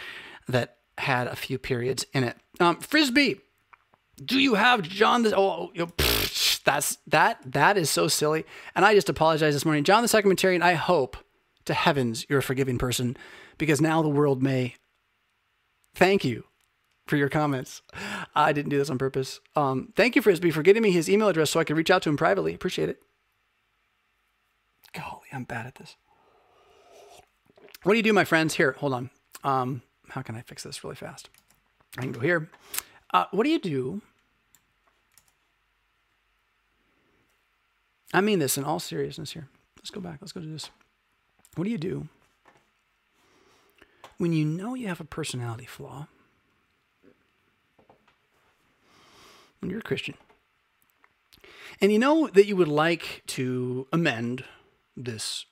[0.47, 2.37] that had a few periods in it.
[2.61, 3.41] Um, Frisbee,
[4.25, 5.37] do you have John the?
[5.37, 7.41] Oh, you know, pff, that's that.
[7.45, 8.45] That is so silly.
[8.75, 10.63] And I just apologize this morning, John the Secretarian.
[10.63, 11.17] I hope
[11.65, 13.17] to heavens you're a forgiving person
[13.59, 14.77] because now the world may
[15.95, 16.45] thank you
[17.07, 17.83] for your comments.
[18.35, 19.41] I didn't do this on purpose.
[19.57, 22.03] Um, thank you, Frisbee, for getting me his email address so I could reach out
[22.03, 22.55] to him privately.
[22.55, 23.03] Appreciate it.
[24.93, 25.97] Golly, I'm bad at this.
[27.83, 28.55] What do you do, my friends?
[28.55, 29.11] Here, hold on.
[29.43, 31.31] Um, how can I fix this really fast?
[31.99, 32.49] I can go here.
[33.13, 34.03] Uh, what do you do?
[38.15, 39.49] I mean this in all seriousness here.
[39.79, 40.19] Let's go back.
[40.21, 40.71] Let's go do this.
[41.55, 42.09] What do you do
[44.19, 46.07] when you know you have a personality flaw?
[49.61, 50.15] When you're a Christian.
[51.81, 54.45] And you know that you would like to amend
[54.97, 55.47] this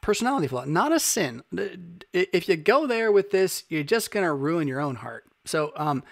[0.00, 1.42] personality flaw, not a sin.
[2.12, 5.24] If you go there with this, you're just going to ruin your own heart.
[5.44, 6.02] So, um,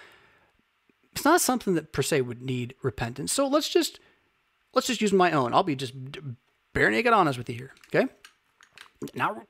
[1.12, 3.32] it's not something that per se would need repentance.
[3.32, 4.00] So let's just
[4.74, 5.52] let's just use my own.
[5.52, 5.92] I'll be just
[6.72, 7.72] bare naked honest with you here.
[7.88, 8.10] Okay.
[9.14, 9.42] Now,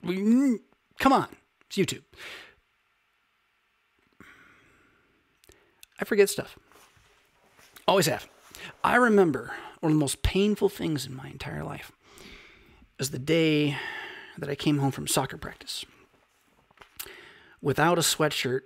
[0.98, 1.28] come on,
[1.66, 2.02] it's YouTube.
[6.00, 6.58] I forget stuff.
[7.86, 8.28] Always have.
[8.84, 11.92] I remember one of the most painful things in my entire life
[12.98, 13.76] was the day
[14.38, 15.84] that I came home from soccer practice
[17.60, 18.60] without a sweatshirt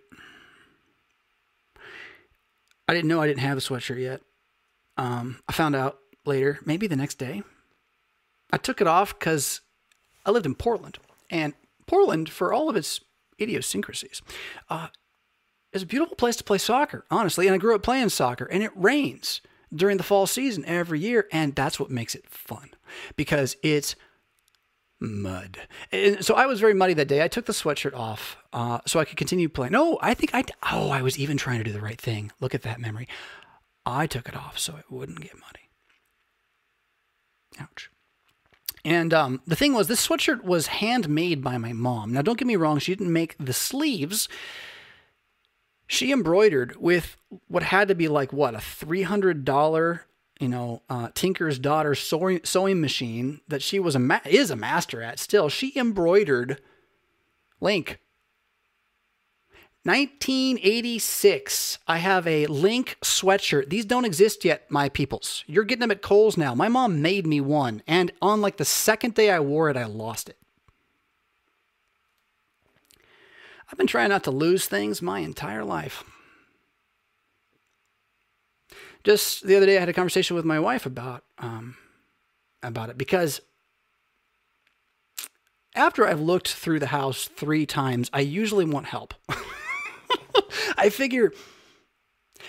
[2.86, 4.20] I didn't know I didn't have a sweatshirt yet.
[4.96, 7.42] Um, I found out later, maybe the next day.
[8.52, 9.62] I took it off because
[10.24, 10.98] I lived in Portland,
[11.30, 11.54] and
[11.86, 13.00] Portland, for all of its
[13.40, 14.22] idiosyncrasies,
[14.70, 14.88] uh,
[15.72, 17.46] is a beautiful place to play soccer, honestly.
[17.46, 19.40] And I grew up playing soccer, and it rains
[19.74, 22.70] during the fall season every year, and that's what makes it fun
[23.16, 23.96] because it's
[25.00, 25.58] mud.
[25.92, 27.22] And so I was very muddy that day.
[27.22, 29.72] I took the sweatshirt off uh, so I could continue playing.
[29.72, 30.44] No, I think I.
[30.72, 32.32] Oh, I was even trying to do the right thing.
[32.40, 33.08] Look at that memory.
[33.84, 35.68] I took it off so it wouldn't get muddy.
[37.58, 37.90] Ouch.
[38.84, 42.12] And um, the thing was, this sweatshirt was handmade by my mom.
[42.12, 44.28] Now, don't get me wrong; she didn't make the sleeves.
[45.86, 47.16] She embroidered with
[47.48, 50.06] what had to be like what a three hundred dollar
[50.40, 54.56] you know, uh, Tinker's daughter sewing, sewing machine that she was a ma- is a
[54.56, 55.48] master at still.
[55.48, 56.60] She embroidered
[57.60, 58.00] Link.
[59.84, 61.78] 1986.
[61.86, 63.70] I have a Link sweatshirt.
[63.70, 65.44] These don't exist yet, my peoples.
[65.46, 66.54] You're getting them at Kohl's now.
[66.54, 69.84] My mom made me one, and on like the second day I wore it, I
[69.84, 70.38] lost it.
[73.70, 76.04] I've been trying not to lose things my entire life
[79.04, 81.76] just the other day, I had a conversation with my wife about um,
[82.62, 83.42] about it because
[85.76, 89.14] after I've looked through the house three times, I usually want help.
[90.76, 91.32] I figure,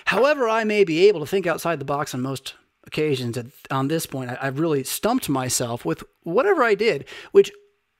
[0.05, 2.55] however, I may be able to think outside the box on most
[2.85, 3.37] occasions.
[3.37, 7.51] At, on this point, I, I've really stumped myself with whatever I did, which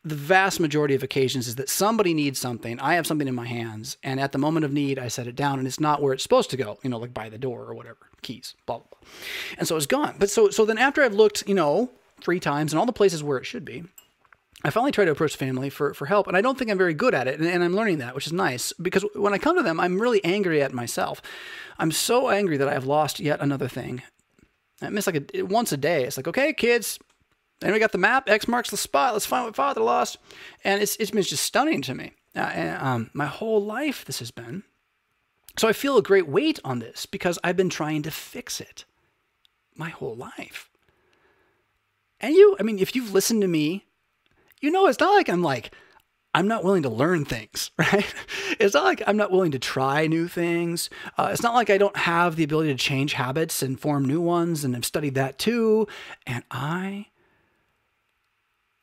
[0.03, 2.79] the vast majority of occasions is that somebody needs something.
[2.79, 5.35] I have something in my hands, and at the moment of need, I set it
[5.35, 6.77] down, and it's not where it's supposed to go.
[6.83, 9.09] You know, like by the door or whatever, keys, blah blah blah,
[9.57, 10.15] and so it's gone.
[10.19, 11.89] But so so then after I've looked, you know,
[12.21, 13.83] three times in all the places where it should be,
[14.63, 16.93] I finally try to approach family for for help, and I don't think I'm very
[16.93, 19.57] good at it, and, and I'm learning that, which is nice because when I come
[19.57, 21.21] to them, I'm really angry at myself.
[21.77, 24.01] I'm so angry that I have lost yet another thing.
[24.81, 26.03] I miss like a, once a day.
[26.03, 26.99] It's like, okay, kids,
[27.61, 28.29] and we got the map.
[28.29, 29.13] X marks the spot.
[29.13, 30.17] Let's find what father lost.
[30.63, 32.11] And it's, it's been just stunning to me.
[32.35, 34.63] Uh, and, um, my whole life, this has been.
[35.57, 38.83] So I feel a great weight on this because I've been trying to fix it
[39.75, 40.69] my whole life.
[42.19, 43.85] And you, I mean, if you've listened to me,
[44.65, 45.71] you know it's not like I'm like,
[46.33, 48.11] I'm not willing to learn things, right?
[48.59, 50.89] It's not like I'm not willing to try new things.
[51.17, 54.19] Uh, it's not like I don't have the ability to change habits and form new
[54.19, 55.87] ones, and I've studied that too.
[56.25, 57.07] And I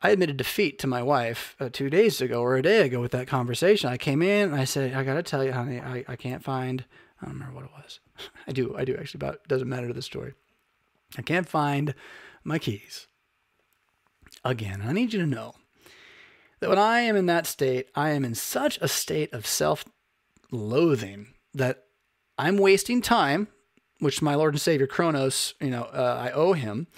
[0.00, 3.12] I admitted defeat to my wife uh, two days ago or a day ago with
[3.12, 3.90] that conversation.
[3.90, 6.42] I came in and I said, I got to tell you, honey, I, I can't
[6.42, 6.84] find,
[7.20, 8.00] I don't remember what it was.
[8.48, 10.34] I do, I do actually, but it doesn't matter to the story.
[11.16, 11.94] I can't find
[12.42, 13.06] my keys.
[14.44, 15.54] Again, I need you to know
[16.62, 19.84] that when I am in that state, I am in such a state of self
[20.52, 21.84] loathing that
[22.38, 23.48] I'm wasting time
[23.98, 26.88] which my Lord and Savior Kronos, you know, uh, I owe him.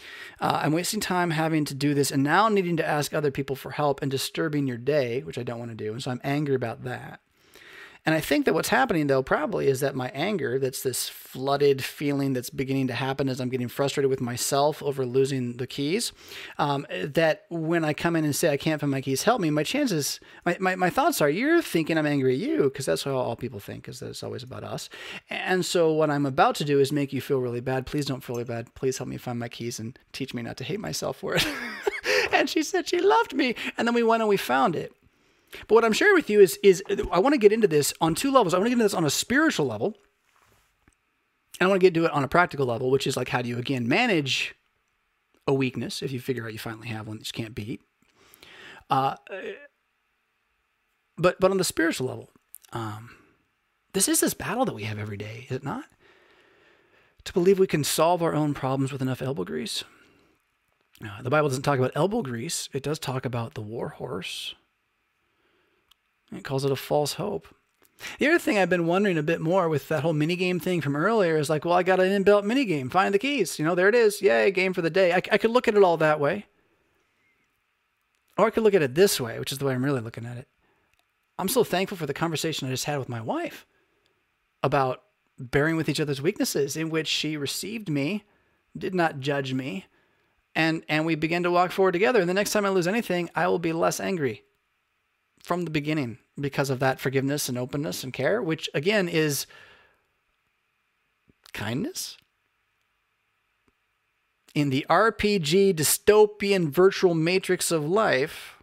[0.40, 3.54] Uh, I'm wasting time having to do this and now needing to ask other people
[3.56, 5.92] for help and disturbing your day, which I don't want to do.
[5.92, 7.20] And so I'm angry about that.
[8.06, 11.82] And I think that what's happening though probably is that my anger, that's this flooded
[11.82, 16.12] feeling that's beginning to happen as I'm getting frustrated with myself over losing the keys,
[16.58, 19.50] um, that when I come in and say I can't find my keys, help me,
[19.50, 23.04] my chances, my, my, my thoughts are you're thinking I'm angry at you because that's
[23.04, 24.90] how all people think that it's always about us.
[25.30, 27.86] And so what I'm about to do is make you feel really bad.
[27.86, 28.74] Please don't feel really bad.
[28.74, 31.46] Please help me find my keys and teach me not to hate myself for it.
[32.32, 33.54] and she said she loved me.
[33.78, 34.92] And then we went and we found it.
[35.66, 38.14] But what I'm sharing with you is, is I want to get into this on
[38.14, 38.54] two levels.
[38.54, 39.96] I want to get into this on a spiritual level.
[41.60, 43.42] And I want to get to it on a practical level, which is like how
[43.42, 44.54] do you again manage
[45.46, 47.80] a weakness if you figure out you finally have one that you can't beat.
[48.90, 49.16] Uh,
[51.16, 52.30] but but on the spiritual level,
[52.72, 53.10] um,
[53.92, 55.84] this is this battle that we have every day, is it not?
[57.24, 59.84] To believe we can solve our own problems with enough elbow grease.
[61.02, 64.54] Uh, the Bible doesn't talk about elbow grease; it does talk about the war horse
[66.32, 67.48] it calls it a false hope.
[68.18, 70.96] The other thing I've been wondering a bit more with that whole minigame thing from
[70.96, 72.90] earlier is like, well, I got an inbuilt minigame.
[72.90, 73.58] Find the keys.
[73.58, 74.20] You know, there it is.
[74.20, 75.12] Yay, game for the day.
[75.12, 76.46] I, I could look at it all that way.
[78.36, 80.26] Or I could look at it this way, which is the way I'm really looking
[80.26, 80.48] at it.
[81.38, 83.66] I'm so thankful for the conversation I just had with my wife
[84.62, 85.02] about
[85.38, 88.24] bearing with each other's weaknesses, in which she received me,
[88.76, 89.86] did not judge me,
[90.54, 92.20] and and we began to walk forward together.
[92.20, 94.44] And the next time I lose anything, I will be less angry
[95.44, 99.46] from the beginning because of that forgiveness and openness and care, which again is
[101.52, 102.16] kindness.
[104.54, 108.56] In the RPG dystopian virtual matrix of life,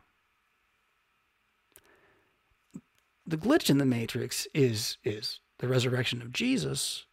[3.27, 7.05] the glitch in the matrix is is the resurrection of Jesus.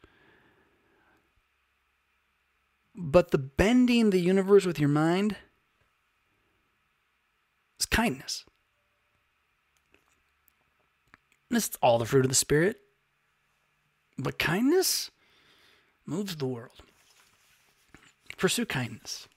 [2.97, 5.37] But the bending the universe with your mind
[7.79, 8.45] is kindness.
[11.51, 12.81] It's all the fruit of the Spirit.
[14.19, 15.11] But kindness
[16.05, 16.83] moves the world.
[18.37, 19.29] Pursue kindness.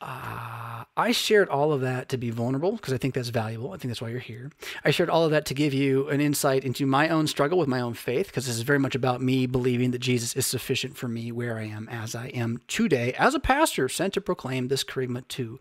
[0.00, 3.72] Uh, I shared all of that to be vulnerable because I think that's valuable.
[3.72, 4.52] I think that's why you're here.
[4.84, 7.68] I shared all of that to give you an insight into my own struggle with
[7.68, 10.96] my own faith because this is very much about me believing that Jesus is sufficient
[10.96, 14.68] for me where I am as I am today as a pastor sent to proclaim
[14.68, 15.58] this kerygma to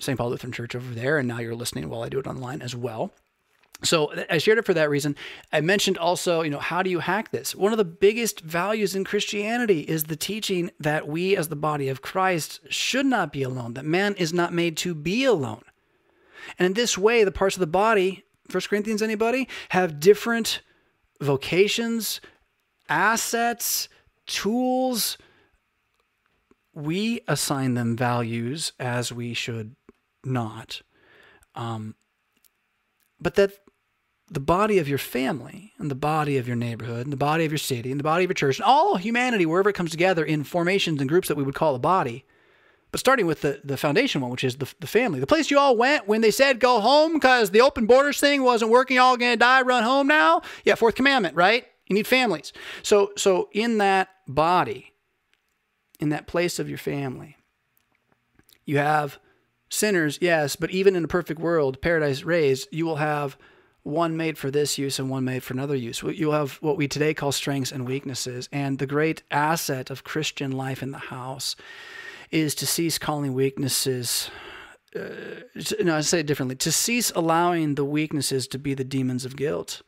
[0.00, 0.18] St.
[0.18, 1.18] Paul Lutheran Church over there.
[1.18, 3.12] And now you're listening while I do it online as well.
[3.84, 5.16] So I shared it for that reason.
[5.52, 7.54] I mentioned also, you know, how do you hack this?
[7.54, 11.88] One of the biggest values in Christianity is the teaching that we as the body
[11.88, 15.62] of Christ should not be alone, that man is not made to be alone.
[16.58, 20.60] And in this way, the parts of the body, First Corinthians anybody, have different
[21.20, 22.20] vocations,
[22.88, 23.88] assets,
[24.26, 25.18] tools.
[26.74, 29.74] We assign them values as we should
[30.24, 30.82] not.
[31.54, 31.96] Um,
[33.20, 33.52] but that
[34.32, 37.52] the body of your family and the body of your neighborhood and the body of
[37.52, 40.24] your city and the body of your church and all humanity, wherever it comes together
[40.24, 42.24] in formations and groups that we would call a body,
[42.90, 45.58] but starting with the, the foundation one, which is the, the family, the place you
[45.58, 49.16] all went when they said go home because the open borders thing wasn't working, y'all
[49.16, 50.40] gonna die, run home now.
[50.64, 51.66] Yeah, fourth commandment, right?
[51.88, 52.52] You need families.
[52.82, 54.92] So so in that body,
[56.00, 57.36] in that place of your family,
[58.64, 59.18] you have
[59.68, 63.36] sinners, yes, but even in a perfect world, paradise raised, you will have
[63.82, 66.02] one made for this use and one made for another use.
[66.02, 68.48] You'll have what we today call strengths and weaknesses.
[68.52, 71.56] And the great asset of Christian life in the house
[72.30, 74.30] is to cease calling weaknesses.
[74.94, 75.42] Uh,
[75.80, 76.56] no, I say it differently.
[76.56, 79.82] To cease allowing the weaknesses to be the demons of guilt,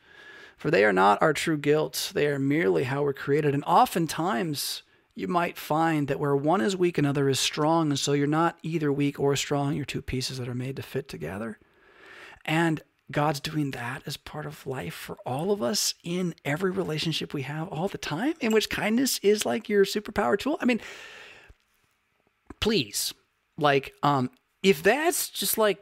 [0.57, 2.13] for they are not our true guilt.
[2.15, 3.55] They are merely how we're created.
[3.55, 4.83] And oftentimes,
[5.15, 7.91] you might find that where one is weak, another is strong.
[7.91, 9.75] And so you're not either weak or strong.
[9.75, 11.59] You're two pieces that are made to fit together.
[12.45, 17.35] And God's doing that as part of life for all of us in every relationship
[17.35, 20.57] we have all the time, in which kindness is like your superpower tool.
[20.61, 20.81] I mean,
[22.61, 23.13] please,
[23.59, 24.31] like, um,
[24.63, 25.79] if that's just like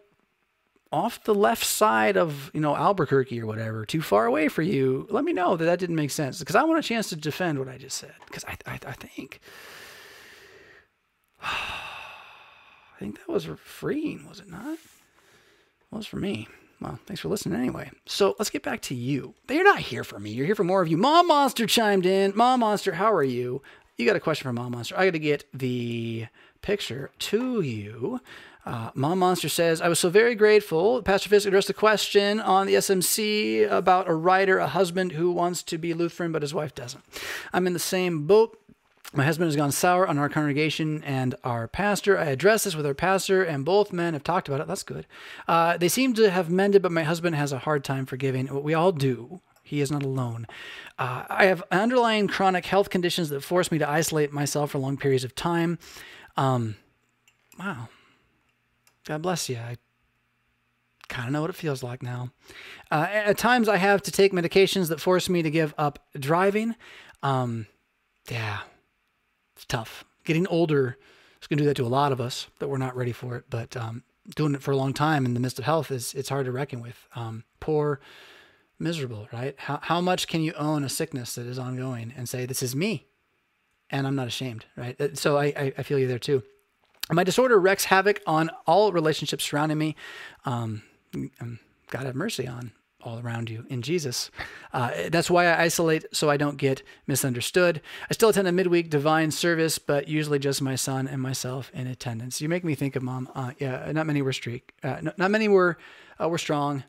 [0.91, 5.07] off the left side of you know Albuquerque or whatever, too far away for you,
[5.09, 7.61] let me know that that didn't make sense because I want a chance to defend
[7.61, 9.41] what I just said because I, I, I think
[11.43, 14.75] I think that was freeing, was it not?
[14.75, 14.79] It
[15.93, 16.49] was for me.
[16.83, 17.91] Well, thanks for listening anyway.
[18.07, 19.35] So let's get back to you.
[19.49, 20.31] You're not here for me.
[20.31, 20.97] You're here for more of you.
[20.97, 22.33] Mom Monster chimed in.
[22.35, 23.63] Mom Monster, how are you?
[23.97, 24.99] You got a question for Mom Monster.
[24.99, 26.27] I got to get the
[26.61, 28.21] picture to you.
[28.65, 31.03] Uh, Mom Monster says, I was so very grateful.
[31.03, 35.63] Pastor Fisk addressed a question on the SMC about a writer, a husband who wants
[35.65, 37.03] to be Lutheran, but his wife doesn't.
[37.53, 38.59] I'm in the same boat.
[39.15, 42.19] My husband has gone sour on our congregation and our pastor.
[42.19, 44.69] I addressed this with our pastor, and both men have talked about it.
[44.69, 45.07] That's good.
[45.47, 48.47] Uh, they seem to have mended, but my husband has a hard time forgiving.
[48.47, 49.41] What we all do.
[49.63, 50.47] He is not alone.
[50.99, 54.97] Uh, I have underlying chronic health conditions that force me to isolate myself for long
[54.97, 55.79] periods of time.
[56.37, 56.77] Um,
[57.59, 57.89] wow.
[59.05, 59.57] God bless you.
[59.57, 59.77] I
[61.09, 62.31] kind of know what it feels like now.
[62.91, 66.75] Uh, at times, I have to take medications that force me to give up driving.
[67.23, 67.67] Um,
[68.31, 68.61] yeah,
[69.73, 70.05] tough.
[70.25, 70.99] Getting older
[71.41, 73.37] is going to do that to a lot of us that we're not ready for
[73.37, 73.47] it.
[73.49, 74.03] But um,
[74.37, 76.53] doing it for a long time in the midst of health is it's hard to
[76.53, 77.09] reckon with.
[77.17, 77.99] Um, poor,
[78.79, 79.55] miserable, right?
[79.59, 82.77] How how much can you own a sickness that is ongoing and say this is
[82.77, 83.07] me,
[83.89, 85.01] and I'm not ashamed, right?
[85.01, 86.43] Uh, so I I, feel you there too.
[87.11, 89.97] My disorder wreaks havoc on all relationships surrounding me.
[90.45, 90.83] Um,
[91.91, 92.73] God have mercy on
[93.03, 94.31] all around you in Jesus.
[94.73, 97.81] Uh, that's why I isolate so I don't get misunderstood.
[98.11, 101.87] I still attend a midweek divine service, but usually just my son and myself in
[101.87, 102.41] attendance.
[102.41, 103.29] You make me think of mom.
[103.35, 104.73] Uh, yeah, not many were streak.
[104.83, 105.79] Uh, not, not, many were
[106.21, 106.85] uh, were strong.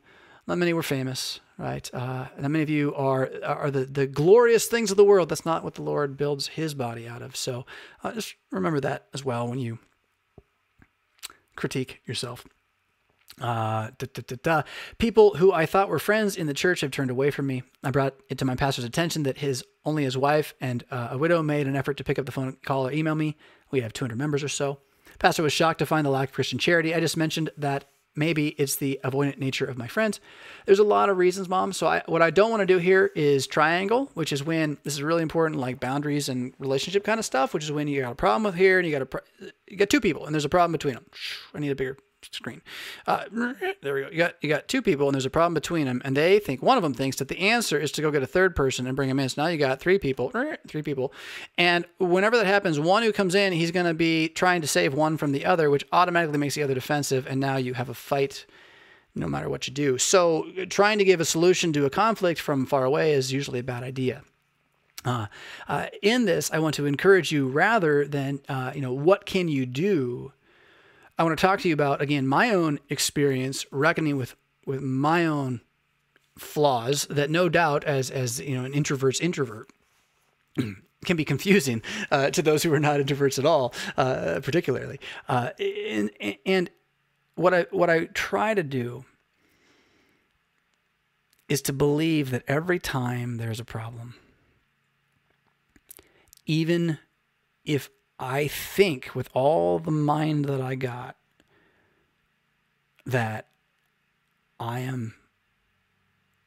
[0.48, 1.40] Not many were famous.
[1.58, 1.90] Right.
[1.94, 5.30] Uh, not many of you are are the the glorious things of the world.
[5.30, 7.36] That's not what the Lord builds His body out of.
[7.36, 7.66] So
[8.04, 9.80] uh, just remember that as well when you
[11.56, 12.46] critique yourself.
[13.42, 14.62] Uh, da, da, da,
[15.00, 17.64] People who I thought were friends in the church have turned away from me.
[17.84, 21.18] I brought it to my pastor's attention that his only his wife and uh, a
[21.18, 23.36] widow made an effort to pick up the phone, call, or email me.
[23.72, 24.80] We have 200 members or so.
[25.20, 26.94] Pastor was shocked to find the lack of Christian charity.
[26.94, 27.86] I just mentioned that
[28.16, 30.20] maybe it's the avoidant nature of my friends.
[30.66, 31.74] There's a lot of reasons, mom.
[31.74, 34.94] So I, what I don't want to do here is triangle, which is when this
[34.94, 38.12] is really important, like boundaries and relationship kind of stuff, which is when you got
[38.12, 40.50] a problem with here and you got a you got two people and there's a
[40.50, 41.06] problem between them.
[41.54, 41.98] I need a bigger
[42.32, 42.62] screen.
[43.08, 43.26] Uh,
[43.82, 44.10] there we go.
[44.12, 46.62] You got you got two people, and there's a problem between them, and they think
[46.62, 48.96] one of them thinks that the answer is to go get a third person and
[48.96, 49.30] bring him in.
[49.30, 50.32] So now you got three people,
[50.68, 51.14] three people,
[51.58, 54.94] and whenever that happens, one who comes in, he's going to be trying to save
[54.94, 57.94] one from the other, which automatically makes the other defensive, and now you have a
[57.94, 58.46] fight.
[59.16, 60.00] No matter what you do.
[60.00, 63.64] So, trying to give a solution to a conflict from far away is usually a
[63.64, 64.24] bad idea.
[65.06, 65.28] Uh,
[65.68, 69.48] uh, in this, I want to encourage you rather than, uh, you know, what can
[69.48, 70.32] you do?
[71.18, 74.36] I want to talk to you about, again, my own experience reckoning with,
[74.66, 75.62] with my own
[76.38, 79.70] flaws that no doubt as, as, you know, an introvert's introvert
[81.06, 85.00] can be confusing uh, to those who are not introverts at all, uh, particularly.
[85.28, 86.10] Uh, and,
[86.46, 86.70] and
[87.36, 89.06] what I, what I try to do
[91.48, 94.16] is to believe that every time there's a problem,
[96.48, 96.98] even
[97.64, 97.90] if
[98.24, 101.18] I think with all the mind that I got
[103.06, 103.50] that
[104.62, 105.16] I am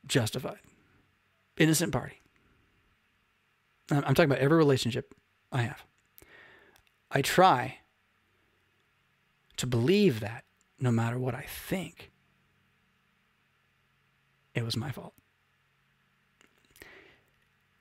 [0.06, 0.60] justified,
[1.58, 2.22] innocent party.
[3.90, 5.14] I'm talking about every relationship
[5.52, 5.84] I have.
[7.10, 7.80] I try
[9.58, 10.44] to believe that
[10.80, 12.10] no matter what I think,
[14.54, 15.12] it was my fault.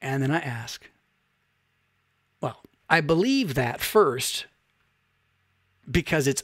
[0.01, 0.89] And then I ask,
[2.41, 4.45] well, I believe that first
[5.89, 6.43] because it's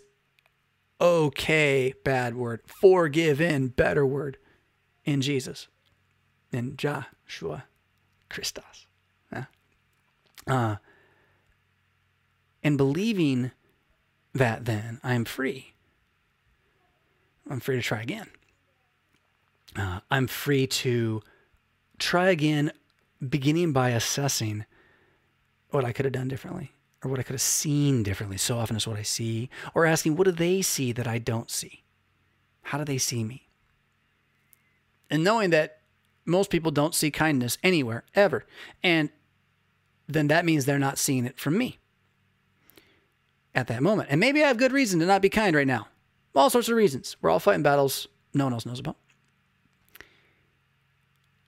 [1.00, 4.38] okay, bad word, forgive in, better word,
[5.04, 5.68] in Jesus,
[6.52, 7.66] in Joshua
[8.30, 8.88] Christos.
[9.32, 9.46] Yeah?
[10.48, 10.76] Uh,
[12.64, 13.52] and believing
[14.34, 15.74] that, then I'm free.
[17.50, 18.28] I'm free to try again.
[19.76, 21.22] Uh, I'm free to
[21.98, 22.72] try again,
[23.28, 24.66] beginning by assessing
[25.72, 26.72] what I could have done differently
[27.04, 28.38] or what I could have seen differently.
[28.38, 31.50] So often is what I see, or asking, what do they see that I don't
[31.50, 31.84] see?
[32.64, 33.48] How do they see me?
[35.10, 35.80] And knowing that
[36.26, 38.46] most people don't see kindness anywhere, ever.
[38.84, 39.10] And
[40.08, 41.80] then that means they're not seeing it from me
[43.56, 44.10] at that moment.
[44.12, 45.88] And maybe I have good reason to not be kind right now.
[46.36, 47.18] All sorts of reasons.
[47.22, 48.98] We're all fighting battles no one else knows about.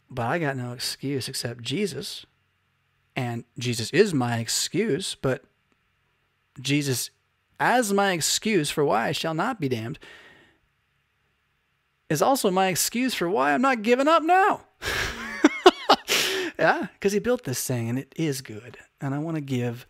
[0.09, 2.25] But I got no excuse except Jesus
[3.15, 5.43] and Jesus is my excuse, but
[6.59, 7.09] Jesus,
[7.59, 9.99] as my excuse for why I shall not be damned,
[12.09, 14.61] is also my excuse for why I'm not giving up now.
[16.59, 18.77] yeah, because he built this thing and it is good.
[19.01, 19.85] And I want to give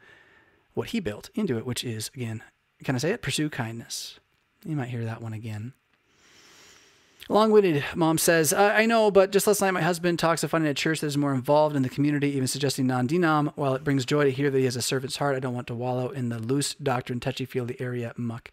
[0.73, 2.43] what he built into it, which is, again,
[2.83, 3.21] can I say it?
[3.21, 4.19] Pursue kindness.
[4.65, 5.73] You might hear that one again.
[7.29, 10.69] Long-winded mom says, I, I know, but just last night my husband talks of finding
[10.69, 13.53] a church that is more involved in the community, even suggesting non-denom.
[13.55, 15.67] While it brings joy to hear that he has a servant's heart, I don't want
[15.67, 18.51] to wallow in the loose doctrine, touchy-feely area muck.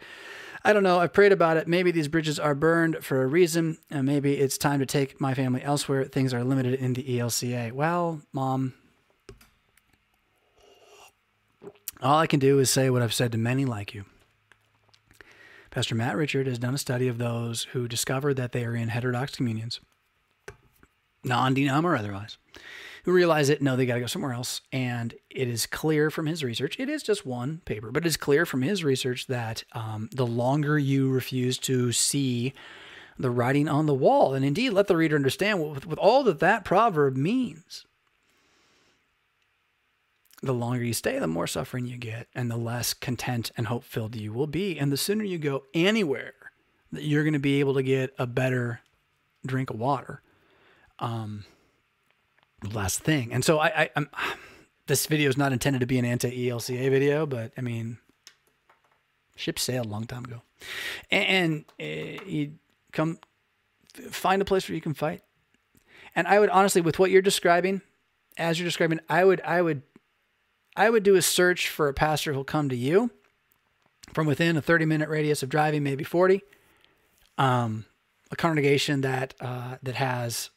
[0.63, 1.01] I don't know.
[1.01, 1.67] I've prayed about it.
[1.67, 5.35] Maybe these bridges are burned for a reason, and maybe it's time to take my
[5.35, 6.05] family elsewhere.
[6.05, 7.73] Things are limited in the ELCA.
[7.73, 8.75] Well, mom,
[12.03, 14.05] all I can do is say what I've said to many like you.
[15.71, 18.89] Pastor Matt Richard has done a study of those who discover that they are in
[18.89, 19.81] heterodox communions,
[21.23, 22.39] non denom or otherwise,
[23.05, 24.63] who realize it, no, they got to go somewhere else.
[24.73, 28.17] And it is clear from his research, it is just one paper, but it is
[28.17, 32.53] clear from his research that um, the longer you refuse to see
[33.17, 36.25] the writing on the wall, and indeed let the reader understand what, with, with all
[36.25, 37.85] that that proverb means,
[40.43, 43.85] the longer you stay, the more suffering you get, and the less content and hope
[43.85, 44.79] filled you will be.
[44.79, 46.35] And the sooner you go anywhere
[46.93, 48.81] that you're going to be able to get a better
[49.45, 50.23] drink of water.
[50.99, 51.45] Um,
[52.73, 53.33] last thing.
[53.33, 54.09] And so I, I am
[54.87, 57.99] this video is not intended to be an anti-ELCA video, but I mean,
[59.37, 60.43] ship sailed a long time ago,
[61.11, 62.55] and, and uh, you
[62.93, 63.19] come
[64.11, 65.23] find a place where you can fight.
[66.17, 67.83] And I would honestly, with what you're describing,
[68.37, 69.83] as you're describing, I would I would
[70.77, 73.11] I would do a search for a pastor who'll come to you
[74.13, 76.43] from within a 30 minute radius of driving, maybe 40.
[77.39, 77.87] Um,
[78.31, 80.51] a congregation that uh, that has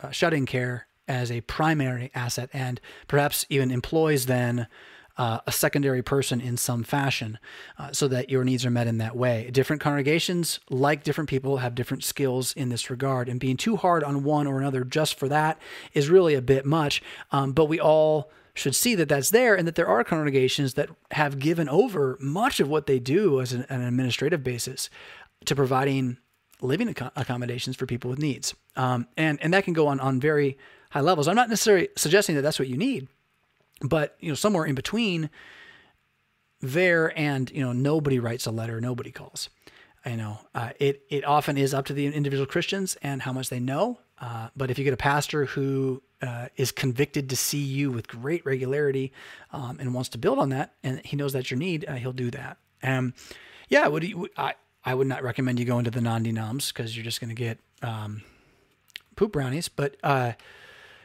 [0.00, 4.68] uh, shut-in care as a primary asset and perhaps even employs then
[5.16, 7.38] uh, a secondary person in some fashion
[7.76, 9.50] uh, so that your needs are met in that way.
[9.50, 14.04] Different congregations, like different people, have different skills in this regard, and being too hard
[14.04, 15.58] on one or another just for that
[15.92, 17.02] is really a bit much.
[17.32, 20.90] Um, but we all should see that that's there and that there are congregations that
[21.12, 24.90] have given over much of what they do as an, an administrative basis
[25.44, 26.18] to providing
[26.60, 28.54] living ac- accommodations for people with needs.
[28.76, 30.58] Um, and, and that can go on, on very
[30.90, 31.28] high levels.
[31.28, 33.08] I'm not necessarily suggesting that that's what you need,
[33.80, 35.30] but you know, somewhere in between
[36.60, 39.48] there and, you know, nobody writes a letter, nobody calls.
[40.04, 43.48] you know, uh, it it often is up to the individual Christians and how much
[43.48, 44.00] they know.
[44.20, 48.08] Uh, but if you get a pastor who uh, is convicted to see you with
[48.08, 49.12] great regularity
[49.52, 52.12] um, and wants to build on that, and he knows that's your need, uh, he'll
[52.12, 52.58] do that.
[52.82, 53.14] Um,
[53.68, 54.04] yeah, would
[54.36, 54.54] I
[54.84, 57.58] I would not recommend you go into the non-denoms because you're just going to get
[57.82, 58.22] um,
[59.16, 59.68] poop brownies.
[59.68, 60.32] But uh,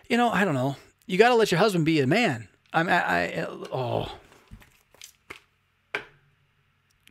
[0.08, 0.78] you know, I don't know.
[1.06, 2.48] You got to let your husband be a man.
[2.72, 4.12] I'm I, I oh.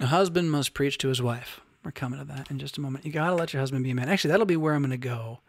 [0.01, 1.61] A husband must preach to his wife.
[1.85, 3.05] We're coming to that in just a moment.
[3.05, 4.09] You got to let your husband be a man.
[4.09, 5.41] Actually, that'll be where I'm going to go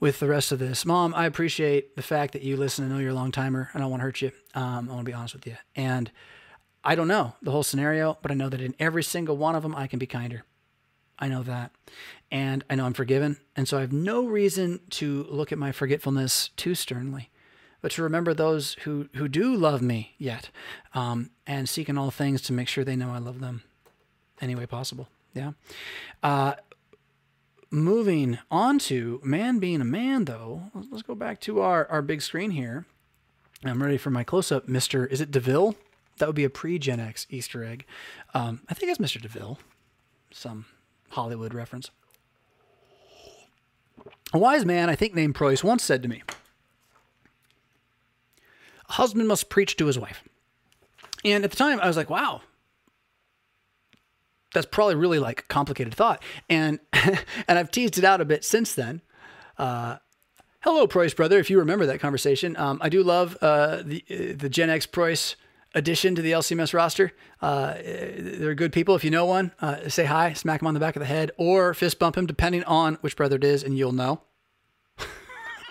[0.00, 0.84] with the rest of this.
[0.84, 2.84] Mom, I appreciate the fact that you listen.
[2.84, 3.70] I know you're a long timer.
[3.74, 4.32] I don't want to hurt you.
[4.54, 5.56] Um, I want to be honest with you.
[5.74, 6.10] And
[6.82, 9.62] I don't know the whole scenario, but I know that in every single one of
[9.62, 10.44] them, I can be kinder.
[11.18, 11.70] I know that.
[12.30, 13.38] And I know I'm forgiven.
[13.56, 17.30] And so I have no reason to look at my forgetfulness too sternly,
[17.80, 20.50] but to remember those who, who do love me yet
[20.92, 23.62] um, and seek in all things to make sure they know I love them
[24.40, 25.08] any way possible.
[25.32, 25.52] Yeah.
[26.22, 26.54] Uh,
[27.74, 32.22] moving on to man being a man, though, let's go back to our, our big
[32.22, 32.86] screen here.
[33.64, 35.10] I'm ready for my close up, Mr.
[35.10, 35.74] Is it DeVille?
[36.18, 37.84] That would be a pre Gen X Easter egg.
[38.32, 39.20] Um, I think it's Mr.
[39.20, 39.58] DeVille.
[40.30, 40.66] Some
[41.10, 41.90] Hollywood reference.
[44.32, 46.22] A wise man, I think named Preus, once said to me,
[48.88, 50.22] A husband must preach to his wife.
[51.24, 52.42] And at the time, I was like, wow,
[54.54, 56.22] that's probably really like complicated thought.
[56.48, 59.02] And and I've teased it out a bit since then.
[59.58, 59.98] Uh,
[60.60, 61.38] hello, Preus brother.
[61.38, 64.86] If you remember that conversation, um, I do love uh, the uh, the Gen X
[64.86, 65.36] Preus
[65.74, 67.12] addition to the LCMS roster.
[67.42, 67.74] Uh,
[68.16, 68.94] they're good people.
[68.94, 71.32] If you know one, uh, say hi, smack him on the back of the head,
[71.36, 74.22] or fist bump him, depending on which brother it is, and you'll know.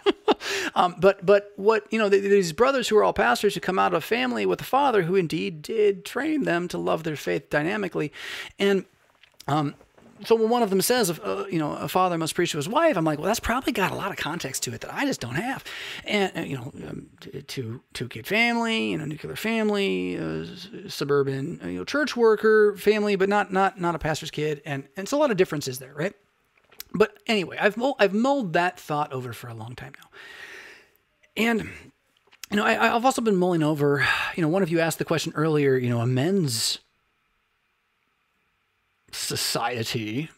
[0.75, 3.93] um, but but what you know these brothers who are all pastors who come out
[3.93, 7.49] of a family with a father who indeed did train them to love their faith
[7.49, 8.11] dynamically,
[8.59, 8.85] and
[9.47, 9.75] um,
[10.25, 12.69] so when one of them says, uh, you know, a father must preach to his
[12.69, 15.05] wife, I'm like, well, that's probably got a lot of context to it that I
[15.05, 15.63] just don't have.
[16.05, 17.09] And, uh, you know, um,
[17.47, 20.45] two, two kid family, you know, nuclear family, uh,
[20.88, 24.61] suburban, uh, you know, church worker family, but not, not, not a pastor's kid.
[24.65, 26.13] And, and it's a lot of differences there, right?
[26.94, 30.10] But anyway, I've, I've mulled that thought over for a long time now.
[31.36, 31.70] And,
[32.52, 34.06] you know, I, I've also been mulling over,
[34.36, 36.80] you know, one of you asked the question earlier, you know, a men's
[39.11, 40.30] society.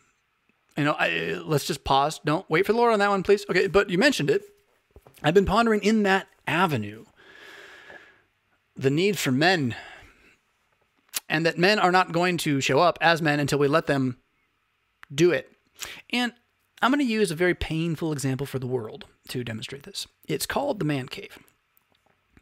[0.78, 2.20] You know, I, let's just pause.
[2.24, 3.46] Don't wait for the Lord on that one, please.
[3.50, 4.44] Okay, but you mentioned it.
[5.24, 7.06] I've been pondering in that avenue
[8.78, 9.76] the need for men,
[11.30, 14.18] and that men are not going to show up as men until we let them
[15.14, 15.52] do it.
[16.12, 16.34] And
[16.82, 20.08] I'm going to use a very painful example for the world to demonstrate this.
[20.28, 21.40] It's called the man cave.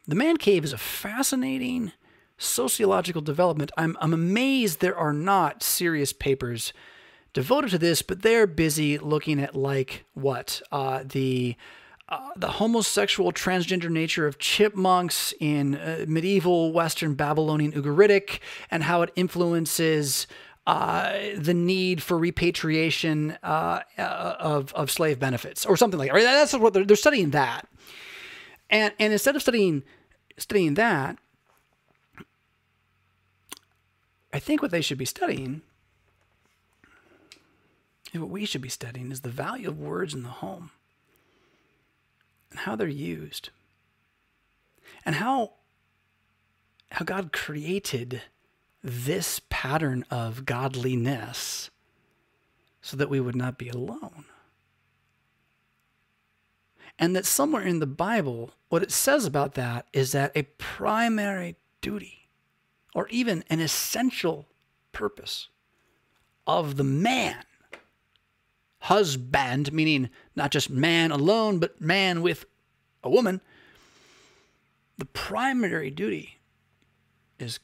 [0.06, 1.92] The man cave is a fascinating
[2.36, 3.70] sociological development.
[3.76, 6.72] I'm, I'm amazed there are not serious papers
[7.32, 11.56] devoted to this, but they're busy looking at like what uh, the
[12.06, 18.40] uh, the homosexual transgender nature of chipmunks in uh, medieval Western Babylonian Ugaritic
[18.70, 20.26] and how it influences
[20.66, 26.22] uh, the need for repatriation uh, of, of slave benefits or something like that.
[26.22, 27.68] That's what they're, they're studying that.
[28.70, 29.82] And, and instead of studying,
[30.38, 31.18] studying that,
[34.32, 35.62] I think what they should be studying,
[38.12, 40.70] and what we should be studying, is the value of words in the home
[42.50, 43.50] and how they're used
[45.04, 45.52] and how
[46.90, 48.22] how God created
[48.84, 51.70] this pattern of godliness
[52.82, 54.26] so that we would not be alone.
[56.98, 61.56] And that somewhere in the Bible, what it says about that is that a primary
[61.80, 62.28] duty
[62.94, 64.46] or even an essential
[64.92, 65.48] purpose
[66.46, 67.42] of the man.
[68.80, 72.44] Husband, meaning not just man alone, but man with
[73.02, 73.40] a woman.
[74.98, 76.38] The primary duty
[77.38, 77.58] is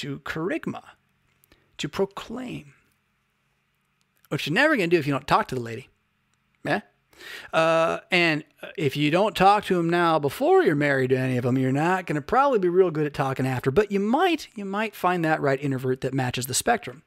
[0.00, 0.82] to kerygma,
[1.76, 2.72] to proclaim,
[4.30, 5.90] which you're never going to do if you don't talk to the lady.
[6.64, 6.80] Yeah?
[7.52, 8.44] Uh, and
[8.78, 11.70] if you don't talk to them now before you're married to any of them, you're
[11.70, 13.70] not going to probably be real good at talking after.
[13.70, 17.02] But you might, you might find that right introvert that matches the spectrum.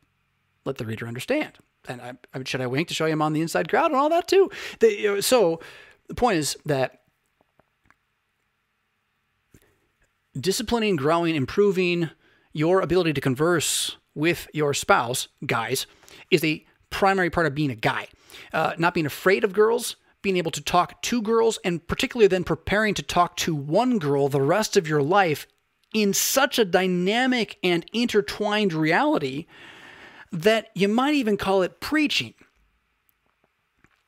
[0.66, 1.58] Let the reader understand.
[1.88, 3.96] And I, I should I wink to show you I'm on the inside crowd and
[3.96, 4.52] all that too?
[4.80, 5.62] The, so
[6.08, 7.02] the point is that
[10.40, 12.12] disciplining, growing, improving
[12.54, 15.88] your ability to converse with your spouse, guys,
[16.32, 18.08] is a primary part of being a guy.
[18.54, 22.44] Uh, not being afraid of girls, being able to talk to girls and particularly then
[22.44, 25.48] preparing to talk to one girl the rest of your life
[25.94, 29.46] in such a dynamic and intertwined reality
[30.32, 32.34] that you might even call it preaching.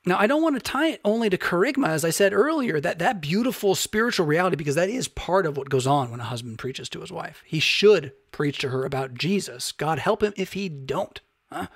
[0.08, 3.00] Now, I don't want to tie it only to kerygma, as I said earlier, that
[3.00, 6.60] that beautiful spiritual reality, because that is part of what goes on when a husband
[6.60, 7.42] preaches to his wife.
[7.46, 9.72] He should preach to her about Jesus.
[9.72, 11.20] God help him if he don't.
[11.52, 11.68] Huh?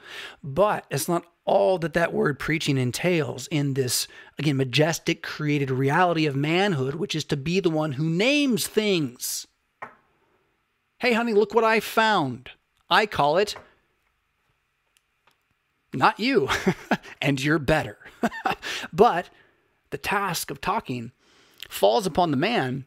[0.43, 4.07] But it's not all that that word preaching entails in this,
[4.37, 9.47] again, majestic created reality of manhood, which is to be the one who names things.
[10.99, 12.51] Hey, honey, look what I found.
[12.89, 13.55] I call it
[15.93, 16.49] not you,
[17.21, 17.97] and you're better.
[18.93, 19.29] but
[19.89, 21.11] the task of talking
[21.67, 22.85] falls upon the man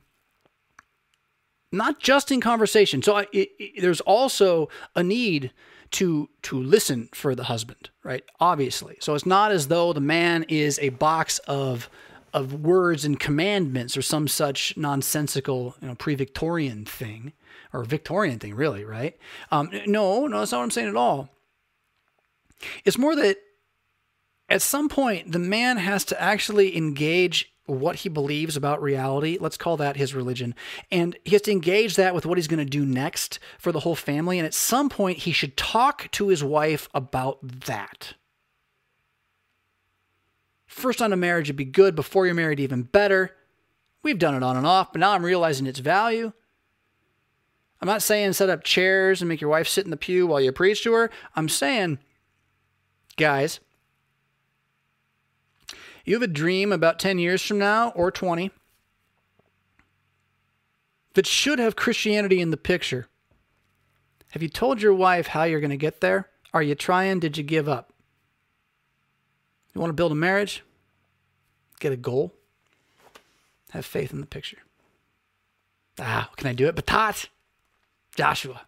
[1.72, 3.02] not just in conversation.
[3.02, 5.52] So I, it, it, there's also a need
[5.92, 8.24] to to listen for the husband, right?
[8.40, 8.96] Obviously.
[9.00, 11.88] So it's not as though the man is a box of
[12.32, 17.34] of words and commandments or some such nonsensical, you know, pre-Victorian thing
[17.74, 19.18] or Victorian thing, really, right?
[19.50, 21.28] Um, no, no, that's not what I'm saying at all.
[22.84, 23.38] It's more that
[24.48, 29.38] at some point, the man has to actually engage what he believes about reality.
[29.40, 30.54] Let's call that his religion.
[30.90, 33.80] And he has to engage that with what he's going to do next for the
[33.80, 34.38] whole family.
[34.38, 38.14] And at some point, he should talk to his wife about that.
[40.66, 41.94] First on a marriage, it'd be good.
[41.94, 43.36] Before you're married, even better.
[44.02, 46.32] We've done it on and off, but now I'm realizing its value.
[47.80, 50.40] I'm not saying set up chairs and make your wife sit in the pew while
[50.40, 51.10] you preach to her.
[51.36, 51.98] I'm saying,
[53.16, 53.60] guys,
[56.04, 58.50] you have a dream about 10 years from now or 20
[61.14, 63.06] that should have Christianity in the picture.
[64.30, 66.30] Have you told your wife how you're going to get there?
[66.54, 67.20] Are you trying?
[67.20, 67.92] Did you give up?
[69.74, 70.62] You want to build a marriage?
[71.80, 72.34] Get a goal?
[73.70, 74.58] Have faith in the picture.
[75.98, 76.76] Ah, can I do it?
[76.76, 77.28] Batat,
[78.16, 78.62] Joshua,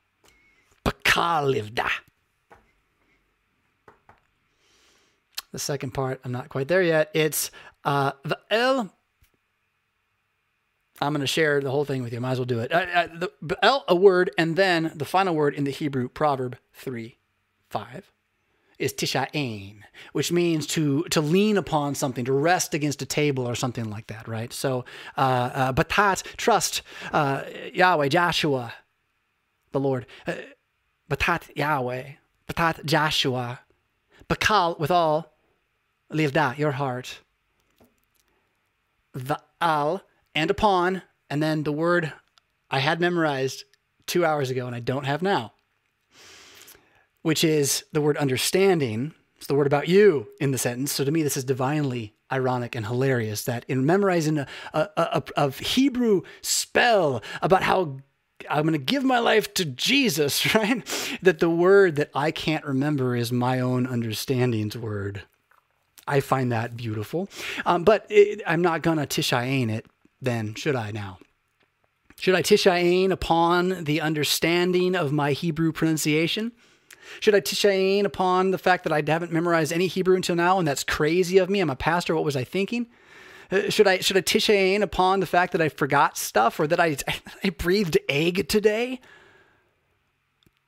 [0.85, 1.89] Bakalivda.
[5.55, 6.21] The second part.
[6.25, 7.11] I'm not quite there yet.
[7.15, 7.53] It's
[7.85, 8.93] uh, the El.
[11.01, 12.21] I'm going to share the whole thing with you.
[12.21, 12.73] Might as well do it.
[12.73, 13.07] Uh, uh,
[13.41, 17.19] the El, a word, and then the final word in the Hebrew proverb three,
[17.71, 18.11] five,
[18.81, 19.83] is tisha'ain,
[20.13, 24.09] which means to to lean upon something, to rest against a table or something like
[24.09, 24.53] that, right?
[24.53, 24.85] So,
[25.17, 26.83] uh, uh, batat, trust
[27.13, 28.75] uh, Yahweh, Joshua,
[29.71, 30.07] the Lord.
[30.27, 30.35] Uh,
[31.09, 32.05] batat Yahweh,
[32.49, 33.61] batat Joshua,
[34.29, 35.34] bakal with all
[36.13, 37.21] livda, your heart.
[39.13, 40.03] The al
[40.35, 42.13] and upon, and then the word
[42.71, 43.65] I had memorized
[44.07, 45.53] two hours ago and I don't have now,
[47.23, 49.15] which is the word understanding.
[49.37, 50.93] It's the word about you in the sentence.
[50.93, 55.23] So to me, this is divinely ironic and hilarious that in memorizing a, a, a,
[55.37, 57.99] a Hebrew spell about how
[58.51, 60.85] I'm going to give my life to Jesus, right?
[61.23, 65.23] That the word that I can't remember is my own understanding's word.
[66.07, 67.29] I find that beautiful.
[67.65, 69.87] Um, but it, I'm not going to tishayin it
[70.21, 71.19] then, should I now?
[72.17, 76.53] Should I tishayin upon the understanding of my Hebrew pronunciation?
[77.21, 80.67] Should I tishayin upon the fact that I haven't memorized any Hebrew until now and
[80.67, 81.61] that's crazy of me?
[81.61, 82.15] I'm a pastor.
[82.15, 82.87] What was I thinking?
[83.51, 86.81] Uh, should I should I tishayin upon the fact that I forgot stuff or that
[86.81, 86.97] I
[87.45, 89.01] I breathed egg today?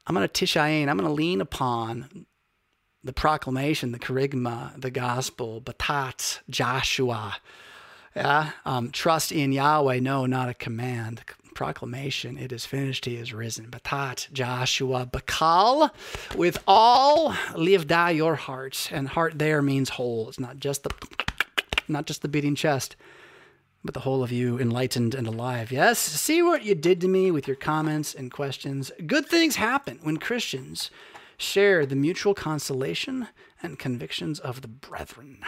[0.07, 0.89] I'm to tishayin.
[0.89, 2.27] I'm to lean upon
[3.07, 7.37] the proclamation, the kerygma, the gospel, batat, Joshua.
[8.15, 10.01] Yeah, um, trust in Yahweh.
[10.01, 11.23] No, not a command.
[11.55, 12.37] Proclamation.
[12.37, 13.07] It is finished.
[13.07, 13.69] He is risen.
[13.71, 15.91] Batat, Joshua, Bakal,
[16.37, 20.29] with all live die your heart, and heart there means whole.
[20.29, 20.91] It's not just the,
[21.89, 22.97] not just the beating chest,
[23.85, 25.73] but the whole of you enlightened and alive.
[25.73, 25.99] Yes.
[25.99, 28.91] See what you did to me with your comments and questions.
[29.07, 30.91] Good things happen when Christians
[31.37, 33.29] share the mutual consolation
[33.63, 35.39] and convictions of the brethren.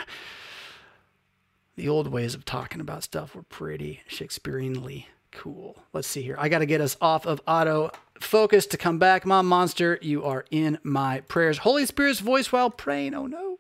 [1.77, 5.77] The old ways of talking about stuff were pretty Shakespeareanly cool.
[5.93, 6.37] Let's see here.
[6.39, 7.91] I got to get us off of auto
[8.21, 9.25] focus to come back.
[9.25, 11.59] Mom Monster, you are in my prayers.
[11.59, 13.15] Holy Spirit's voice while praying.
[13.15, 13.59] Oh no.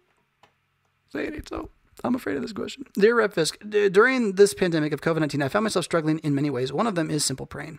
[1.12, 1.70] Say it ain't so.
[2.04, 2.84] I'm afraid of this question.
[2.94, 6.50] Dear Rev Fisk, during this pandemic of COVID 19, I found myself struggling in many
[6.50, 6.72] ways.
[6.72, 7.78] One of them is simple praying.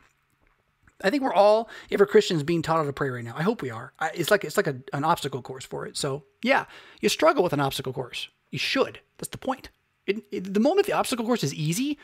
[1.01, 3.33] I think we're all, ever Christians, being taught how to pray right now.
[3.37, 3.93] I hope we are.
[3.99, 5.97] I, it's like it's like a, an obstacle course for it.
[5.97, 6.65] So yeah,
[6.99, 8.29] you struggle with an obstacle course.
[8.51, 8.99] You should.
[9.17, 9.69] That's the point.
[10.05, 11.97] It, it, the moment the obstacle course is easy,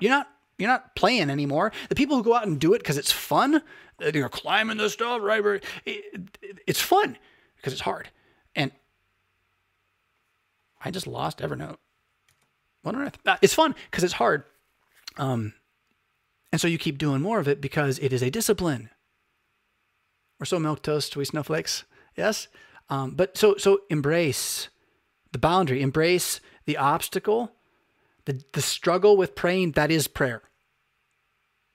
[0.00, 0.28] you're not
[0.58, 1.72] you're not playing anymore.
[1.88, 3.62] The people who go out and do it because it's fun,
[3.98, 5.62] they're climbing the stuff, right?
[5.84, 7.16] It, it's fun
[7.56, 8.10] because it's hard.
[8.54, 8.70] And
[10.84, 11.78] I just lost Evernote.
[12.82, 13.18] What on earth?
[13.24, 14.44] Uh, it's fun because it's hard.
[15.16, 15.54] Um,
[16.52, 18.90] and so you keep doing more of it because it is a discipline.
[20.38, 21.84] We're so milk toast, we snowflakes.
[22.14, 22.48] Yes.
[22.90, 24.68] Um, but so so embrace
[25.32, 27.52] the boundary, embrace the obstacle,
[28.26, 29.72] the the struggle with praying.
[29.72, 30.42] That is prayer.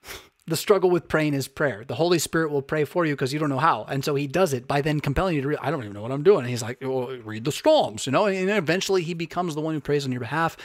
[0.48, 1.84] the struggle with praying is prayer.
[1.88, 4.28] The Holy Spirit will pray for you because you don't know how, and so He
[4.28, 5.48] does it by then compelling you to.
[5.48, 6.42] Read, I don't even know what I'm doing.
[6.42, 9.74] And he's like, well, read the Psalms, you know, and eventually He becomes the one
[9.74, 10.56] who prays on your behalf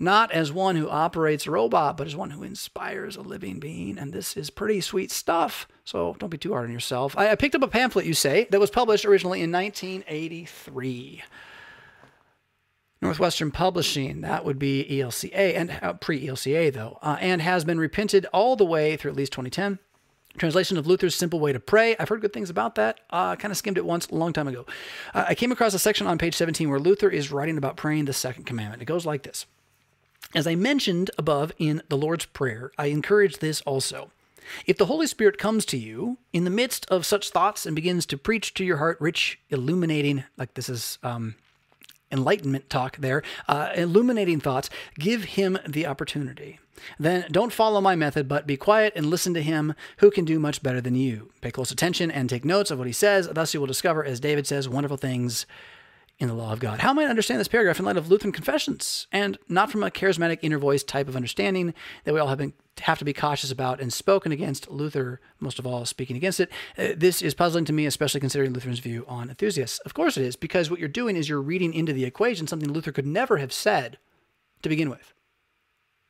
[0.00, 3.98] not as one who operates a robot, but as one who inspires a living being.
[3.98, 5.68] And this is pretty sweet stuff.
[5.84, 7.14] So don't be too hard on yourself.
[7.18, 11.22] I, I picked up a pamphlet, you say, that was published originally in 1983.
[13.02, 17.78] Northwestern Publishing, that would be ELCA, and uh, pre ELCA though, uh, and has been
[17.78, 19.78] reprinted all the way through at least 2010.
[20.36, 21.96] Translation of Luther's Simple Way to Pray.
[21.98, 23.00] I've heard good things about that.
[23.10, 24.64] Uh, I kind of skimmed it once a long time ago.
[25.12, 28.04] Uh, I came across a section on page 17 where Luther is writing about praying
[28.04, 28.82] the second commandment.
[28.82, 29.46] It goes like this
[30.34, 34.10] as I mentioned above in the Lord's Prayer, I encourage this also.
[34.66, 38.06] If the Holy Spirit comes to you in the midst of such thoughts and begins
[38.06, 41.34] to preach to your heart rich, illuminating, like this is um,
[42.10, 46.58] enlightenment talk there, uh, illuminating thoughts, give him the opportunity.
[46.98, 50.40] Then don't follow my method, but be quiet and listen to him who can do
[50.40, 51.30] much better than you.
[51.40, 53.28] Pay close attention and take notes of what he says.
[53.28, 55.46] Thus you will discover, as David says, wonderful things
[56.20, 56.80] in the law of God.
[56.80, 59.82] How might I to understand this paragraph in light of Lutheran confessions and not from
[59.82, 61.72] a charismatic inner voice type of understanding
[62.04, 62.52] that we all have been
[62.82, 66.50] have to be cautious about and spoken against Luther, most of all speaking against it.
[66.78, 69.80] Uh, this is puzzling to me, especially considering Luther's view on enthusiasts.
[69.80, 72.72] Of course it is, because what you're doing is you're reading into the equation something
[72.72, 73.98] Luther could never have said
[74.62, 75.12] to begin with,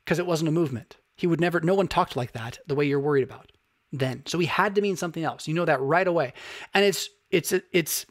[0.05, 0.97] because it wasn't a movement.
[1.17, 3.51] He would never, no one talked like that the way you're worried about
[3.93, 4.23] then.
[4.27, 5.49] So he had to mean something else.
[5.49, 6.33] You know that right away.
[6.73, 8.07] And it's, it's, it's,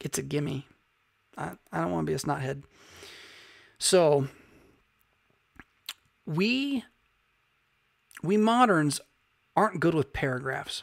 [0.00, 0.66] it's a gimme.
[1.36, 2.62] I, I don't want to be a snothead.
[3.78, 4.28] So
[6.26, 6.84] we
[8.22, 9.00] we moderns
[9.56, 10.82] aren't good with paragraphs.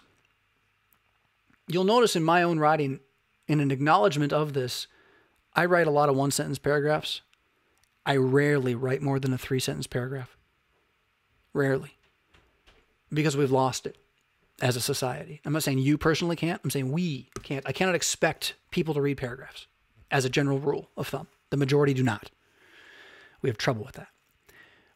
[1.67, 2.99] You'll notice in my own writing,
[3.47, 4.87] in an acknowledgement of this,
[5.53, 7.21] I write a lot of one sentence paragraphs.
[8.05, 10.37] I rarely write more than a three sentence paragraph.
[11.53, 11.97] Rarely.
[13.11, 13.97] Because we've lost it
[14.61, 15.41] as a society.
[15.45, 16.61] I'm not saying you personally can't.
[16.63, 17.65] I'm saying we can't.
[17.67, 19.68] I cannot expect people to read paragraphs
[20.11, 21.27] as a general rule of thumb.
[21.49, 22.30] The majority do not.
[23.41, 24.10] We have trouble with that.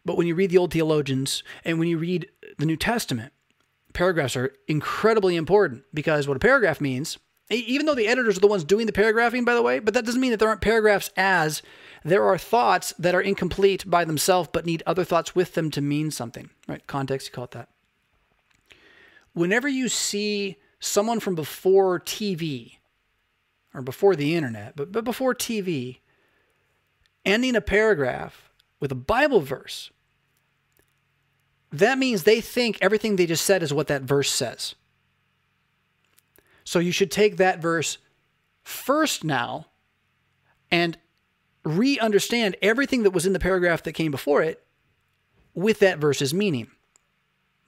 [0.06, 3.32] But when you read the old theologians and when you read the New Testament,
[3.94, 7.18] paragraphs are incredibly important because what a paragraph means,
[7.50, 10.06] even though the editors are the ones doing the paragraphing, by the way, but that
[10.06, 11.62] doesn't mean that there aren't paragraphs as
[12.04, 15.82] there are thoughts that are incomplete by themselves but need other thoughts with them to
[15.82, 16.86] mean something, right?
[16.86, 17.70] Context, you call it that
[19.34, 22.79] whenever you see someone from before TV
[23.74, 26.00] or before the internet, but, but before TV,
[27.26, 29.92] ending a paragraph with a Bible verse,
[31.72, 34.76] that means they think everything they just said is what that verse says.
[36.64, 37.98] So you should take that verse
[38.64, 39.68] first now
[40.72, 40.98] and
[41.64, 44.64] re understand everything that was in the paragraph that came before it
[45.54, 46.68] with that verse's meaning.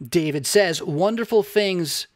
[0.01, 2.07] David says wonderful things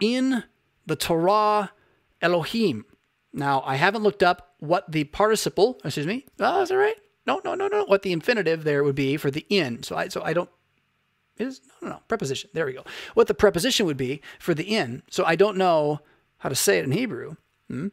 [0.00, 0.44] in
[0.84, 1.72] the Torah
[2.20, 2.84] Elohim.
[3.32, 6.96] Now, I haven't looked up what the participle, excuse me, oh, is that right?
[7.26, 7.84] No, no, no, no.
[7.84, 9.82] What the infinitive there would be for the in.
[9.82, 10.48] So I, so I don't,
[11.38, 12.50] is, no, no, no, preposition.
[12.54, 12.84] There we go.
[13.14, 15.02] What the preposition would be for the in.
[15.10, 16.00] So I don't know
[16.38, 17.36] how to say it in Hebrew.
[17.68, 17.88] Hmm?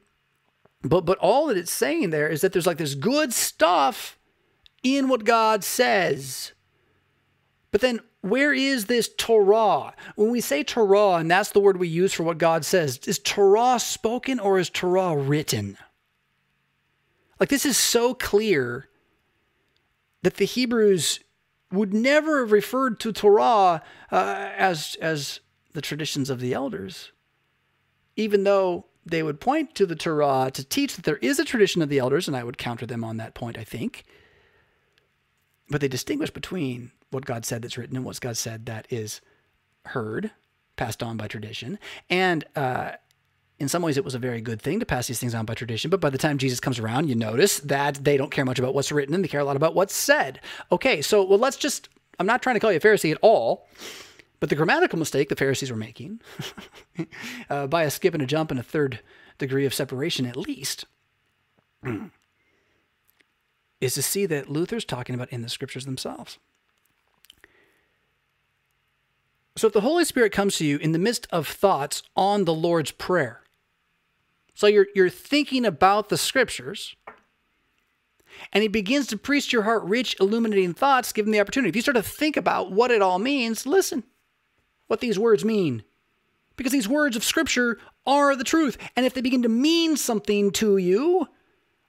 [0.84, 4.18] But, but all that it's saying there is that there's like this good stuff
[4.84, 6.54] in what God says.
[7.72, 9.94] But then where is this Torah?
[10.16, 13.20] When we say Torah, and that's the word we use for what God says, is
[13.20, 15.78] Torah spoken or is Torah written?
[17.38, 18.88] Like, this is so clear
[20.22, 21.20] that the Hebrews
[21.70, 25.42] would never have referred to Torah uh, as, as
[25.74, 27.12] the traditions of the elders,
[28.16, 31.82] even though they would point to the Torah to teach that there is a tradition
[31.82, 34.06] of the elders, and I would counter them on that point, I think.
[35.74, 39.22] But they distinguish between what God said that's written and what God said that is
[39.86, 40.30] heard,
[40.76, 41.80] passed on by tradition.
[42.12, 42.92] And uh,
[43.58, 45.56] in some ways, it was a very good thing to pass these things on by
[45.56, 45.90] tradition.
[45.90, 48.76] But by the time Jesus comes around, you notice that they don't care much about
[48.76, 50.40] what's written and they care a lot about what's said.
[50.72, 51.90] Okay, so well, let's just,
[52.20, 53.68] I'm not trying to call you a Pharisee at all.
[54.40, 56.22] But the grammatical mistake the Pharisees were making,
[57.50, 59.00] uh, by a skip and a jump and a third
[59.40, 60.86] degree of separation at least,
[63.84, 66.40] is to see that Luther's talking about in the scriptures themselves.
[69.56, 72.54] So if the Holy Spirit comes to you in the midst of thoughts on the
[72.54, 73.42] Lord's Prayer,
[74.56, 76.96] so you're, you're thinking about the scriptures,
[78.52, 81.70] and he begins to preach your heart rich, illuminating thoughts, give him the opportunity.
[81.70, 84.04] If you start to think about what it all means, listen
[84.88, 85.84] what these words mean.
[86.56, 88.78] because these words of Scripture are the truth.
[88.96, 91.28] And if they begin to mean something to you,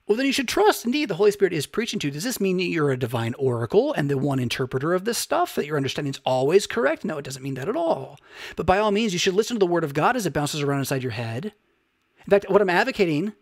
[0.06, 2.12] well, then you should trust indeed the Holy Spirit is preaching to you.
[2.12, 5.54] Does this mean that you're a divine oracle and the one interpreter of this stuff,
[5.54, 7.06] that your understanding is always correct?
[7.06, 8.18] No, it doesn't mean that at all.
[8.54, 10.60] But by all means, you should listen to the Word of God as it bounces
[10.60, 11.54] around inside your head.
[12.26, 13.32] In fact, what I'm advocating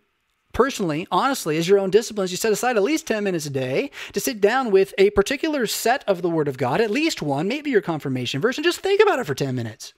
[0.53, 2.31] personally, honestly, is your own disciplines.
[2.31, 5.67] You set aside at least 10 minutes a day to sit down with a particular
[5.67, 8.81] set of the Word of God, at least one, maybe your confirmation verse, and just
[8.81, 9.95] think about it for 10 minutes.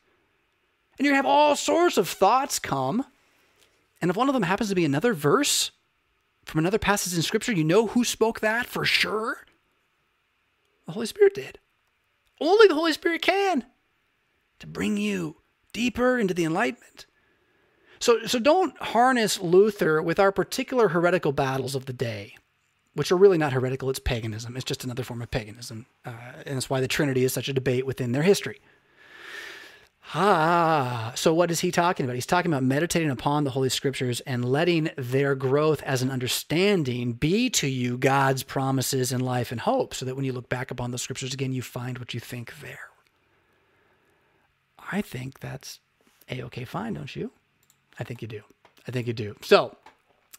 [0.98, 3.04] And to have all sorts of thoughts come.
[4.00, 5.72] And if one of them happens to be another verse
[6.44, 9.38] from another passage in Scripture, you know who spoke that for sure?
[10.86, 11.58] The Holy Spirit did.
[12.40, 13.64] Only the Holy Spirit can
[14.58, 15.36] to bring you
[15.72, 17.06] deeper into the enlightenment.
[17.98, 22.36] So, so don't harness Luther with our particular heretical battles of the day,
[22.94, 24.56] which are really not heretical, it's paganism.
[24.56, 25.86] It's just another form of paganism.
[26.04, 26.12] Uh,
[26.44, 28.60] and that's why the Trinity is such a debate within their history.
[30.12, 32.14] Ah, so what is he talking about?
[32.14, 37.14] He's talking about meditating upon the Holy Scriptures and letting their growth as an understanding
[37.14, 40.70] be to you God's promises in life and hope, so that when you look back
[40.70, 42.90] upon the Scriptures again, you find what you think there.
[44.92, 45.80] I think that's
[46.30, 47.32] a okay fine, don't you?
[47.98, 48.42] I think you do.
[48.86, 49.34] I think you do.
[49.40, 49.76] So,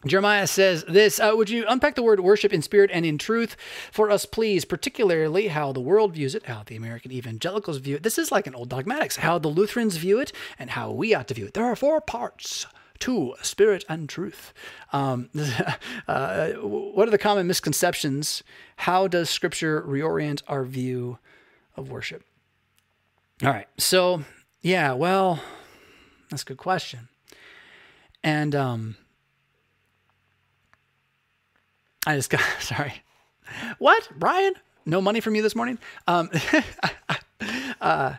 [0.04, 3.56] Jeremiah says this uh, Would you unpack the word worship in spirit and in truth
[3.90, 4.64] for us, please?
[4.64, 8.02] Particularly how the world views it, how the American evangelicals view it.
[8.02, 11.28] This is like an old dogmatics, how the Lutherans view it, and how we ought
[11.28, 11.54] to view it.
[11.54, 12.66] There are four parts
[13.00, 14.52] to spirit and truth.
[14.92, 15.30] Um,
[16.08, 18.42] uh, what are the common misconceptions?
[18.76, 21.18] How does Scripture reorient our view
[21.74, 22.22] of worship?
[23.42, 23.68] All right.
[23.78, 24.24] So,
[24.62, 25.40] yeah, well,
[26.30, 27.08] that's a good question.
[28.22, 28.96] And, um,
[32.06, 33.02] I just got sorry.
[33.78, 34.54] What, Bryan?
[34.86, 35.78] No money from you this morning?
[36.06, 36.30] Um,
[37.80, 38.14] uh,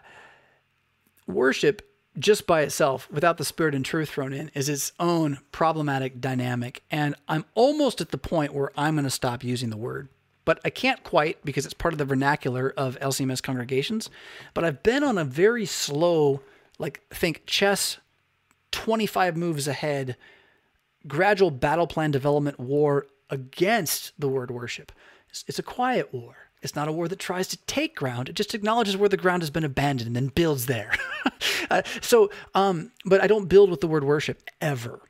[1.26, 1.82] worship
[2.20, 6.84] just by itself, without the spirit and truth thrown in, is its own problematic dynamic.
[6.90, 10.10] And I'm almost at the point where I'm going to stop using the word.
[10.44, 14.10] But I can't quite because it's part of the vernacular of LCMS congregations.
[14.54, 16.42] But I've been on a very slow,
[16.80, 17.98] like, think chess
[18.72, 20.16] 25 moves ahead,
[21.08, 24.92] gradual battle plan development war against the word worship.
[25.30, 26.36] It's, it's, a quiet war.
[26.62, 28.30] It's not a war that tries to take ground.
[28.30, 30.94] It just acknowledges where the ground has been abandoned and then builds there.
[31.70, 35.02] uh, so, um, but I don't build with the word worship ever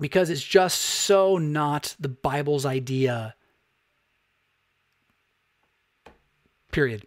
[0.00, 3.34] because it's just so not the Bible's idea.
[6.72, 7.06] Period.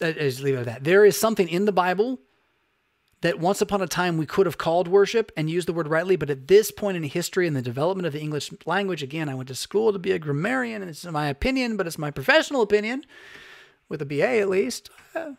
[0.00, 0.84] I just leave it at that.
[0.84, 2.20] There is something in the Bible
[3.26, 6.14] that once upon a time we could have called worship and used the word rightly,
[6.14, 9.34] but at this point in history and the development of the English language, again, I
[9.34, 12.62] went to school to be a grammarian, and it's my opinion, but it's my professional
[12.62, 13.04] opinion,
[13.88, 15.32] with a BA at least, uh,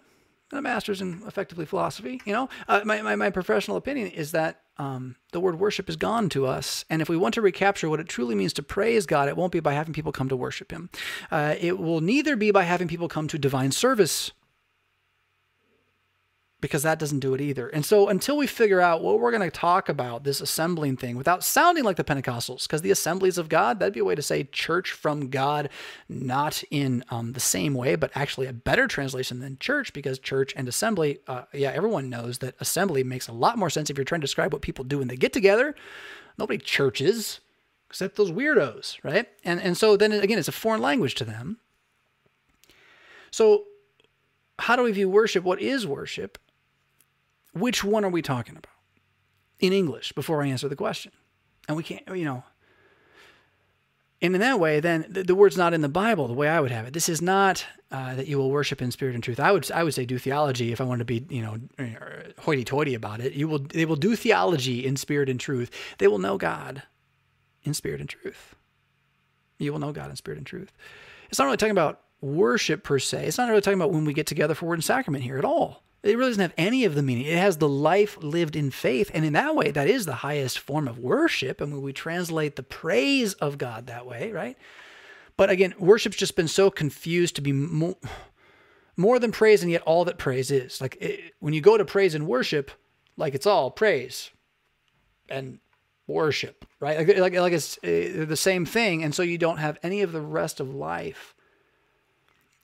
[0.51, 2.21] and a master's in effectively philosophy.
[2.25, 5.95] You know, uh, my, my, my professional opinion is that um, the word worship is
[5.95, 6.83] gone to us.
[6.89, 9.53] And if we want to recapture what it truly means to praise God, it won't
[9.53, 10.89] be by having people come to worship Him.
[11.31, 14.33] Uh, it will neither be by having people come to divine service
[16.59, 17.67] because that doesn't do it either.
[17.67, 21.15] And so until we figure out what we're going to talk about, this assembling thing,
[21.15, 24.23] without sounding like the Pentecostals, because the assemblies of God, that'd be a way to
[24.23, 25.69] say church from God,
[26.09, 30.53] not in um, the same way, but actually a better translation than church, because church
[30.55, 34.05] and assembly, uh, yeah, everyone knows that assembly makes a lot more sense if you're
[34.05, 35.75] trying to describe what people do when they get together.
[36.39, 37.39] Nobody churches
[37.89, 39.27] except those weirdos, right?
[39.43, 41.57] And and so then again, it's a foreign language to them.
[43.31, 43.65] So
[44.59, 45.43] how do we view worship?
[45.43, 46.37] What is worship?
[47.59, 48.73] Which one are we talking about
[49.59, 51.11] in English before I answer the question?
[51.67, 52.43] And we can't, you know.
[54.21, 56.59] And in that way, then the, the word's not in the Bible the way I
[56.59, 56.93] would have it.
[56.93, 59.39] This is not uh, that you will worship in spirit and truth.
[59.39, 61.57] I would I would say do theology if I wanted to be you know
[62.39, 63.33] hoity-toity about it.
[63.33, 65.69] You will they will do theology in spirit and truth.
[65.99, 66.83] They will know God
[67.63, 68.55] in spirit and truth.
[69.59, 70.73] You will know God in spirit and truth.
[71.29, 73.27] It's not really talking about worship per se.
[73.27, 75.45] It's not really talking about when we get together for word and sacrament here at
[75.45, 75.83] all.
[76.07, 77.25] It really doesn't have any of the meaning.
[77.25, 79.11] It has the life lived in faith.
[79.13, 81.61] And in that way, that is the highest form of worship.
[81.61, 84.57] And when we translate the praise of God that way, right?
[85.35, 87.95] But again, worship's just been so confused to be more,
[88.95, 90.81] more than praise and yet all that praise is.
[90.81, 92.71] Like it, when you go to praise and worship,
[93.17, 94.31] like it's all praise
[95.29, 95.59] and
[96.07, 96.97] worship, right?
[96.97, 99.03] Like, like, like it's uh, the same thing.
[99.03, 101.35] And so you don't have any of the rest of life.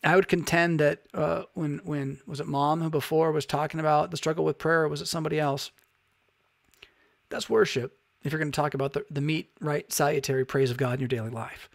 [0.04, 4.12] I would contend that uh, when when was it mom who before was talking about
[4.12, 5.72] the struggle with prayer, or was it somebody else?
[7.30, 7.98] That's worship.
[8.24, 11.00] If you're going to talk about the, the meat, right, salutary praise of God in
[11.00, 11.70] your daily life.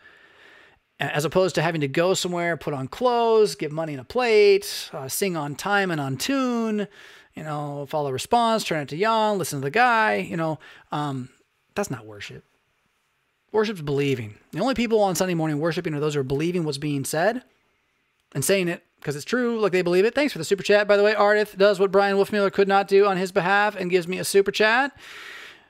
[1.00, 4.90] as opposed to having to go somewhere, put on clothes, give money in a plate,
[4.92, 6.88] uh, sing on time and on tune,
[7.34, 10.58] you know, follow response, turn it to yawn, listen to the guy, you know,
[10.90, 11.28] um,
[11.74, 12.44] that's not worship.
[13.52, 14.36] Worship's believing.
[14.52, 17.42] The only people on Sunday morning worshiping are those who are believing what's being said
[18.34, 20.14] and saying it because it's true, like they believe it.
[20.14, 20.88] Thanks for the super chat.
[20.88, 23.90] By the way, Ardith does what Bryan Wolfmueller could not do on his behalf and
[23.90, 24.96] gives me a super chat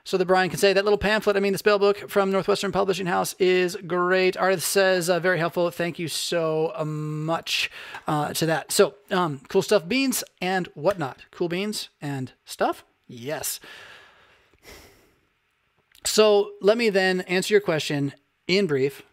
[0.03, 2.71] so that Bryan can say that little pamphlet, I mean, the spell book from Northwestern
[2.71, 4.35] Publishing House is great.
[4.35, 5.69] Ardith says, uh, very helpful.
[5.69, 7.69] Thank you so uh, much
[8.07, 8.71] uh, to that.
[8.71, 11.25] So, um, cool stuff, beans and whatnot.
[11.29, 12.83] Cool beans and stuff?
[13.07, 13.59] Yes.
[16.05, 18.13] So, let me then answer your question
[18.47, 19.03] in brief.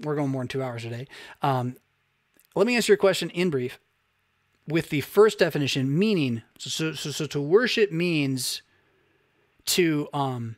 [0.00, 1.08] We're going more than two hours today.
[1.42, 1.76] Um,
[2.58, 3.78] let me answer your question in brief
[4.66, 8.62] with the first definition, meaning, so, so, so to worship means
[9.66, 10.56] to um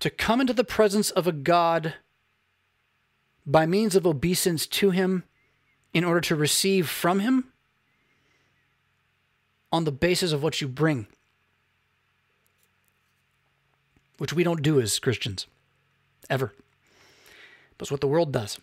[0.00, 1.94] to come into the presence of a God
[3.46, 5.22] by means of obeisance to him
[5.94, 7.52] in order to receive from him
[9.70, 11.06] on the basis of what you bring
[14.18, 15.46] which we don't do as Christians
[16.28, 16.52] ever.
[17.78, 18.58] But it's what the world does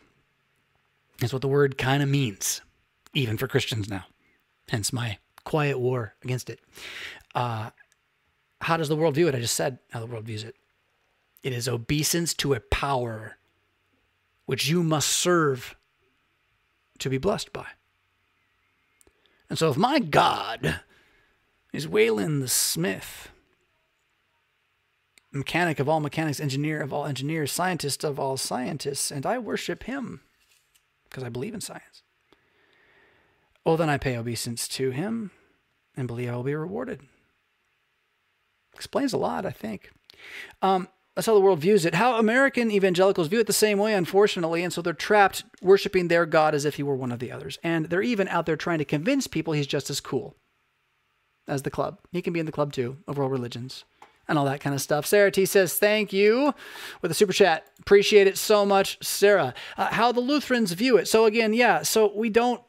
[1.21, 2.61] it's what the word kind of means
[3.13, 4.05] even for Christians now
[4.69, 6.59] hence my quiet war against it
[7.35, 7.69] uh,
[8.61, 9.35] how does the world view it?
[9.35, 10.55] I just said how the world views it.
[11.43, 13.37] It is obeisance to a power
[14.45, 15.75] which you must serve
[16.99, 17.67] to be blessed by.
[19.49, 20.81] And so if my God
[21.71, 23.29] is Wayland the Smith,
[25.31, 29.83] mechanic of all mechanics, engineer of all engineers, scientist of all scientists, and I worship
[29.83, 30.21] him
[31.09, 32.03] because I believe in science,
[33.65, 35.31] oh, then I pay obeisance to him
[35.95, 37.01] and believe I will be rewarded.
[38.75, 39.91] Explains a lot, I think.
[40.61, 41.95] Um, that's how the world views it.
[41.95, 44.63] How American evangelicals view it the same way, unfortunately.
[44.63, 47.59] And so they're trapped worshiping their God as if he were one of the others.
[47.61, 50.37] And they're even out there trying to convince people he's just as cool
[51.45, 51.99] as the club.
[52.11, 53.83] He can be in the club too of world religions
[54.29, 55.05] and all that kind of stuff.
[55.05, 56.53] Sarah T says, Thank you
[57.01, 57.67] with a super chat.
[57.79, 59.53] Appreciate it so much, Sarah.
[59.77, 61.07] Uh, how the Lutherans view it.
[61.07, 62.61] So, again, yeah, so we don't.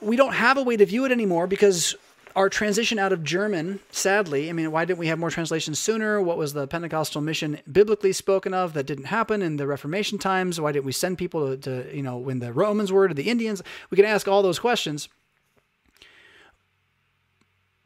[0.00, 1.96] We don't have a way to view it anymore because
[2.36, 6.22] our transition out of German, sadly, I mean, why didn't we have more translations sooner?
[6.22, 10.60] What was the Pentecostal mission biblically spoken of that didn't happen in the Reformation times?
[10.60, 13.28] Why didn't we send people to, to you know, when the Romans were to the
[13.28, 13.60] Indians?
[13.90, 15.08] We can ask all those questions.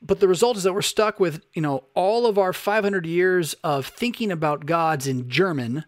[0.05, 3.55] But the result is that we're stuck with, you know, all of our 500 years
[3.62, 5.85] of thinking about gods in German.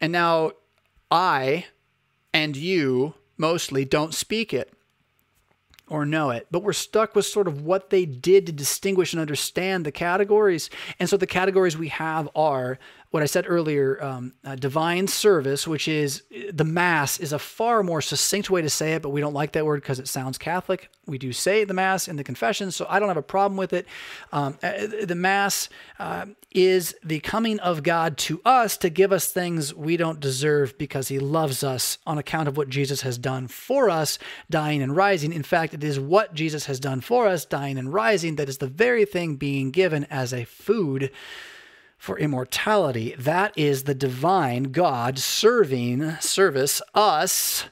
[0.00, 0.52] And now
[1.10, 1.66] I
[2.32, 4.72] and you mostly don't speak it
[5.88, 9.20] or know it, but we're stuck with sort of what they did to distinguish and
[9.20, 10.68] understand the categories.
[10.98, 12.78] And so the categories we have are
[13.10, 16.22] what I said earlier, um, uh, divine service, which is
[16.52, 19.52] the Mass, is a far more succinct way to say it, but we don't like
[19.52, 20.90] that word because it sounds Catholic.
[21.06, 23.72] We do say the Mass in the confession, so I don't have a problem with
[23.72, 23.86] it.
[24.30, 24.72] Um, uh,
[25.04, 29.96] the Mass uh, is the coming of God to us to give us things we
[29.96, 34.18] don't deserve because He loves us on account of what Jesus has done for us,
[34.50, 35.32] dying and rising.
[35.32, 38.58] In fact, it is what Jesus has done for us, dying and rising, that is
[38.58, 41.10] the very thing being given as a food
[41.98, 43.14] for immortality.
[43.18, 47.64] That is the divine God serving service us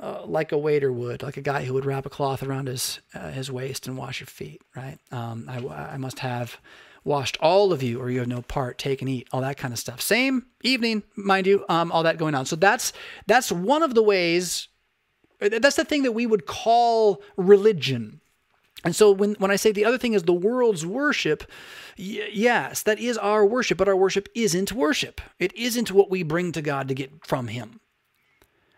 [0.00, 3.00] uh, like a waiter would, like a guy who would wrap a cloth around his
[3.14, 4.62] uh, his waist and wash your feet.
[4.76, 4.98] Right?
[5.10, 5.58] Um, I,
[5.94, 6.58] I must have
[7.04, 8.78] washed all of you, or you have no part.
[8.78, 10.00] Take and eat, all that kind of stuff.
[10.00, 12.46] Same evening, mind you, um, all that going on.
[12.46, 12.92] So that's
[13.26, 14.68] that's one of the ways.
[15.40, 18.20] That's the thing that we would call religion.
[18.84, 21.44] And so when, when I say the other thing is the world's worship,
[21.98, 25.20] yes, that is our worship, but our worship isn't worship.
[25.38, 27.80] It isn't what we bring to God to get from Him.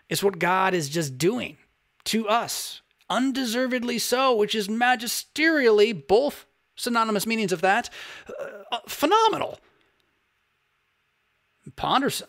[0.09, 1.59] It's what God is just doing
[2.05, 7.91] to us, undeservedly so, which is magisterially, both synonymous meanings of that,
[8.29, 9.61] uh, uh phenomenal,
[11.77, 12.29] pondersome,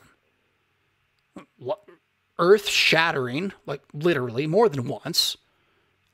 [2.37, 5.37] earth shattering, like literally more than once,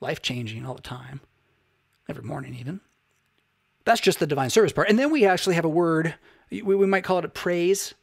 [0.00, 1.20] life changing all the time
[2.08, 2.80] every morning even.
[3.88, 4.90] That's just the divine service part.
[4.90, 6.14] And then we actually have a word,
[6.50, 7.94] we, we might call it a praise,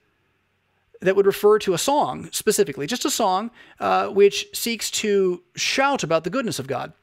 [0.99, 6.02] that would refer to a song specifically, just a song uh, which seeks to shout
[6.03, 6.94] about the goodness of God.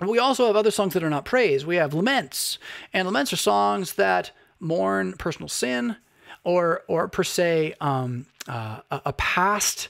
[0.00, 1.66] We also have other songs that are not praise.
[1.66, 2.58] We have laments,
[2.92, 4.30] and laments are songs that
[4.60, 5.96] mourn personal sin,
[6.44, 9.88] or or per se um, uh, a past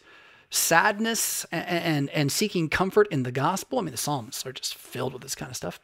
[0.48, 3.78] sadness and, and and seeking comfort in the gospel.
[3.78, 5.78] I mean, the psalms are just filled with this kind of stuff.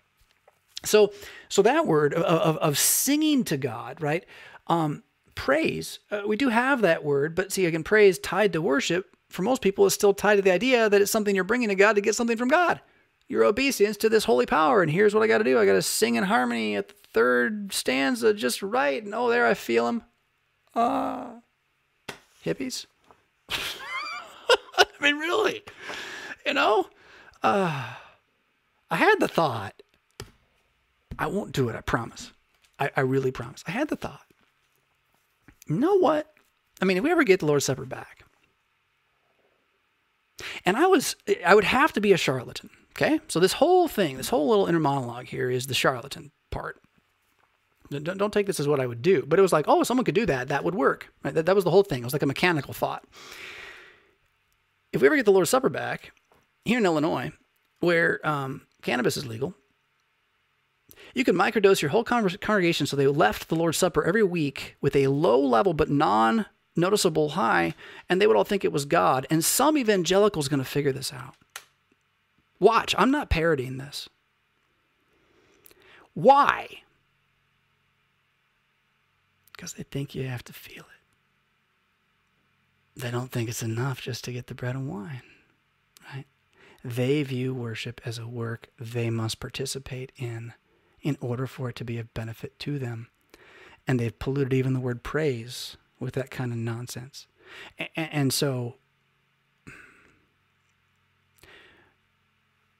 [0.84, 1.12] So,
[1.48, 4.24] so that word of, of, of singing to God, right?
[4.68, 5.02] Um,
[5.34, 5.98] praise.
[6.10, 9.62] Uh, we do have that word, but see, again, praise tied to worship for most
[9.62, 12.00] people is still tied to the idea that it's something you're bringing to God to
[12.00, 12.80] get something from God.
[13.28, 14.80] Your obeisance to this holy power.
[14.82, 16.94] And here's what I got to do I got to sing in harmony at the
[17.12, 19.02] third stanza just right.
[19.02, 20.02] And oh, there I feel him.
[20.74, 21.34] Ah.
[22.08, 22.12] Uh,
[22.44, 22.86] hippies?
[23.50, 25.62] I mean, really?
[26.46, 26.86] You know?
[27.42, 27.94] Uh,
[28.90, 29.74] I had the thought.
[31.18, 32.32] I won't do it, I promise.
[32.78, 33.64] I, I really promise.
[33.66, 34.26] I had the thought.
[35.66, 36.32] You know what?
[36.80, 38.24] I mean, if we ever get the Lord's Supper back,
[40.64, 42.70] and I was, I would have to be a charlatan.
[42.92, 43.20] Okay.
[43.28, 46.80] So this whole thing, this whole little inner monologue here is the charlatan part.
[47.90, 50.04] Don't, don't take this as what I would do, but it was like, oh, someone
[50.04, 50.48] could do that.
[50.48, 51.12] That would work.
[51.22, 51.32] Right?
[51.32, 52.00] That, that was the whole thing.
[52.00, 53.04] It was like a mechanical thought.
[54.92, 56.12] If we ever get the Lord's Supper back
[56.64, 57.32] here in Illinois,
[57.80, 59.54] where um, cannabis is legal,
[61.14, 64.94] you could microdose your whole congregation so they left the Lord's Supper every week with
[64.94, 66.46] a low level but non
[66.78, 67.74] noticeable high,
[68.08, 69.26] and they would all think it was God.
[69.30, 71.34] And some evangelical's going to figure this out.
[72.60, 74.08] Watch, I'm not parodying this.
[76.14, 76.82] Why?
[79.52, 80.84] Because they think you have to feel it.
[83.00, 85.22] They don't think it's enough just to get the bread and wine,
[86.12, 86.24] right?
[86.84, 90.54] They view worship as a work they must participate in
[91.08, 93.08] in order for it to be of benefit to them.
[93.86, 97.26] And they've polluted even the word praise with that kind of nonsense.
[97.96, 98.74] And, so,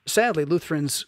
[0.05, 1.07] sadly, Lutherans,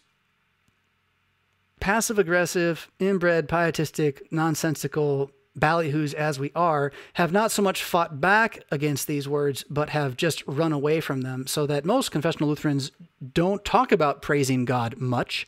[1.79, 8.65] passive aggressive, inbred, pietistic, nonsensical, ballyhoos as we are, have not so much fought back
[8.71, 12.93] against these words, but have just run away from them, so that most confessional Lutherans
[13.35, 15.47] don't talk about praising God much.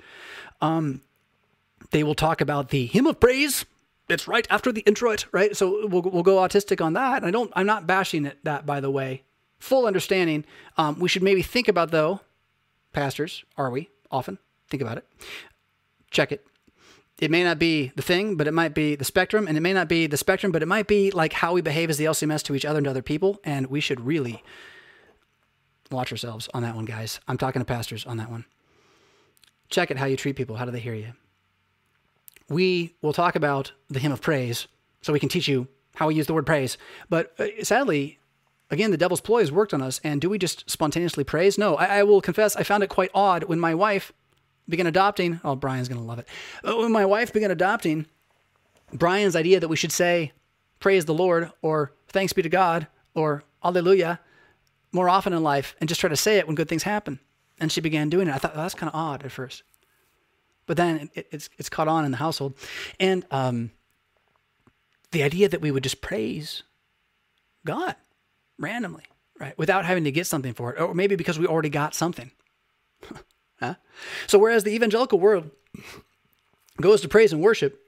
[0.61, 1.01] Um,
[1.93, 3.65] they will talk about the hymn of praise.
[4.09, 5.57] It's right after the introit, right?
[5.57, 7.23] So we'll, we'll go autistic on that.
[7.23, 7.53] I don't.
[7.55, 8.39] I'm not bashing it.
[8.43, 9.23] That, by the way,
[9.59, 10.45] full understanding.
[10.77, 12.21] Um, we should maybe think about though,
[12.93, 13.45] pastors.
[13.57, 14.39] Are we often
[14.69, 15.07] think about it?
[16.11, 16.45] Check it.
[17.21, 19.73] It may not be the thing, but it might be the spectrum, and it may
[19.73, 22.43] not be the spectrum, but it might be like how we behave as the LCMS
[22.45, 23.39] to each other and to other people.
[23.45, 24.43] And we should really
[25.91, 27.21] watch ourselves on that one, guys.
[27.29, 28.45] I'm talking to pastors on that one.
[29.69, 30.57] Check it how you treat people.
[30.57, 31.13] How do they hear you?
[32.53, 34.69] We will talk about the hymn of praise
[35.01, 36.77] so we can teach you how we use the word praise.
[37.09, 38.19] But uh, sadly,
[38.71, 40.03] again, the devil's ploy has worked on us.
[40.05, 41.57] And do we just spontaneously praise?
[41.57, 44.13] No, I, I will confess, I found it quite odd when my wife
[44.69, 45.41] began adopting.
[45.43, 46.29] Oh, Bryan's going to love it.
[46.63, 48.05] Uh, when my wife began adopting
[48.93, 50.33] Bryan's idea that we should say,
[50.79, 54.21] praise the Lord, or thanks be to God, or Alleluia
[54.93, 57.19] more often in life and just try to say it when good things happen.
[57.59, 58.35] And she began doing it.
[58.35, 59.63] I thought, that's kind of odd at first
[60.67, 62.55] but then it, it's it's caught on in the household,
[63.01, 63.71] and um,
[65.11, 66.63] the idea that we would just praise
[67.65, 67.97] God
[68.59, 69.05] randomly,
[69.39, 72.31] right, without having to get something for it, or maybe because we already got something.
[73.61, 73.75] huh?
[74.27, 75.51] So whereas the evangelical world
[76.81, 77.79] goes to praise and worship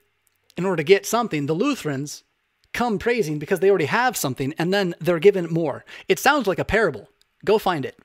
[0.57, 2.23] in order to get something, the Lutherans
[2.73, 5.85] come praising because they already have something, and then they're given more.
[6.09, 7.09] It sounds like a parable.
[7.45, 7.99] Go find it.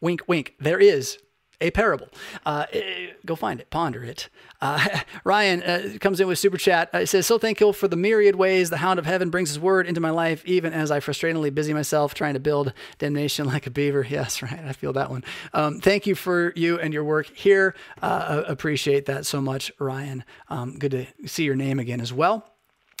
[0.00, 0.54] Wink, wink.
[0.58, 1.18] There is
[1.60, 2.08] a parable.
[2.44, 4.28] Uh, eh, go find it, ponder it.
[4.60, 6.90] Uh, Ryan uh, comes in with super chat.
[6.92, 9.86] Uh, says, "So thankful for the myriad ways the Hound of Heaven brings His word
[9.86, 13.70] into my life, even as I frustratingly busy myself trying to build damnation like a
[13.70, 14.60] beaver." Yes, right.
[14.64, 15.24] I feel that one.
[15.52, 17.74] Um, thank you for you and your work here.
[18.00, 20.24] Uh, appreciate that so much, Ryan.
[20.48, 22.53] Um, good to see your name again as well.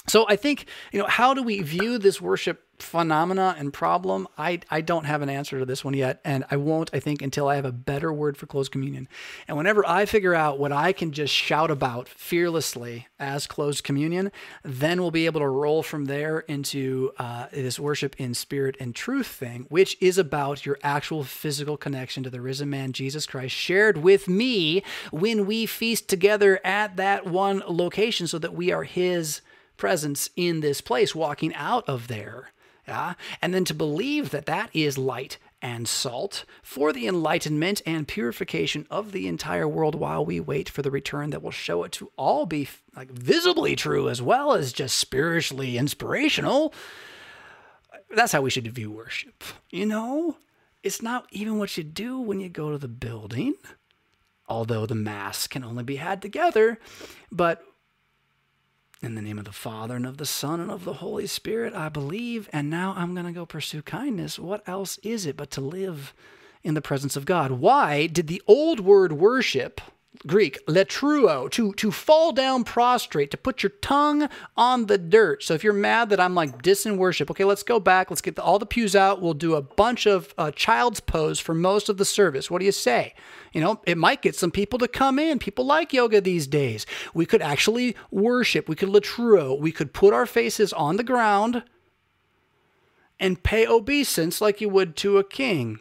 [0.06, 4.28] So I think, you know, how do we view this worship phenomena and problem?
[4.36, 7.22] I, I don't have an answer to this one yet, and I won't, I think,
[7.22, 9.08] until I have a better word for closed communion.
[9.48, 14.30] And whenever I figure out what I can just shout about fearlessly as closed communion,
[14.62, 18.94] then we'll be able to roll from there into uh, this worship in spirit and
[18.94, 23.54] truth thing, which is about your actual physical connection to the risen man, Jesus Christ,
[23.54, 24.82] shared with me
[25.12, 29.40] when we feast together at that one location so that we are his
[29.76, 32.50] presence in this place, walking out of there.
[32.86, 33.14] Yeah?
[33.40, 38.86] And then to believe that that is light and salt for the enlightenment and purification
[38.90, 42.12] of the entire world while we wait for the return that will show it to
[42.18, 46.74] all be like visibly true as well as just spiritually inspirational.
[48.14, 49.42] That's how we should view worship.
[49.70, 50.36] You know,
[50.82, 53.54] it's not even what you do when you go to the building,
[54.46, 56.78] although the mass can only be had together,
[57.32, 57.64] but
[59.04, 61.74] in the name of the Father and of the Son and of the Holy Spirit,
[61.74, 64.38] I believe, and now I'm going to go pursue kindness.
[64.38, 66.14] What else is it but to live
[66.62, 67.52] in the presence of God?
[67.52, 69.80] Why did the old word worship,
[70.26, 75.42] Greek, latreuo, to, to fall down prostrate, to put your tongue on the dirt.
[75.42, 78.10] So if you're mad that I'm like dissing worship, okay, let's go back.
[78.10, 79.20] Let's get the, all the pews out.
[79.20, 82.50] We'll do a bunch of uh, child's pose for most of the service.
[82.50, 83.14] What do you say?
[83.52, 85.38] You know, it might get some people to come in.
[85.38, 86.86] People like yoga these days.
[87.12, 88.68] We could actually worship.
[88.68, 89.58] We could latreuo.
[89.58, 91.64] We could put our faces on the ground
[93.20, 95.80] and pay obeisance like you would to a king.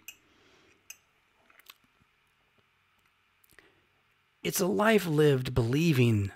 [4.44, 6.32] It's a life lived believing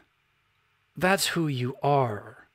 [0.95, 2.47] that's who you are.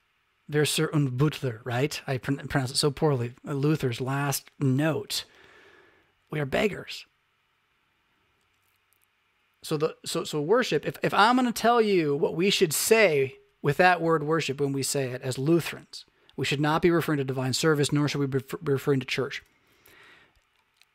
[0.48, 2.00] Verser und Butler, right?
[2.06, 3.34] I pronounce it so poorly.
[3.44, 5.24] Luther's last note.
[6.30, 7.06] We are beggars.
[9.62, 10.84] So the so so worship.
[10.84, 14.60] If if I'm going to tell you what we should say with that word worship
[14.60, 16.04] when we say it as Lutherans,
[16.36, 19.42] we should not be referring to divine service, nor should we be referring to church.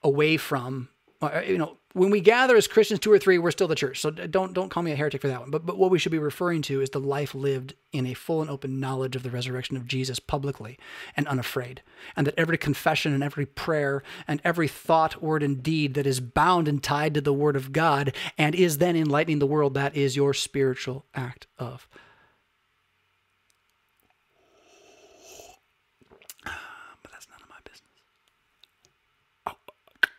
[0.04, 0.90] Away from
[1.22, 4.00] uh, you know, when we gather as Christians, two or three, we're still the church.
[4.00, 5.50] So don't don't call me a heretic for that one.
[5.50, 8.42] But but what we should be referring to is the life lived in a full
[8.42, 10.78] and open knowledge of the resurrection of Jesus publicly
[11.16, 11.82] and unafraid,
[12.16, 16.20] and that every confession and every prayer and every thought, word, and deed that is
[16.20, 19.96] bound and tied to the Word of God and is then enlightening the world, that
[19.96, 21.88] is your spiritual act of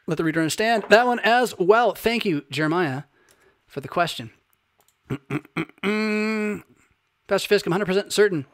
[0.08, 1.94] let the reader understand that one as well.
[1.94, 3.02] Thank you, Jeremiah,
[3.66, 4.30] for the question.
[7.28, 8.46] Pastor Fisk, I'm 100% certain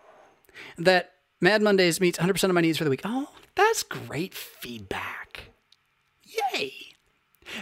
[0.76, 3.02] that Mad Mondays meets 100% of my needs for the week.
[3.04, 5.52] Oh, that's great feedback.
[6.52, 6.72] Yay.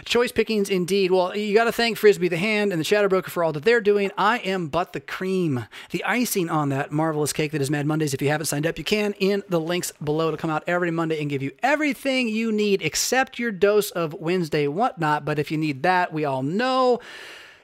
[0.05, 1.11] Choice pickings indeed.
[1.11, 3.63] Well, you got to thank Frisbee the Hand and the Shadow Broker for all that
[3.63, 4.11] they're doing.
[4.17, 8.13] I am but the cream, the icing on that marvelous cake that is Mad Mondays.
[8.13, 10.91] If you haven't signed up, you can in the links below to come out every
[10.91, 15.25] Monday and give you everything you need except your dose of Wednesday whatnot.
[15.25, 16.99] But if you need that, we all know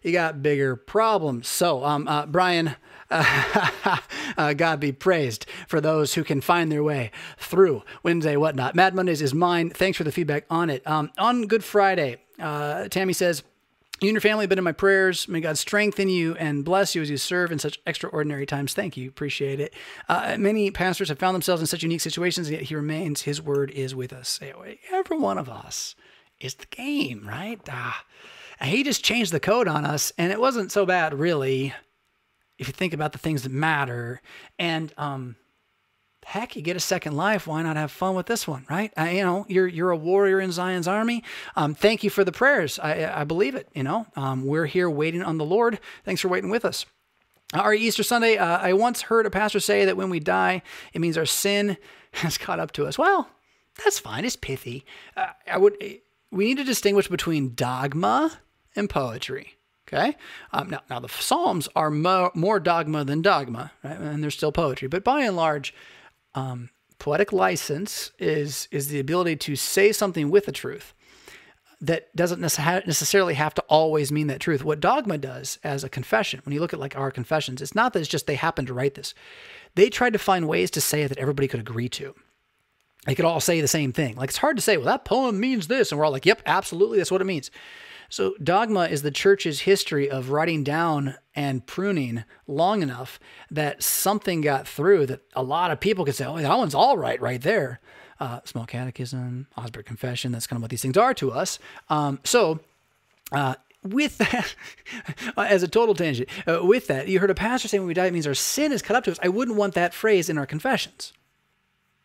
[0.03, 1.47] you got bigger problems.
[1.47, 2.75] So, um, uh, Bryan,
[4.37, 8.75] uh, God be praised for those who can find their way through Wednesday, whatnot.
[8.75, 9.69] Mad Mondays is mine.
[9.69, 10.85] Thanks for the feedback on it.
[10.85, 13.43] Um, on Good Friday, uh, Tammy says,
[14.01, 15.27] you and your family have been in my prayers.
[15.27, 18.73] May God strengthen you and bless you as you serve in such extraordinary times.
[18.73, 19.09] Thank you.
[19.09, 19.73] Appreciate it.
[20.07, 23.23] Uh, many pastors have found themselves in such unique situations, yet He remains.
[23.23, 24.39] His word is with us.
[24.93, 25.95] Every one of us
[26.39, 27.59] is the game, right?
[27.69, 28.05] Ah,
[28.61, 31.73] he just changed the code on us, and it wasn't so bad, really
[32.59, 34.21] if you think about the things that matter.
[34.59, 35.37] And um,
[36.25, 37.47] heck, you get a second life.
[37.47, 38.93] Why not have fun with this one, right?
[38.95, 41.23] I, you know, you're you're a warrior in Zion's army.
[41.55, 42.77] Um, thank you for the prayers.
[42.77, 43.67] I, I believe it.
[43.73, 45.79] You know, um, we're here waiting on the Lord.
[46.03, 46.85] Thanks for waiting with us.
[47.53, 50.61] Our Easter Sunday, uh, I once heard a pastor say that when we die,
[50.93, 51.77] it means our sin
[52.11, 52.97] has caught up to us.
[52.97, 53.27] Well,
[53.83, 54.25] that's fine.
[54.25, 54.85] It's pithy.
[55.15, 55.77] Uh, I would.
[56.31, 58.39] We need to distinguish between dogma
[58.75, 59.58] and poetry.
[59.91, 60.15] Okay.
[60.53, 63.97] Um, now, now the Psalms are mo- more dogma than dogma, right?
[63.97, 64.87] and they're still poetry.
[64.87, 65.73] But by and large,
[66.35, 70.93] um, poetic license is is the ability to say something with the truth
[71.81, 74.65] that doesn't necessarily have to always mean that truth.
[74.65, 77.93] What dogma does as a confession, when you look at like our confessions, it's not
[77.93, 79.13] that it's just they happen to write this.
[79.75, 82.13] They tried to find ways to say it that everybody could agree to.
[83.05, 84.17] They could all say the same thing.
[84.17, 85.91] Like it's hard to say, well, that poem means this.
[85.91, 87.49] And we're all like, yep, absolutely, that's what it means.
[88.09, 93.19] So, dogma is the church's history of writing down and pruning long enough
[93.51, 96.97] that something got through that a lot of people could say, oh, that one's all
[96.97, 97.79] right right there.
[98.19, 101.59] Uh, small catechism, Augsburg Confession, that's kind of what these things are to us.
[101.87, 102.59] Um, so,
[103.31, 104.55] uh, with that,
[105.37, 108.07] as a total tangent, uh, with that, you heard a pastor say when we die,
[108.07, 109.19] it means our sin is cut up to us.
[109.21, 111.13] I wouldn't want that phrase in our confessions.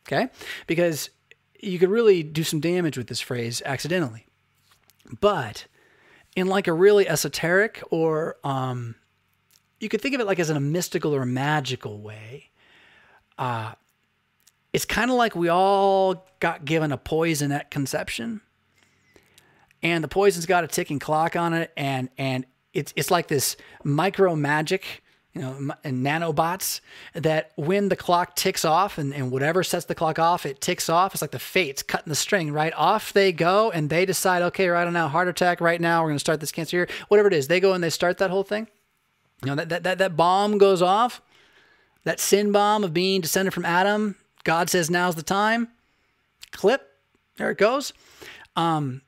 [0.06, 0.28] Okay?
[0.66, 1.10] Because
[1.60, 4.26] you could really do some damage with this phrase accidentally.
[5.20, 5.66] But
[6.36, 8.96] in like a really esoteric or um,
[9.80, 12.50] you could think of it like as in a mystical or a magical way.
[13.38, 13.72] Uh,
[14.72, 18.40] it's kind of like we all got given a poison at conception,
[19.82, 23.56] and the poison's got a ticking clock on it, and and it's it's like this
[23.84, 25.03] micro magic
[25.34, 26.80] you know, nanobots
[27.12, 30.88] that when the clock ticks off and, and whatever sets the clock off, it ticks
[30.88, 31.12] off.
[31.12, 32.72] It's like the fates cutting the string, right?
[32.74, 36.16] Off they go and they decide, okay, right now, heart attack right now, we're going
[36.16, 37.48] to start this cancer here, whatever it is.
[37.48, 38.68] They go and they start that whole thing.
[39.42, 41.20] You know, that, that, that, that bomb goes off,
[42.04, 44.14] that sin bomb of being descended from Adam.
[44.44, 45.68] God says, now's the time.
[46.52, 46.88] Clip,
[47.38, 47.92] there it goes.
[48.54, 49.02] Um,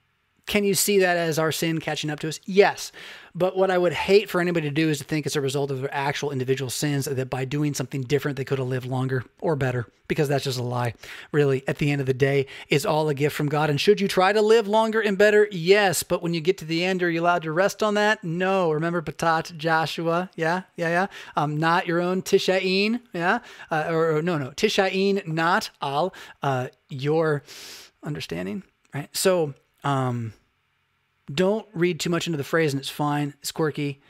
[0.46, 2.38] Can you see that as our sin catching up to us?
[2.44, 2.92] Yes.
[3.34, 5.70] But what I would hate for anybody to do is to think it's a result
[5.70, 9.24] of their actual individual sins, that by doing something different, they could have lived longer
[9.40, 10.94] or better, because that's just a lie.
[11.32, 13.68] Really, at the end of the day, it's all a gift from God.
[13.68, 15.48] And should you try to live longer and better?
[15.50, 16.04] Yes.
[16.04, 18.22] But when you get to the end, are you allowed to rest on that?
[18.22, 18.70] No.
[18.70, 20.30] Remember Patat Joshua?
[20.36, 21.06] Yeah, yeah, yeah.
[21.36, 23.00] Um, not your own Tishain.
[23.12, 23.40] Yeah.
[23.70, 24.50] Uh, or, or, no, no.
[24.50, 26.14] Tishain, not al.
[26.42, 27.42] Uh, your
[28.02, 28.62] understanding.
[28.94, 29.14] Right.
[29.14, 29.52] So,
[29.86, 30.32] um,
[31.32, 33.34] don't read too much into the phrase, and it's fine.
[33.40, 34.00] It's quirky.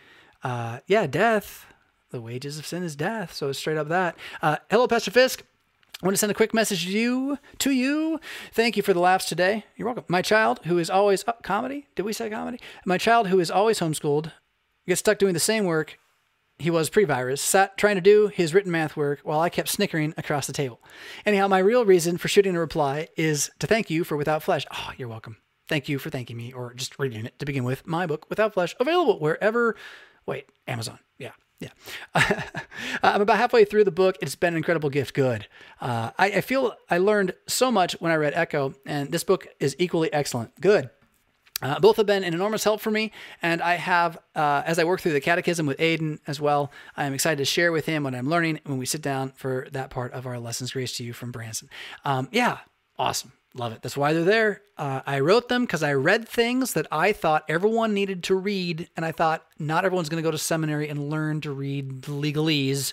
[0.43, 1.67] Uh, yeah, death.
[2.11, 3.35] The wages of sin is death.
[3.35, 4.17] So it's straight up that.
[4.41, 5.45] Uh, hello, Pastor Fisk.
[6.03, 7.39] I want to send a quick message to you.
[7.59, 8.21] To you,
[8.53, 9.65] thank you for the laughs today.
[9.77, 10.05] You're welcome.
[10.09, 11.87] My child, who is always oh, comedy.
[11.95, 12.59] Did we say comedy?
[12.87, 14.33] My child, who is always homeschooled,
[14.87, 15.99] gets stuck doing the same work
[16.59, 20.15] he was pre-virus, sat trying to do his written math work while I kept snickering
[20.17, 20.81] across the table.
[21.27, 24.65] Anyhow, my real reason for shooting a reply is to thank you for Without Flesh.
[24.73, 25.37] Oh, you're welcome.
[25.69, 27.87] Thank you for thanking me, or just reading it to begin with.
[27.87, 29.77] My book, Without Flesh, available wherever.
[30.25, 30.99] Wait, Amazon.
[31.19, 31.71] Yeah, yeah.
[33.03, 34.17] I'm about halfway through the book.
[34.21, 35.15] It's been an incredible gift.
[35.15, 35.49] Good.
[35.81, 39.49] Uh, I, I feel I learned so much when I read Echo, and this book
[39.59, 40.61] is equally excellent.
[40.61, 40.91] Good.
[41.63, 43.11] Uh, both have been an enormous help for me,
[43.41, 47.07] and I have, uh, as I work through the catechism with Aiden as well, I
[47.07, 49.89] am excited to share with him what I'm learning when we sit down for that
[49.89, 50.73] part of our lessons.
[50.73, 51.71] Grace to you from Branson.
[52.05, 52.59] Um, yeah,
[52.99, 53.33] awesome.
[53.57, 53.81] Love it.
[53.81, 54.63] That's why they're there.
[54.77, 58.91] Uh, I wrote them because I read things that I thought everyone needed to read,
[58.97, 62.93] and I thought not everyone's going to go to seminary and learn to read legalese,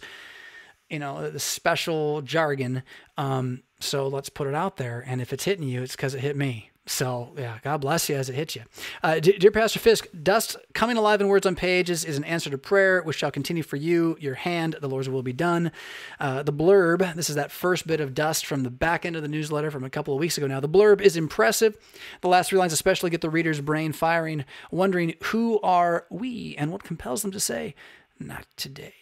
[0.89, 2.83] you know, the special jargon.
[3.17, 5.03] Um, so let's put it out there.
[5.05, 6.71] And if it's hitting you, it's because it hit me.
[6.85, 8.63] So, yeah, God bless you as it hits you.
[9.01, 12.57] Uh, dear Pastor Fisk, dust coming alive in words on pages is an answer to
[12.57, 15.71] prayer, which shall continue for you, your hand, the Lord's will be done.
[16.19, 19.21] Uh, the blurb, this is that first bit of dust from the back end of
[19.21, 20.59] the newsletter from a couple of weeks ago now.
[20.59, 21.77] The blurb is impressive.
[22.19, 26.69] The last three lines especially get the reader's brain firing, wondering who are we and
[26.69, 27.75] what compels them to say,
[28.19, 28.93] not today.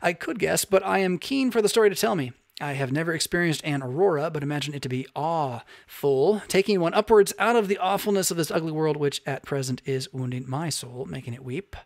[0.00, 2.32] I could guess, but I am keen for the story to tell me.
[2.60, 7.32] I have never experienced an aurora, but imagine it to be awful, taking one upwards
[7.38, 11.06] out of the awfulness of this ugly world, which at present is wounding my soul,
[11.08, 11.76] making it weep,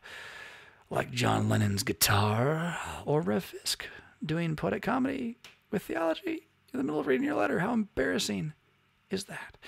[0.89, 3.87] like John Lennon's guitar, or Rev Fisk
[4.25, 5.37] doing poetic comedy
[5.71, 7.59] with theology in the middle of reading your letter.
[7.59, 8.55] How embarrassing
[9.11, 9.59] is that?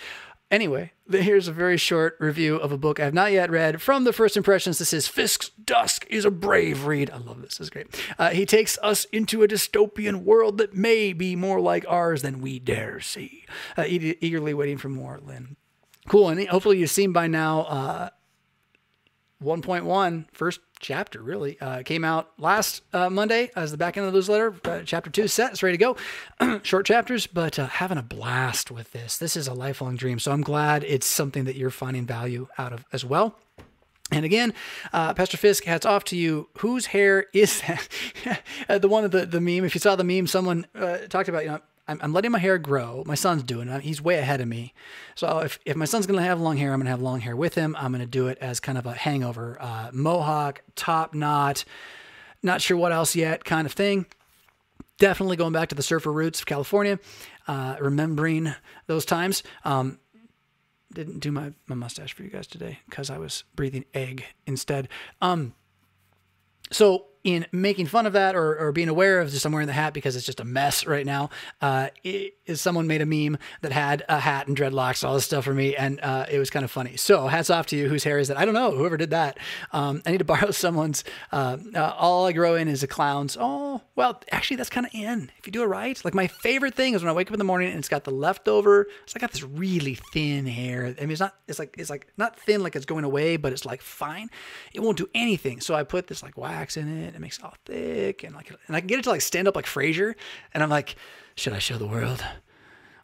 [0.55, 3.83] Anyway, here's a very short review of a book I have not yet read.
[3.83, 7.11] From the first impressions, this is Fisk's Dusk is a brave read.
[7.11, 7.59] I love this.
[7.59, 7.89] This is great.
[8.21, 12.41] Uh, he takes us into a dystopian world that may be more like ours than
[12.41, 13.47] we dare see.
[13.77, 15.57] Uh, eagerly waiting for more, Lynn.
[16.07, 16.29] Cool.
[16.29, 18.11] And hopefully you've seen by now uh,
[19.43, 21.59] 1.1, first chapter, really.
[21.61, 24.55] Uh, came out last uh, Monday as the back end of the newsletter.
[24.65, 25.53] Uh, chapter two set.
[25.53, 25.97] It's ready to
[26.41, 26.61] go.
[26.63, 29.17] Short chapters, but uh, having a blast with this.
[29.17, 30.19] This is a lifelong dream.
[30.19, 33.35] So I'm glad it's something that you're finding value out of as well.
[34.13, 34.53] And again,
[34.93, 36.49] uh, Pastor Fisk, hats off to you.
[36.59, 37.89] Whose hair is that?
[38.81, 41.45] the one of the, the meme, if you saw the meme, someone uh, talked about,
[41.45, 43.03] you know, I'm, I'm letting my hair grow.
[43.07, 43.83] My son's doing it.
[43.83, 44.73] He's way ahead of me.
[45.15, 47.21] So if, if my son's going to have long hair, I'm going to have long
[47.21, 47.77] hair with him.
[47.79, 51.65] I'm going to do it as kind of a hangover, uh, mohawk, top knot,
[52.43, 54.07] not sure what else yet kind of thing.
[54.99, 56.99] Definitely going back to the surfer roots of California,
[57.49, 58.55] uh, remembering
[58.87, 59.43] those times.
[59.65, 59.99] Um,
[60.93, 64.89] didn't do my, my mustache for you guys today because I was breathing egg instead.
[65.21, 65.55] Um,
[66.71, 69.73] so in making fun of that or, or being aware of just I'm wearing the
[69.73, 71.31] hat because it's just a mess right now.
[71.61, 75.45] Uh, it, someone made a meme that had a hat and dreadlocks, all this stuff
[75.45, 76.97] for me, and uh, it was kind of funny.
[76.99, 77.89] So hats off to you.
[77.89, 78.37] Whose hair is that?
[78.37, 78.73] I don't know.
[78.73, 79.39] Whoever did that.
[79.73, 81.03] Um, I need to borrow someone's.
[81.33, 83.39] Uh, uh all I grow in is a clown's.
[83.41, 86.03] Oh, well, actually, that's kind of in if you do it right.
[86.05, 88.05] Like my favorite thing is when I wake up in the morning and it's got
[88.05, 88.87] the leftover.
[89.05, 90.95] It's like got this really thin hair.
[90.99, 91.35] I mean, it's not.
[91.49, 94.29] It's like it's like not thin like it's going away, but it's like fine.
[94.75, 95.61] It won't do anything.
[95.63, 98.51] So I put this like wax in it it makes it all thick and like,
[98.67, 100.15] and I can get it to like stand up like Frasier.
[100.53, 100.97] And I'm like,
[101.37, 102.25] should I show the world?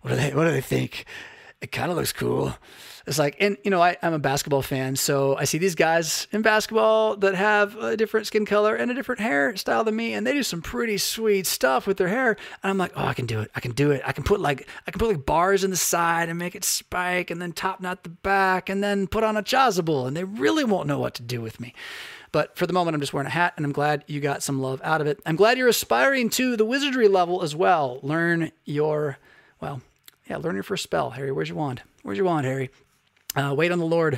[0.02, 1.04] What do they, what do they think?
[1.60, 2.54] It kind of looks cool.
[3.06, 6.26] It's like, and you know, I, I'm a basketball fan, so I see these guys
[6.32, 10.26] in basketball that have a different skin color and a different hairstyle than me, and
[10.26, 12.36] they do some pretty sweet stuff with their hair.
[12.62, 13.50] And I'm like, oh, I can do it.
[13.54, 14.02] I can do it.
[14.06, 16.64] I can put like, I can put like bars in the side and make it
[16.64, 20.24] spike, and then top knot the back, and then put on a chasuble, and they
[20.24, 21.74] really won't know what to do with me.
[22.32, 24.60] But for the moment, I'm just wearing a hat and I'm glad you got some
[24.60, 25.20] love out of it.
[25.26, 27.98] I'm glad you're aspiring to the wizardry level as well.
[28.02, 29.18] Learn your,
[29.60, 29.82] well,
[30.28, 31.10] yeah, learn your first spell.
[31.10, 31.82] Harry, where's your wand?
[32.02, 32.70] Where's your wand, Harry?
[33.34, 34.14] Uh, wait on the Lord.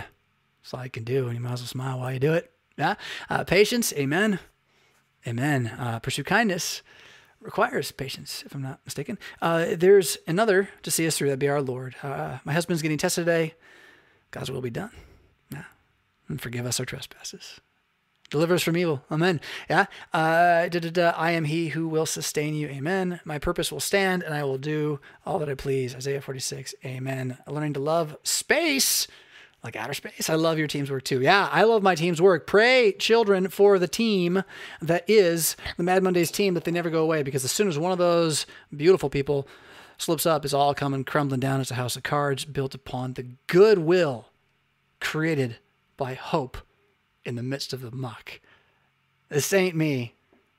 [0.62, 1.26] That's all I can do.
[1.26, 2.50] And you might as well smile while you do it.
[2.76, 2.94] Yeah.
[3.30, 3.92] Uh, patience.
[3.94, 4.38] Amen.
[5.26, 5.68] Amen.
[5.78, 6.82] Uh, pursue kindness
[7.40, 9.18] requires patience, if I'm not mistaken.
[9.40, 11.28] Uh, there's another to see us through.
[11.28, 11.96] That'd be our Lord.
[12.02, 13.54] Uh, my husband's getting tested today
[14.30, 14.90] God's will be done.
[15.52, 15.64] Yeah.
[16.28, 17.60] And forgive us our trespasses.
[18.32, 19.04] Deliver us from evil.
[19.10, 19.42] Amen.
[19.68, 19.84] Yeah.
[20.10, 21.10] Uh, da, da, da.
[21.10, 22.66] I am he who will sustain you.
[22.66, 23.20] Amen.
[23.26, 25.94] My purpose will stand and I will do all that I please.
[25.94, 26.74] Isaiah 46.
[26.82, 27.36] Amen.
[27.46, 29.06] Learning to love space
[29.62, 30.30] like outer space.
[30.30, 31.20] I love your team's work too.
[31.20, 32.46] Yeah, I love my team's work.
[32.46, 34.44] Pray, children, for the team
[34.80, 37.78] that is the Mad Mondays team that they never go away because as soon as
[37.78, 39.46] one of those beautiful people
[39.98, 43.26] slips up, it's all coming crumbling down as a house of cards built upon the
[43.46, 44.28] goodwill
[45.00, 45.58] created
[45.98, 46.56] by hope
[47.24, 48.40] in the midst of the muck.
[49.28, 50.14] This ain't me.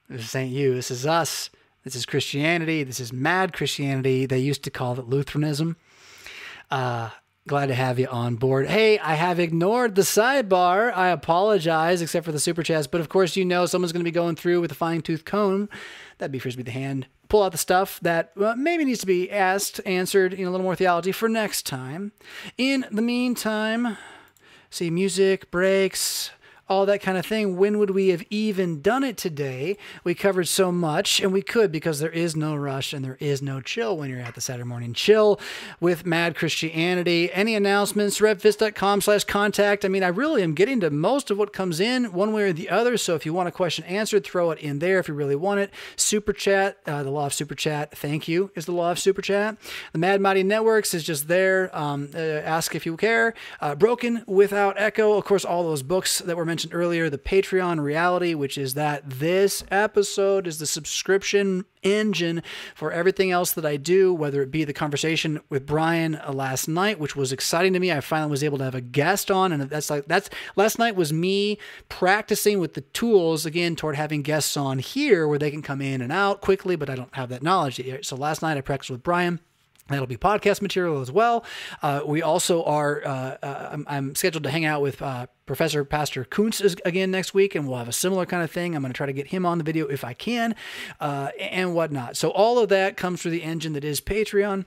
[0.09, 0.75] This ain't you.
[0.75, 1.49] This is us.
[1.83, 2.83] This is Christianity.
[2.83, 4.25] This is mad Christianity.
[4.25, 5.75] They used to call it Lutheranism.
[6.71, 7.09] Uh,
[7.47, 8.67] glad to have you on board.
[8.67, 10.95] Hey, I have ignored the sidebar.
[10.95, 12.87] I apologize, except for the super chats.
[12.87, 15.25] But of course, you know someone's going to be going through with a fine tooth
[15.25, 15.69] comb.
[16.17, 17.07] That'd be Frisbee the Hand.
[17.27, 20.63] Pull out the stuff that well, maybe needs to be asked, answered in a little
[20.63, 22.11] more theology for next time.
[22.57, 23.97] In the meantime,
[24.69, 26.31] see music, breaks,
[26.69, 27.57] all that kind of thing.
[27.57, 29.77] When would we have even done it today?
[30.03, 33.41] We covered so much, and we could because there is no rush and there is
[33.41, 35.39] no chill when you're at the Saturday morning chill
[35.79, 37.31] with Mad Christianity.
[37.33, 38.19] Any announcements?
[38.19, 39.83] Revfisk.com slash contact.
[39.83, 42.53] I mean, I really am getting to most of what comes in one way or
[42.53, 42.97] the other.
[42.97, 45.59] So if you want a question answered, throw it in there if you really want
[45.59, 45.71] it.
[45.95, 47.95] Super chat, uh, the law of super chat.
[47.97, 49.57] Thank you is the law of super chat.
[49.91, 51.69] The Mad Mighty Networks is just there.
[51.77, 53.33] Um, uh, ask if you care.
[53.59, 55.17] Uh, Broken without echo.
[55.17, 58.73] Of course, all those books that were mentioned mentioned earlier, the Patreon reality, which is
[58.75, 62.41] that this episode is the subscription engine
[62.73, 66.69] for everything else that I do, whether it be the conversation with Bryan uh, last
[66.69, 67.91] night, which was exciting to me.
[67.91, 70.95] I finally was able to have a guest on, and that's like that's last night
[70.95, 71.57] was me
[71.89, 76.01] practicing with the tools again toward having guests on here where they can come in
[76.01, 78.05] and out quickly, but I don't have that knowledge yet.
[78.05, 79.41] So last night I practiced with Bryan.
[79.89, 81.43] That'll be podcast material as well.
[81.81, 85.83] Uh, we also are, uh, uh, I'm, I'm, scheduled to hang out with uh, Professor
[85.83, 88.75] Pastor Kuntz again next week, and we'll have a similar kind of thing.
[88.75, 90.55] I'm going to try to get him on the video if I can
[91.01, 92.15] uh, and whatnot.
[92.15, 94.65] So, all of that comes through the engine that is Patreon.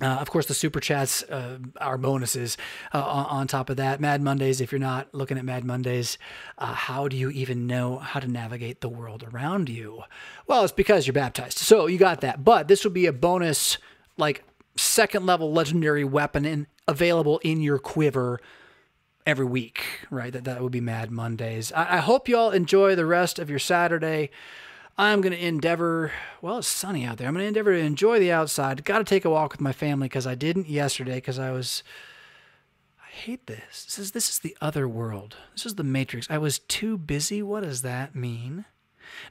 [0.00, 2.56] Uh, of course, the super chats uh, are bonuses
[2.94, 4.00] uh, on, on, top of that.
[4.00, 6.16] Mad Mondays, if you're not looking at Mad Mondays,
[6.58, 10.02] how do you even know how to navigate the world around you?
[10.46, 11.58] Well, it's because you're baptized.
[11.58, 12.42] So you got that.
[12.42, 13.76] But this will be a bonus
[14.20, 14.44] like
[14.76, 18.40] second level legendary weapon in, available in your quiver
[19.26, 20.32] every week, right?
[20.32, 21.72] That that would be Mad Mondays.
[21.72, 24.30] I, I hope you all enjoy the rest of your Saturday.
[24.98, 27.26] I'm going to endeavor, well, it's sunny out there.
[27.26, 28.84] I'm going to endeavor to enjoy the outside.
[28.84, 31.82] Got to take a walk with my family because I didn't yesterday because I was,
[33.02, 33.84] I hate this.
[33.84, 35.36] This is, this is the other world.
[35.54, 36.26] This is the Matrix.
[36.28, 37.42] I was too busy.
[37.42, 38.66] What does that mean?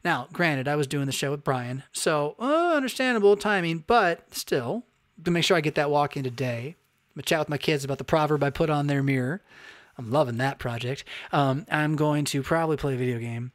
[0.04, 4.86] Now, granted, I was doing the show with Bryan, so uh, understandable timing, but still,
[5.24, 7.84] to make sure I get that walk in today, I'm gonna chat with my kids
[7.84, 9.42] about the proverb I put on their mirror.
[9.98, 11.04] I'm loving that project.
[11.32, 13.52] Um, I'm going to probably play a video game.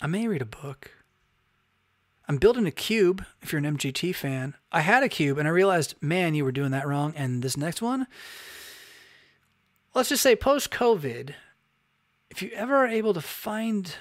[0.00, 0.90] I may read a book.
[2.28, 3.24] I'm building a cube.
[3.40, 6.52] If you're an MGT fan, I had a cube and I realized, man, you were
[6.52, 7.14] doing that wrong.
[7.16, 8.06] And this next one,
[9.94, 11.30] let's just say post COVID,
[12.30, 13.94] if you ever are able to find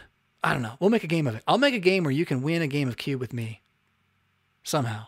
[0.43, 0.77] I don't know.
[0.79, 1.43] We'll make a game of it.
[1.47, 3.61] I'll make a game where you can win a game of cube with me.
[4.63, 5.07] Somehow.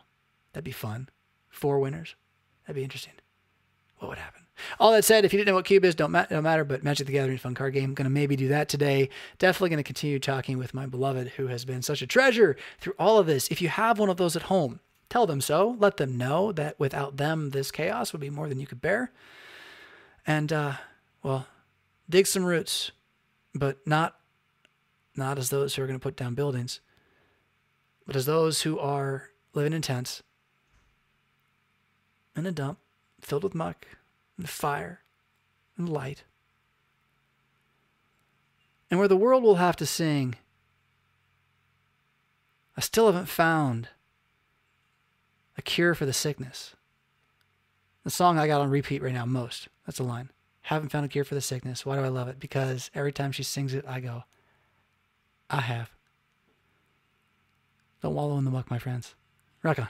[0.54, 1.10] That'd be fun.
[1.50, 2.16] Four winners.
[2.64, 3.14] That'd be interesting.
[3.98, 4.44] What would happen?
[4.80, 6.84] All that said, if you didn't know what cube is, don't, ma- don't matter, but
[6.84, 7.94] Magic the Gathering fun card game.
[7.94, 9.10] Going to maybe do that today.
[9.38, 12.94] Definitely going to continue talking with my beloved who has been such a treasure through
[13.00, 13.48] all of this.
[13.50, 14.80] If you have one of those at home,
[15.10, 15.76] tell them so.
[15.80, 19.12] Let them know that without them, this chaos would be more than you could bear.
[20.28, 20.74] And, uh,
[21.24, 21.48] well,
[22.10, 22.92] dig some roots,
[23.54, 24.16] but not
[25.16, 26.80] not as those who are going to put down buildings,
[28.06, 30.24] but as those who are living in tents
[32.40, 32.80] in a dump
[33.22, 33.86] filled with muck
[34.38, 35.02] and fire
[35.78, 36.24] and light.
[38.90, 40.36] And where the world will have to sing,
[42.76, 43.90] I still haven't found
[45.58, 46.76] a cure for the sickness.
[48.04, 49.68] The song I got on repeat right now, most.
[49.86, 50.32] That's a line.
[50.64, 51.86] Haven't found a cure for the sickness.
[51.86, 52.40] Why do I love it?
[52.40, 54.24] Because every time she sings it, I go,
[55.50, 55.92] I have.
[58.02, 59.16] Don't wallow in the muck, my friends.
[59.62, 59.90] Rock on.